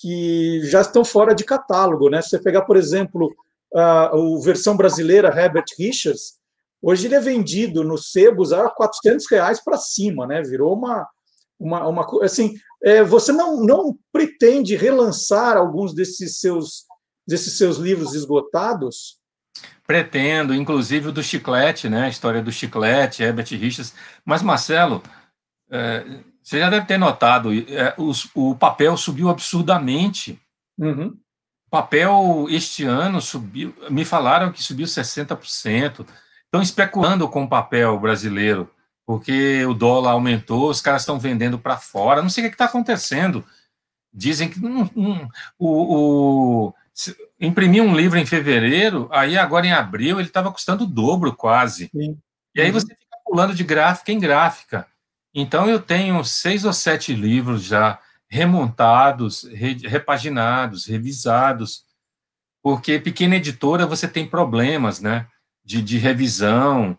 que 0.00 0.60
já 0.64 0.82
estão 0.82 1.04
fora 1.04 1.34
de 1.34 1.44
catálogo. 1.44 2.10
Né? 2.10 2.20
Se 2.20 2.30
você 2.30 2.38
pegar, 2.38 2.62
por 2.62 2.76
exemplo, 2.76 3.34
a, 3.74 4.06
a 4.06 4.40
versão 4.42 4.76
brasileira 4.76 5.28
Herbert 5.28 5.66
Richards, 5.78 6.34
hoje 6.80 7.06
ele 7.06 7.14
é 7.14 7.20
vendido 7.20 7.82
nos 7.82 8.10
sebos 8.10 8.52
a 8.52 8.68
400 8.68 9.26
reais 9.30 9.62
para 9.62 9.76
cima, 9.76 10.26
né? 10.26 10.42
virou 10.42 10.74
uma. 10.74 11.08
uma, 11.58 11.86
uma 11.88 12.24
assim, 12.24 12.54
é, 12.82 13.02
você 13.02 13.32
não, 13.32 13.64
não 13.64 13.98
pretende 14.12 14.76
relançar 14.76 15.56
alguns 15.56 15.94
desses 15.94 16.38
seus, 16.38 16.84
desses 17.26 17.56
seus 17.56 17.78
livros 17.78 18.14
esgotados? 18.14 19.18
Pretendo, 19.86 20.54
inclusive 20.54 21.08
o 21.08 21.12
do 21.12 21.22
Chiclete, 21.22 21.88
né? 21.88 22.06
A 22.06 22.08
história 22.08 22.42
do 22.42 22.52
Chiclete, 22.52 23.22
Herbert 23.22 23.46
Richards. 23.50 23.94
Mas, 24.24 24.42
Marcelo, 24.42 25.02
é, 25.70 26.04
você 26.42 26.60
já 26.60 26.70
deve 26.70 26.86
ter 26.86 26.98
notado, 26.98 27.52
é, 27.52 27.94
os, 27.98 28.28
o 28.34 28.54
papel 28.54 28.96
subiu 28.96 29.28
absurdamente. 29.28 30.40
Uhum. 30.78 31.16
Papel 31.70 32.46
este 32.48 32.84
ano 32.84 33.20
subiu, 33.20 33.74
me 33.90 34.04
falaram 34.04 34.52
que 34.52 34.62
subiu 34.62 34.86
60%. 34.86 36.06
Estão 36.44 36.62
especulando 36.62 37.28
com 37.28 37.44
o 37.44 37.48
papel 37.48 37.98
brasileiro, 37.98 38.70
porque 39.04 39.64
o 39.66 39.74
dólar 39.74 40.12
aumentou, 40.12 40.70
os 40.70 40.80
caras 40.80 41.02
estão 41.02 41.18
vendendo 41.18 41.58
para 41.58 41.76
fora. 41.76 42.22
Não 42.22 42.30
sei 42.30 42.44
o 42.44 42.48
que 42.48 42.54
está 42.54 42.66
acontecendo. 42.66 43.44
Dizem 44.12 44.48
que 44.48 44.64
um, 44.64 44.88
um, 44.96 45.28
o, 45.58 46.66
o 46.68 46.74
imprimir 47.40 47.82
um 47.82 47.94
livro 47.94 48.18
em 48.18 48.24
fevereiro, 48.24 49.08
aí 49.12 49.36
agora 49.36 49.66
em 49.66 49.72
abril 49.72 50.18
ele 50.18 50.28
estava 50.28 50.50
custando 50.50 50.84
o 50.84 50.86
dobro 50.86 51.34
quase. 51.34 51.90
Sim. 51.94 52.16
E 52.54 52.60
aí 52.60 52.68
uhum. 52.68 52.72
você 52.72 52.86
fica 52.86 53.16
pulando 53.24 53.54
de 53.54 53.64
gráfica 53.64 54.12
em 54.12 54.18
gráfica. 54.18 54.86
Então, 55.34 55.68
eu 55.68 55.78
tenho 55.78 56.24
seis 56.24 56.64
ou 56.64 56.72
sete 56.72 57.12
livros 57.12 57.62
já 57.62 58.00
remontados, 58.28 59.44
re, 59.44 59.74
repaginados, 59.84 60.86
revisados, 60.86 61.84
porque 62.62 62.98
pequena 62.98 63.36
editora 63.36 63.86
você 63.86 64.08
tem 64.08 64.26
problemas, 64.26 65.00
né? 65.00 65.26
De, 65.64 65.82
de 65.82 65.98
revisão, 65.98 66.98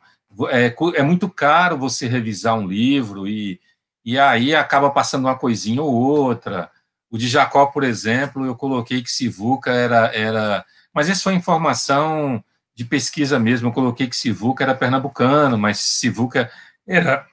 é, 0.49 0.75
é, 0.95 1.03
muito 1.03 1.29
caro 1.29 1.77
você 1.77 2.07
revisar 2.07 2.55
um 2.55 2.67
livro 2.67 3.27
e, 3.27 3.59
e 4.05 4.19
aí 4.19 4.53
acaba 4.53 4.89
passando 4.89 5.25
uma 5.25 5.37
coisinha 5.37 5.81
ou 5.81 5.93
outra. 5.93 6.69
O 7.09 7.17
de 7.17 7.27
Jacó, 7.27 7.65
por 7.67 7.83
exemplo, 7.83 8.45
eu 8.45 8.55
coloquei 8.55 9.01
que 9.01 9.09
Sivuca 9.09 9.71
era, 9.71 10.13
era. 10.13 10.65
Mas 10.93 11.07
isso 11.07 11.23
foi 11.23 11.33
informação 11.33 12.43
de 12.75 12.85
pesquisa 12.85 13.39
mesmo. 13.39 13.69
Eu 13.69 13.73
coloquei 13.73 14.07
que 14.07 14.15
Sivuca 14.15 14.63
era 14.63 14.75
pernambucano, 14.75 15.57
mas 15.57 15.79
Sivuca 15.79 16.51
era 16.85 17.25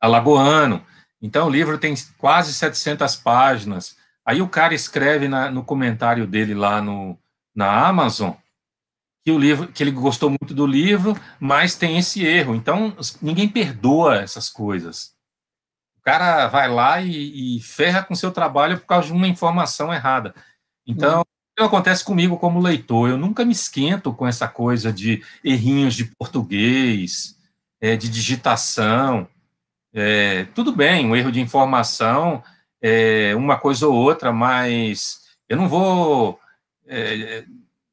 alagoano. 0.00 0.84
Então, 1.24 1.46
o 1.46 1.50
livro 1.50 1.78
tem 1.78 1.94
quase 2.18 2.52
700 2.52 3.16
páginas. 3.16 3.96
Aí 4.26 4.42
o 4.42 4.48
cara 4.48 4.74
escreve 4.74 5.26
na, 5.26 5.50
no 5.50 5.64
comentário 5.64 6.26
dele 6.26 6.54
lá 6.54 6.82
no, 6.82 7.18
na 7.56 7.88
Amazon 7.88 8.32
que 9.24 9.32
o 9.32 9.38
livro, 9.38 9.68
que 9.68 9.82
ele 9.82 9.90
gostou 9.90 10.28
muito 10.28 10.52
do 10.52 10.66
livro, 10.66 11.18
mas 11.40 11.76
tem 11.76 11.96
esse 11.96 12.22
erro. 12.22 12.54
Então, 12.54 12.94
ninguém 13.22 13.48
perdoa 13.48 14.16
essas 14.16 14.50
coisas. 14.50 15.14
O 15.96 16.02
cara 16.02 16.46
vai 16.48 16.68
lá 16.68 17.00
e, 17.00 17.56
e 17.56 17.60
ferra 17.62 18.02
com 18.02 18.14
seu 18.14 18.30
trabalho 18.30 18.78
por 18.78 18.84
causa 18.84 19.06
de 19.06 19.14
uma 19.14 19.26
informação 19.26 19.94
errada. 19.94 20.34
Então, 20.86 21.22
hum. 21.22 21.24
isso 21.58 21.66
acontece 21.66 22.04
comigo 22.04 22.36
como 22.36 22.60
leitor. 22.60 23.08
Eu 23.08 23.16
nunca 23.16 23.46
me 23.46 23.52
esquento 23.52 24.12
com 24.12 24.26
essa 24.26 24.46
coisa 24.46 24.92
de 24.92 25.24
errinhos 25.42 25.94
de 25.94 26.04
português, 26.04 27.34
é, 27.80 27.96
de 27.96 28.10
digitação. 28.10 29.26
É, 29.94 30.44
tudo 30.54 30.72
bem, 30.72 31.06
um 31.06 31.14
erro 31.14 31.30
de 31.30 31.40
informação, 31.40 32.42
é, 32.82 33.32
uma 33.36 33.56
coisa 33.56 33.86
ou 33.86 33.94
outra, 33.94 34.32
mas 34.32 35.20
eu 35.48 35.56
não 35.56 35.68
vou 35.68 36.40
é, 36.86 37.44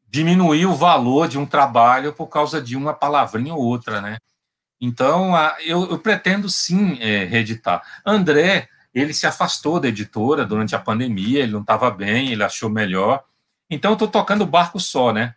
diminuir 0.10 0.66
o 0.66 0.76
valor 0.76 1.28
de 1.28 1.38
um 1.38 1.46
trabalho 1.46 2.12
por 2.12 2.28
causa 2.28 2.62
de 2.62 2.76
uma 2.76 2.94
palavrinha 2.94 3.54
ou 3.54 3.62
outra, 3.62 4.02
né? 4.02 4.18
Então, 4.82 5.36
a, 5.36 5.56
eu, 5.64 5.90
eu, 5.92 6.00
pretendo 6.00 6.50
sim 6.50 6.98
é, 7.00 7.24
reeditar. 7.24 7.84
André, 8.04 8.68
ele 8.94 9.14
se 9.14 9.28
afastou 9.28 9.80
da 9.80 9.88
editora 9.88 10.44
durante 10.44 10.76
a 10.76 10.80
pandemia, 10.80 11.44
ele 11.44 11.52
não 11.52 11.62
estava 11.62 11.92
bem, 11.92 12.32
ele 12.32 12.44
achou 12.44 12.70
melhor. 12.70 13.24
Então, 13.70 13.92
eu 13.92 13.94
estou 13.94 14.08
tocando 14.08 14.42
o 14.42 14.48
barco 14.48 14.80
só, 14.80 15.14
né? 15.14 15.36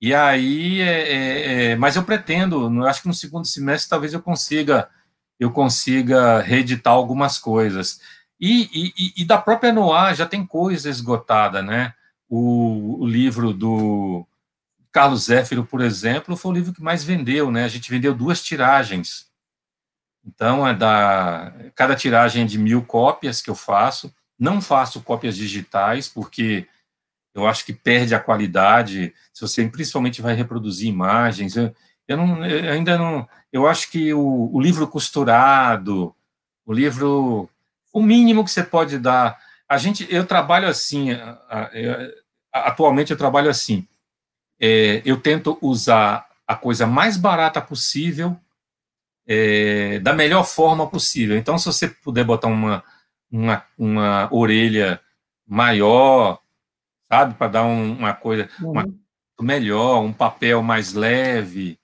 E 0.00 0.12
aí, 0.12 0.80
é, 0.80 0.86
é, 0.86 1.72
é 1.72 1.76
mas 1.76 1.96
eu 1.96 2.02
pretendo, 2.02 2.84
acho 2.84 3.00
que 3.00 3.08
no 3.08 3.14
segundo 3.14 3.46
semestre 3.46 3.88
talvez 3.88 4.12
eu 4.12 4.20
consiga, 4.20 4.88
eu 5.38 5.50
consiga 5.50 6.40
reeditar 6.40 6.92
algumas 6.92 7.38
coisas. 7.38 8.00
E, 8.40 8.92
e, 8.96 9.22
e 9.22 9.24
da 9.24 9.38
própria 9.38 9.72
Noir 9.72 10.14
já 10.14 10.26
tem 10.26 10.46
coisa 10.46 10.88
esgotada, 10.88 11.62
né? 11.62 11.94
O, 12.28 13.02
o 13.02 13.06
livro 13.06 13.52
do 13.52 14.26
Carlos 14.92 15.24
Zéfiro, 15.24 15.64
por 15.64 15.80
exemplo, 15.80 16.36
foi 16.36 16.50
o 16.50 16.54
livro 16.54 16.72
que 16.72 16.82
mais 16.82 17.04
vendeu, 17.04 17.50
né? 17.50 17.64
A 17.64 17.68
gente 17.68 17.90
vendeu 17.90 18.14
duas 18.14 18.42
tiragens. 18.42 19.28
Então, 20.24 20.66
é 20.66 20.74
da 20.74 21.52
cada 21.74 21.94
tiragem 21.94 22.44
é 22.44 22.46
de 22.46 22.58
mil 22.58 22.84
cópias 22.84 23.42
que 23.42 23.50
eu 23.50 23.54
faço. 23.54 24.14
Não 24.38 24.60
faço 24.60 25.02
cópias 25.02 25.36
digitais, 25.36 26.08
porque 26.08 26.66
eu 27.34 27.46
acho 27.46 27.64
que 27.64 27.72
perde 27.72 28.14
a 28.14 28.20
qualidade. 28.20 29.12
Se 29.32 29.40
você 29.42 29.68
principalmente 29.68 30.22
vai 30.22 30.34
reproduzir 30.34 30.88
imagens, 30.88 31.56
eu, 31.56 31.74
eu, 32.08 32.16
não, 32.16 32.44
eu 32.44 32.72
ainda 32.72 32.98
não. 32.98 33.28
Eu 33.52 33.66
acho 33.66 33.90
que 33.90 34.12
o, 34.12 34.50
o 34.52 34.60
livro 34.60 34.86
costurado, 34.88 36.14
o 36.66 36.72
livro, 36.72 37.48
o 37.92 38.02
mínimo 38.02 38.44
que 38.44 38.50
você 38.50 38.62
pode 38.62 38.98
dar 38.98 39.38
a 39.68 39.78
gente, 39.78 40.06
eu 40.10 40.26
trabalho 40.26 40.68
assim, 40.68 41.08
atualmente 42.52 43.10
eu 43.10 43.16
trabalho 43.16 43.50
assim, 43.50 43.86
é, 44.60 45.02
eu 45.04 45.20
tento 45.20 45.58
usar 45.60 46.28
a 46.46 46.54
coisa 46.54 46.86
mais 46.86 47.16
barata 47.16 47.60
possível, 47.60 48.36
é, 49.26 49.98
da 50.00 50.12
melhor 50.12 50.44
forma 50.44 50.86
possível. 50.86 51.36
Então, 51.36 51.58
se 51.58 51.66
você 51.66 51.88
puder 51.88 52.24
botar 52.24 52.48
uma, 52.48 52.84
uma, 53.30 53.64
uma 53.76 54.28
orelha 54.30 55.00
maior, 55.46 56.40
sabe, 57.10 57.34
para 57.34 57.50
dar 57.50 57.64
um, 57.64 57.94
uma 57.94 58.12
coisa 58.12 58.48
uhum. 58.60 58.70
uma, 58.70 58.84
melhor, 59.40 60.02
um 60.02 60.12
papel 60.12 60.62
mais 60.62 60.92
leve. 60.92 61.78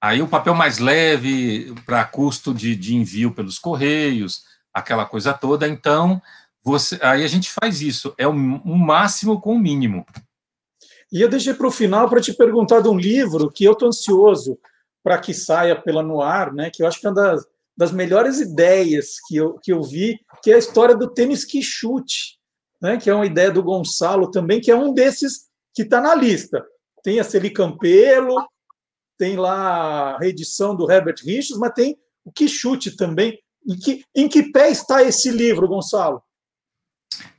Aí 0.00 0.22
o 0.22 0.28
papel 0.28 0.54
mais 0.54 0.78
leve 0.78 1.74
para 1.84 2.04
custo 2.04 2.54
de, 2.54 2.76
de 2.76 2.94
envio 2.94 3.32
pelos 3.32 3.58
correios, 3.58 4.44
aquela 4.72 5.04
coisa 5.04 5.34
toda. 5.34 5.66
Então, 5.66 6.22
você, 6.62 6.98
aí 7.02 7.24
a 7.24 7.28
gente 7.28 7.50
faz 7.50 7.80
isso, 7.80 8.14
é 8.16 8.26
o, 8.26 8.30
o 8.30 8.76
máximo 8.76 9.40
com 9.40 9.54
o 9.54 9.58
mínimo. 9.58 10.06
E 11.10 11.20
eu 11.20 11.28
deixei 11.28 11.54
para 11.54 11.66
o 11.66 11.70
final 11.70 12.08
para 12.08 12.20
te 12.20 12.32
perguntar 12.34 12.80
de 12.80 12.88
um 12.88 12.98
livro 12.98 13.50
que 13.50 13.64
eu 13.64 13.72
estou 13.72 13.88
ansioso 13.88 14.58
para 15.02 15.18
que 15.18 15.32
saia 15.32 15.74
pela 15.74 16.02
Noir, 16.02 16.52
né? 16.52 16.70
Que 16.70 16.82
eu 16.82 16.86
acho 16.86 17.00
que 17.00 17.06
é 17.06 17.10
uma 17.10 17.16
das, 17.16 17.46
das 17.76 17.92
melhores 17.92 18.40
ideias 18.40 19.14
que 19.26 19.36
eu, 19.36 19.58
que 19.58 19.72
eu 19.72 19.82
vi, 19.82 20.20
que 20.42 20.50
é 20.50 20.54
a 20.54 20.58
história 20.58 20.94
do 20.94 21.08
tênis 21.08 21.44
que 21.44 21.62
chute, 21.62 22.38
né? 22.80 22.98
Que 22.98 23.08
é 23.08 23.14
uma 23.14 23.26
ideia 23.26 23.50
do 23.50 23.62
Gonçalo 23.62 24.30
também, 24.30 24.60
que 24.60 24.70
é 24.70 24.76
um 24.76 24.92
desses 24.92 25.48
que 25.74 25.82
está 25.82 26.00
na 26.00 26.14
lista. 26.14 26.64
Tem 27.02 27.18
a 27.18 27.24
Celi 27.24 27.50
Campelo, 27.50 28.46
tem 29.18 29.36
lá 29.36 30.14
a 30.14 30.18
reedição 30.18 30.74
do 30.74 30.90
Herbert 30.90 31.16
Richards, 31.24 31.58
mas 31.58 31.72
tem 31.74 31.98
o 32.24 32.32
que 32.32 32.48
chute 32.48 32.96
também. 32.96 33.38
Em 33.66 33.76
que, 33.76 34.04
em 34.14 34.28
que 34.28 34.50
pé 34.50 34.70
está 34.70 35.02
esse 35.02 35.30
livro, 35.30 35.68
Gonçalo? 35.68 36.22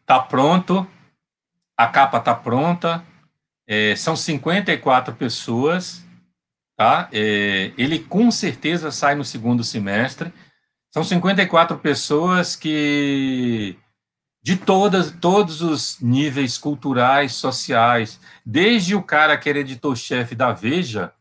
Está 0.02 0.20
pronto, 0.20 0.86
a 1.78 1.88
capa 1.88 2.18
está 2.18 2.36
pronta, 2.36 3.04
é, 3.66 3.96
são 3.96 4.16
54 4.16 5.16
pessoas, 5.16 6.04
tá? 6.76 7.08
É, 7.12 7.72
ele 7.78 8.00
com 8.00 8.30
certeza 8.32 8.92
sai 8.92 9.16
no 9.16 9.24
segundo 9.24 9.64
semestre. 9.64 10.34
São 10.92 11.04
54 11.04 11.78
pessoas 11.78 12.56
que 12.56 13.78
de 14.42 14.58
todas, 14.58 15.12
todos 15.12 15.62
os 15.62 16.00
níveis 16.00 16.58
culturais, 16.58 17.34
sociais, 17.34 18.20
desde 18.46 18.96
o 18.96 19.04
cara 19.04 19.38
que 19.38 19.50
era 19.50 19.60
editor-chefe 19.60 20.34
da 20.34 20.52
Veja 20.52 21.14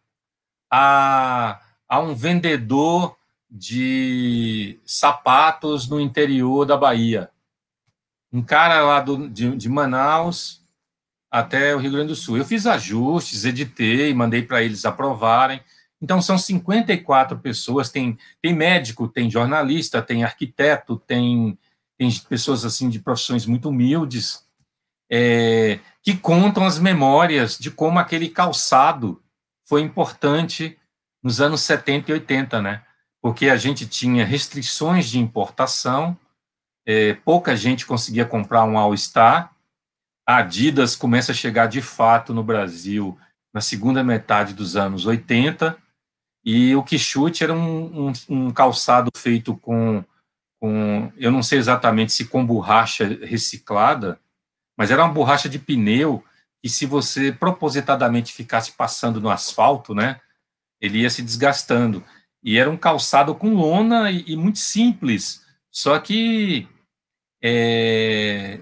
a, 0.70 1.60
a 1.88 2.00
um 2.00 2.14
vendedor 2.14 3.16
de 3.50 4.78
sapatos 4.84 5.88
no 5.88 6.00
interior 6.00 6.66
da 6.66 6.76
Bahia 6.76 7.30
um 8.32 8.42
cara 8.42 8.82
lá 8.82 9.00
do, 9.00 9.28
de, 9.28 9.56
de 9.56 9.68
Manaus 9.68 10.62
até 11.30 11.74
o 11.74 11.78
Rio 11.78 11.92
Grande 11.92 12.08
do 12.08 12.14
Sul. 12.14 12.38
Eu 12.38 12.44
fiz 12.44 12.66
ajustes, 12.66 13.44
editei, 13.44 14.14
mandei 14.14 14.42
para 14.42 14.62
eles 14.62 14.84
aprovarem. 14.84 15.60
Então, 16.00 16.22
são 16.22 16.38
54 16.38 17.38
pessoas, 17.38 17.90
tem, 17.90 18.16
tem 18.40 18.54
médico, 18.54 19.08
tem 19.08 19.30
jornalista, 19.30 20.00
tem 20.00 20.24
arquiteto, 20.24 20.96
tem, 21.06 21.58
tem 21.98 22.10
pessoas 22.28 22.64
assim 22.64 22.88
de 22.88 23.00
profissões 23.00 23.44
muito 23.44 23.68
humildes, 23.68 24.46
é, 25.10 25.80
que 26.02 26.16
contam 26.16 26.64
as 26.64 26.78
memórias 26.78 27.58
de 27.58 27.70
como 27.70 27.98
aquele 27.98 28.28
calçado 28.28 29.20
foi 29.68 29.82
importante 29.82 30.78
nos 31.22 31.40
anos 31.40 31.60
70 31.60 32.10
e 32.10 32.14
80, 32.14 32.62
né? 32.62 32.82
Porque 33.20 33.50
a 33.50 33.56
gente 33.56 33.86
tinha 33.86 34.24
restrições 34.24 35.10
de 35.10 35.18
importação, 35.18 36.18
é, 36.86 37.12
pouca 37.12 37.54
gente 37.54 37.84
conseguia 37.84 38.24
comprar 38.24 38.64
um 38.64 38.78
All-Star. 38.78 39.54
A 40.26 40.38
Adidas 40.38 40.96
começa 40.96 41.32
a 41.32 41.34
chegar 41.34 41.66
de 41.66 41.82
fato 41.82 42.32
no 42.32 42.42
Brasil 42.42 43.18
na 43.52 43.60
segunda 43.60 44.02
metade 44.02 44.54
dos 44.54 44.76
anos 44.76 45.04
80, 45.04 45.76
e 46.44 46.74
o 46.74 46.82
Quixute 46.82 47.44
era 47.44 47.52
um, 47.52 48.08
um, 48.08 48.12
um 48.28 48.50
calçado 48.50 49.10
feito 49.16 49.56
com, 49.56 50.04
com, 50.60 51.12
eu 51.16 51.30
não 51.30 51.42
sei 51.42 51.58
exatamente 51.58 52.12
se 52.12 52.26
com 52.26 52.46
borracha 52.46 53.04
reciclada, 53.22 54.18
mas 54.76 54.90
era 54.90 55.04
uma 55.04 55.12
borracha 55.12 55.48
de 55.48 55.58
pneu, 55.58 56.24
e 56.68 56.70
se 56.70 56.84
você 56.84 57.32
propositadamente 57.32 58.30
ficasse 58.30 58.72
passando 58.72 59.22
no 59.22 59.30
asfalto, 59.30 59.94
né, 59.94 60.20
ele 60.78 60.98
ia 60.98 61.08
se 61.08 61.22
desgastando. 61.22 62.04
E 62.44 62.58
era 62.58 62.68
um 62.68 62.76
calçado 62.76 63.34
com 63.34 63.54
lona 63.54 64.10
e, 64.10 64.22
e 64.26 64.36
muito 64.36 64.58
simples, 64.58 65.42
só 65.70 65.98
que 65.98 66.68
é, 67.42 68.60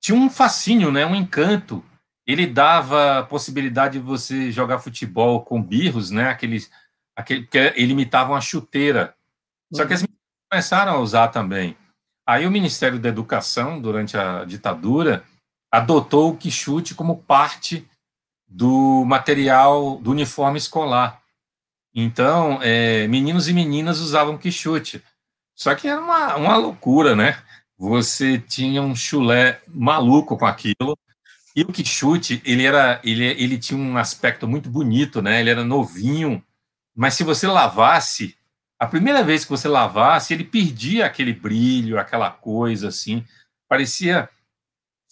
tinha 0.00 0.18
um 0.18 0.28
fascínio, 0.28 0.90
né, 0.90 1.06
um 1.06 1.14
encanto. 1.14 1.84
Ele 2.26 2.48
dava 2.48 3.20
a 3.20 3.22
possibilidade 3.22 4.00
de 4.00 4.04
você 4.04 4.50
jogar 4.50 4.80
futebol 4.80 5.44
com 5.44 5.62
birros, 5.62 6.10
né, 6.10 6.30
aqueles, 6.30 6.68
aquele, 7.14 7.46
que 7.46 7.58
ele 7.76 7.92
imitava 7.92 8.32
uma 8.32 8.40
chuteira. 8.40 9.14
Só 9.72 9.86
que 9.86 9.92
as 9.92 10.02
meninas 10.02 10.20
começaram 10.50 10.94
a 10.94 10.98
usar 10.98 11.28
também. 11.28 11.76
Aí 12.26 12.44
o 12.44 12.50
Ministério 12.50 12.98
da 12.98 13.08
Educação, 13.08 13.80
durante 13.80 14.16
a 14.16 14.44
ditadura, 14.44 15.24
adotou 15.76 16.30
o 16.30 16.36
quichute 16.36 16.94
como 16.94 17.22
parte 17.22 17.86
do 18.46 19.04
material 19.04 19.98
do 19.98 20.10
uniforme 20.10 20.58
escolar. 20.58 21.20
Então, 21.94 22.58
é, 22.62 23.06
meninos 23.08 23.48
e 23.48 23.52
meninas 23.52 24.00
usavam 24.00 24.38
quichute. 24.38 25.02
Só 25.54 25.74
que 25.74 25.86
era 25.86 26.00
uma, 26.00 26.36
uma 26.36 26.56
loucura, 26.56 27.14
né? 27.14 27.38
você 27.78 28.38
tinha 28.38 28.80
um 28.82 28.94
chulé 28.94 29.60
maluco 29.68 30.36
com 30.36 30.46
aquilo. 30.46 30.96
E 31.54 31.62
o 31.62 31.72
Quixute, 31.72 32.42
ele 32.44 32.64
era, 32.64 33.00
ele, 33.04 33.24
ele 33.24 33.58
tinha 33.58 33.78
um 33.78 33.96
aspecto 33.96 34.48
muito 34.48 34.68
bonito, 34.68 35.22
né? 35.22 35.40
Ele 35.40 35.50
era 35.50 35.64
novinho, 35.64 36.42
mas 36.94 37.14
se 37.14 37.22
você 37.22 37.46
lavasse, 37.46 38.36
a 38.78 38.86
primeira 38.86 39.22
vez 39.22 39.44
que 39.44 39.50
você 39.50 39.68
lavasse, 39.68 40.34
ele 40.34 40.44
perdia 40.44 41.06
aquele 41.06 41.32
brilho, 41.32 41.98
aquela 41.98 42.30
coisa 42.30 42.88
assim, 42.88 43.24
parecia, 43.68 44.28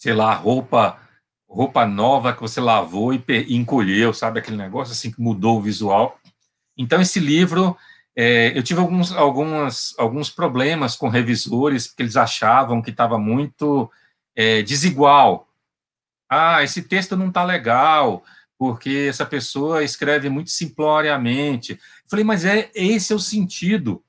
sei 0.03 0.13
lá, 0.13 0.33
roupa 0.33 0.99
roupa 1.47 1.85
nova 1.85 2.33
que 2.33 2.41
você 2.41 2.59
lavou 2.59 3.13
e, 3.13 3.23
e 3.47 3.55
encolheu, 3.55 4.13
sabe 4.13 4.39
aquele 4.39 4.57
negócio 4.57 4.91
assim 4.91 5.09
que 5.09 5.21
mudou 5.21 5.59
o 5.59 5.61
visual. 5.61 6.19
Então 6.77 6.99
esse 6.99 7.21
livro 7.21 7.77
é, 8.13 8.57
eu 8.57 8.61
tive 8.61 8.81
alguns, 8.81 9.13
algumas, 9.13 9.95
alguns 9.97 10.29
problemas 10.29 10.97
com 10.97 11.07
revisores, 11.07 11.87
porque 11.87 12.03
eles 12.03 12.17
achavam 12.17 12.81
que 12.81 12.89
estava 12.89 13.17
muito 13.17 13.89
é, 14.35 14.61
desigual. 14.61 15.47
Ah, 16.29 16.61
esse 16.63 16.81
texto 16.81 17.15
não 17.15 17.29
está 17.29 17.45
legal, 17.45 18.25
porque 18.57 19.07
essa 19.09 19.25
pessoa 19.25 19.85
escreve 19.85 20.27
muito 20.27 20.49
simploriamente. 20.49 21.73
Eu 21.73 22.09
falei, 22.09 22.25
mas 22.25 22.43
é 22.43 22.69
esse 22.75 23.13
é 23.13 23.15
o 23.15 23.19
sentido. 23.19 24.03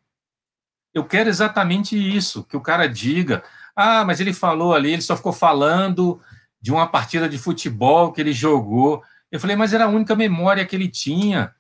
Eu 0.93 1.05
quero 1.05 1.29
exatamente 1.29 1.97
isso, 1.97 2.43
que 2.43 2.57
o 2.57 2.61
cara 2.61 2.89
diga, 2.89 3.45
ah, 3.77 4.05
mas 4.05 4.21
ele 4.21 4.33
falou 4.33 4.75
ali, 4.75 4.93
ele 4.93 5.03
só 5.03 5.17
ficou 5.17 5.33
falando 5.33 6.21
de 6.61 6.73
uma 6.73 6.87
partida 6.87 7.29
de 7.29 7.39
futebol 7.39 8.13
que 8.13 8.21
ele 8.21 8.33
jogou. 8.33 9.03
Eu 9.31 9.41
falei, 9.41 9.57
mas 9.57 9.73
era 9.73 9.85
a 9.85 9.89
única 9.89 10.15
memória 10.15 10.65
que 10.65 10.77
ele 10.77 10.89
tinha. 10.89 11.55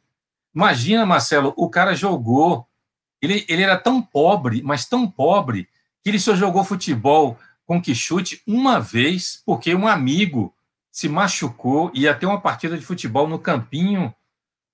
Imagina, 0.54 1.04
Marcelo, 1.04 1.52
o 1.56 1.68
cara 1.68 1.94
jogou. 1.94 2.66
Ele, 3.20 3.44
ele 3.48 3.62
era 3.62 3.76
tão 3.76 4.00
pobre, 4.00 4.62
mas 4.62 4.86
tão 4.86 5.10
pobre, 5.10 5.68
que 6.02 6.10
ele 6.10 6.18
só 6.18 6.36
jogou 6.36 6.62
futebol 6.62 7.38
com 7.66 7.80
Quixote 7.80 8.42
uma 8.46 8.78
vez, 8.78 9.42
porque 9.44 9.74
um 9.74 9.88
amigo 9.88 10.54
se 10.90 11.08
machucou, 11.08 11.90
ia 11.94 12.14
ter 12.14 12.26
uma 12.26 12.40
partida 12.40 12.78
de 12.78 12.84
futebol 12.84 13.26
no 13.26 13.38
campinho 13.38 14.14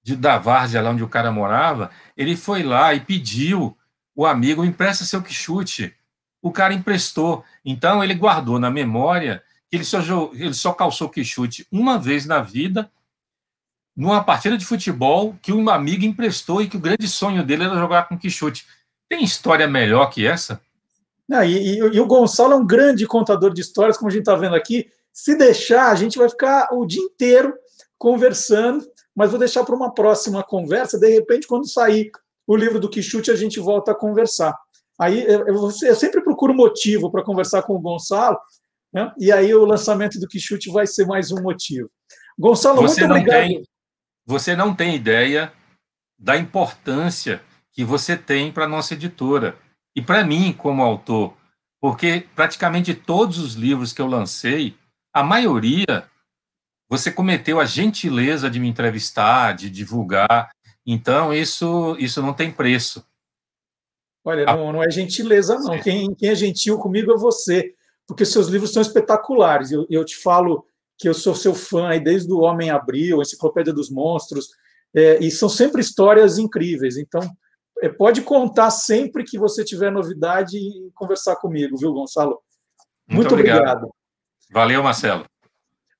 de, 0.03 0.17
da 0.17 0.37
várzea, 0.39 0.83
lá 0.83 0.91
onde 0.91 1.03
o 1.03 1.09
cara 1.09 1.33
morava. 1.33 1.91
Ele 2.17 2.37
foi 2.37 2.63
lá 2.63 2.93
e 2.93 3.01
pediu 3.01 3.77
o 4.15 4.27
amigo, 4.27 4.65
empresta 4.65 5.05
seu 5.05 5.23
quichute. 5.23 5.95
O 6.43 6.51
cara 6.51 6.75
emprestou. 6.75 7.45
Então, 7.65 8.03
ele 8.03 8.15
guardou 8.15 8.59
na 8.59 8.71
memória 8.71 9.43
que 9.69 9.77
ele 9.77 9.85
só, 9.85 10.01
ele 10.33 10.55
só 10.55 10.73
calçou 10.73 11.09
quichute 11.09 11.67
uma 11.71 11.99
vez 11.99 12.27
na 12.27 12.41
vida, 12.41 12.91
numa 13.97 14.23
partida 14.25 14.59
de 14.59 14.65
futebol 14.65 15.37
que 15.41 15.53
um 15.53 15.69
amigo 15.69 16.05
emprestou 16.05 16.61
e 16.61 16.69
que 16.69 16.77
o 16.77 16.81
grande 16.81 17.07
sonho 17.07 17.45
dele 17.45 17.65
era 17.65 17.77
jogar 17.77 18.09
com 18.09 18.19
quichute. 18.19 18.67
Tem 19.09 19.23
história 19.23 19.67
melhor 19.69 20.07
que 20.07 20.27
essa? 20.27 20.61
Não, 21.29 21.45
e, 21.45 21.57
e, 21.57 21.79
e, 21.79 22.01
o 22.01 22.07
Gonçalo 22.07 22.55
é 22.55 22.57
um 22.57 22.67
grande 22.67 23.07
contador 23.07 23.53
de 23.53 23.61
histórias, 23.61 23.97
como 23.97 24.09
a 24.09 24.13
gente 24.13 24.23
está 24.23 24.35
vendo 24.35 24.57
aqui. 24.57 24.91
Se 25.13 25.37
deixar, 25.37 25.91
a 25.91 25.95
gente 25.95 26.19
vai 26.19 26.29
ficar 26.29 26.69
o 26.73 26.85
dia 26.85 27.03
inteiro 27.03 27.55
conversando, 27.97 28.85
mas 29.15 29.31
vou 29.31 29.39
deixar 29.39 29.65
para 29.65 29.75
uma 29.75 29.95
próxima 29.95 30.43
conversa. 30.43 30.99
De 30.99 31.09
repente, 31.09 31.47
quando 31.47 31.69
sair 31.69 32.11
o 32.47 32.57
livro 32.57 32.81
do 32.81 32.89
Quixute, 32.89 33.31
a 33.31 33.37
gente 33.37 33.61
volta 33.61 33.93
a 33.93 33.95
conversar. 33.95 34.59
Aí 35.01 35.25
eu, 35.25 35.47
eu 35.47 35.71
sempre 35.71 36.23
procuro 36.23 36.53
motivo 36.53 37.11
para 37.11 37.25
conversar 37.25 37.63
com 37.63 37.75
o 37.75 37.81
Gonçalo, 37.81 38.39
né? 38.93 39.11
e 39.19 39.33
aí 39.33 39.55
o 39.55 39.65
lançamento 39.65 40.21
do 40.21 40.29
Quixute 40.29 40.71
vai 40.71 40.87
ser 40.87 41.07
mais 41.07 41.33
um 41.33 41.43
motivo. 41.43 41.91
Gonçalo, 42.39 42.83
você 42.83 43.07
muito 43.07 43.13
obrigado. 43.13 43.47
Tem, 43.49 43.63
você 44.27 44.55
não 44.55 44.75
tem 44.75 44.95
ideia 44.95 45.53
da 46.19 46.37
importância 46.37 47.43
que 47.73 47.83
você 47.83 48.15
tem 48.17 48.53
para 48.53 48.65
a 48.65 48.69
nossa 48.69 48.93
editora 48.93 49.57
e 49.97 50.03
para 50.03 50.23
mim 50.23 50.53
como 50.53 50.83
autor, 50.83 51.35
porque 51.81 52.27
praticamente 52.37 52.93
todos 52.93 53.39
os 53.39 53.55
livros 53.55 53.95
que 53.95 54.03
eu 54.03 54.07
lancei, 54.07 54.77
a 55.15 55.23
maioria 55.23 56.05
você 56.91 57.11
cometeu 57.11 57.61
a 57.61 57.65
gentileza 57.65 58.51
de 58.51 58.59
me 58.59 58.69
entrevistar, 58.69 59.55
de 59.55 59.71
divulgar. 59.71 60.51
Então, 60.85 61.33
isso, 61.33 61.97
isso 62.01 62.21
não 62.21 62.35
tem 62.35 62.51
preço. 62.51 63.07
Olha, 64.31 64.47
não, 64.47 64.73
não 64.73 64.83
é 64.83 64.91
gentileza, 64.91 65.59
não. 65.59 65.81
Quem, 65.81 66.15
quem, 66.15 66.29
é 66.29 66.35
gentil 66.35 66.79
comigo 66.79 67.13
é 67.13 67.17
você, 67.17 67.75
porque 68.07 68.25
seus 68.25 68.47
livros 68.47 68.73
são 68.73 68.81
espetaculares. 68.81 69.73
Eu, 69.73 69.87
eu 69.91 70.05
te 70.05 70.17
falo 70.17 70.65
que 70.97 71.09
eu 71.09 71.15
sou 71.15 71.35
seu 71.35 71.53
fã 71.53 71.89
aí 71.89 71.99
desde 71.99 72.33
o 72.33 72.39
Homem 72.39 72.71
Abril, 72.71 73.21
Enciclopédia 73.21 73.73
dos 73.73 73.91
Monstros, 73.91 74.51
é, 74.95 75.19
e 75.19 75.31
são 75.31 75.49
sempre 75.49 75.81
histórias 75.81 76.39
incríveis. 76.39 76.97
Então, 76.97 77.21
é, 77.83 77.89
pode 77.89 78.23
contar 78.23 78.71
sempre 78.71 79.25
que 79.25 79.39
você 79.39 79.65
tiver 79.65 79.91
novidade 79.91 80.57
e 80.57 80.91
conversar 80.95 81.37
comigo, 81.37 81.77
viu, 81.77 81.93
Gonçalo? 81.93 82.41
Muito, 83.09 83.23
Muito 83.23 83.35
obrigado. 83.35 83.59
obrigado. 83.59 83.95
Valeu, 84.53 84.83
Marcelo. 84.83 85.25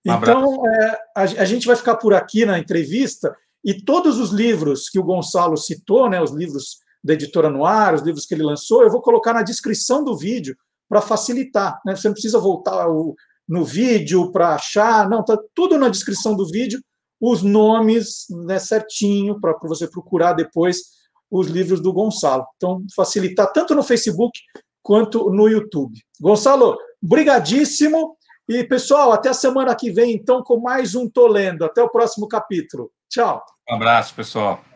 Um 0.07 0.15
então, 0.15 0.67
é, 0.67 0.99
a, 1.17 1.23
a, 1.23 1.45
gente 1.45 1.67
vai 1.67 1.77
ficar 1.77 1.97
por 1.97 2.15
aqui 2.15 2.47
na 2.47 2.59
entrevista 2.59 3.37
e 3.65 3.83
todos 3.83 4.19
os 4.19 4.31
livros 4.31 4.89
que 4.89 4.99
o 4.99 5.05
Gonçalo 5.05 5.57
citou, 5.57 6.09
né, 6.09 6.23
os 6.23 6.31
livros 6.31 6.79
da 7.03 7.15
editora 7.15 7.51
Noir, 7.51 7.95
os 7.95 8.03
livros 8.03 8.27
que 8.27 8.35
ele 8.35 8.43
lançou, 8.43 8.83
eu 8.83 8.91
vou 8.91 9.01
colocar 9.01 9.33
na 9.33 9.43
descrição 9.43 10.05
do 10.05 10.17
vídeo 10.17 10.57
para 10.89 11.01
facilitar. 11.01 11.81
Né? 11.85 11.97
Você 11.97 12.09
não 12.09 12.13
precisa 12.13 12.39
voltar 12.39 12.83
ao, 12.83 13.15
no 13.49 13.65
vídeo 13.65 14.31
para 14.31 14.55
achar, 14.55 15.09
não, 15.09 15.21
está 15.21 15.39
tudo 15.55 15.79
na 15.79 15.89
descrição 15.89 16.37
do 16.37 16.47
vídeo, 16.49 16.81
os 17.21 17.43
nomes 17.43 18.27
né, 18.47 18.59
certinho 18.59 19.41
para 19.41 19.57
você 19.63 19.87
procurar 19.89 20.33
depois 20.33 21.01
os 21.31 21.47
livros 21.47 21.81
do 21.81 21.93
Gonçalo. 21.93 22.45
Então, 22.57 22.83
facilitar 22.95 23.53
tanto 23.53 23.75
no 23.75 23.83
Facebook 23.83 24.33
quanto 24.83 25.31
no 25.31 25.49
YouTube. 25.49 25.99
Gonçalo, 26.21 26.77
brigadíssimo. 27.01 28.17
E, 28.49 28.65
pessoal, 28.65 29.13
até 29.13 29.29
a 29.29 29.35
semana 29.35 29.77
que 29.77 29.93
vem, 29.93 30.13
então, 30.13 30.43
com 30.43 30.59
mais 30.59 30.97
um 30.97 31.09
Tolendo. 31.09 31.65
Até 31.65 31.83
o 31.83 31.89
próximo 31.89 32.27
capítulo. 32.27 32.91
Tchau. 33.09 33.45
Um 33.71 33.77
abraço, 33.77 34.13
pessoal. 34.15 34.70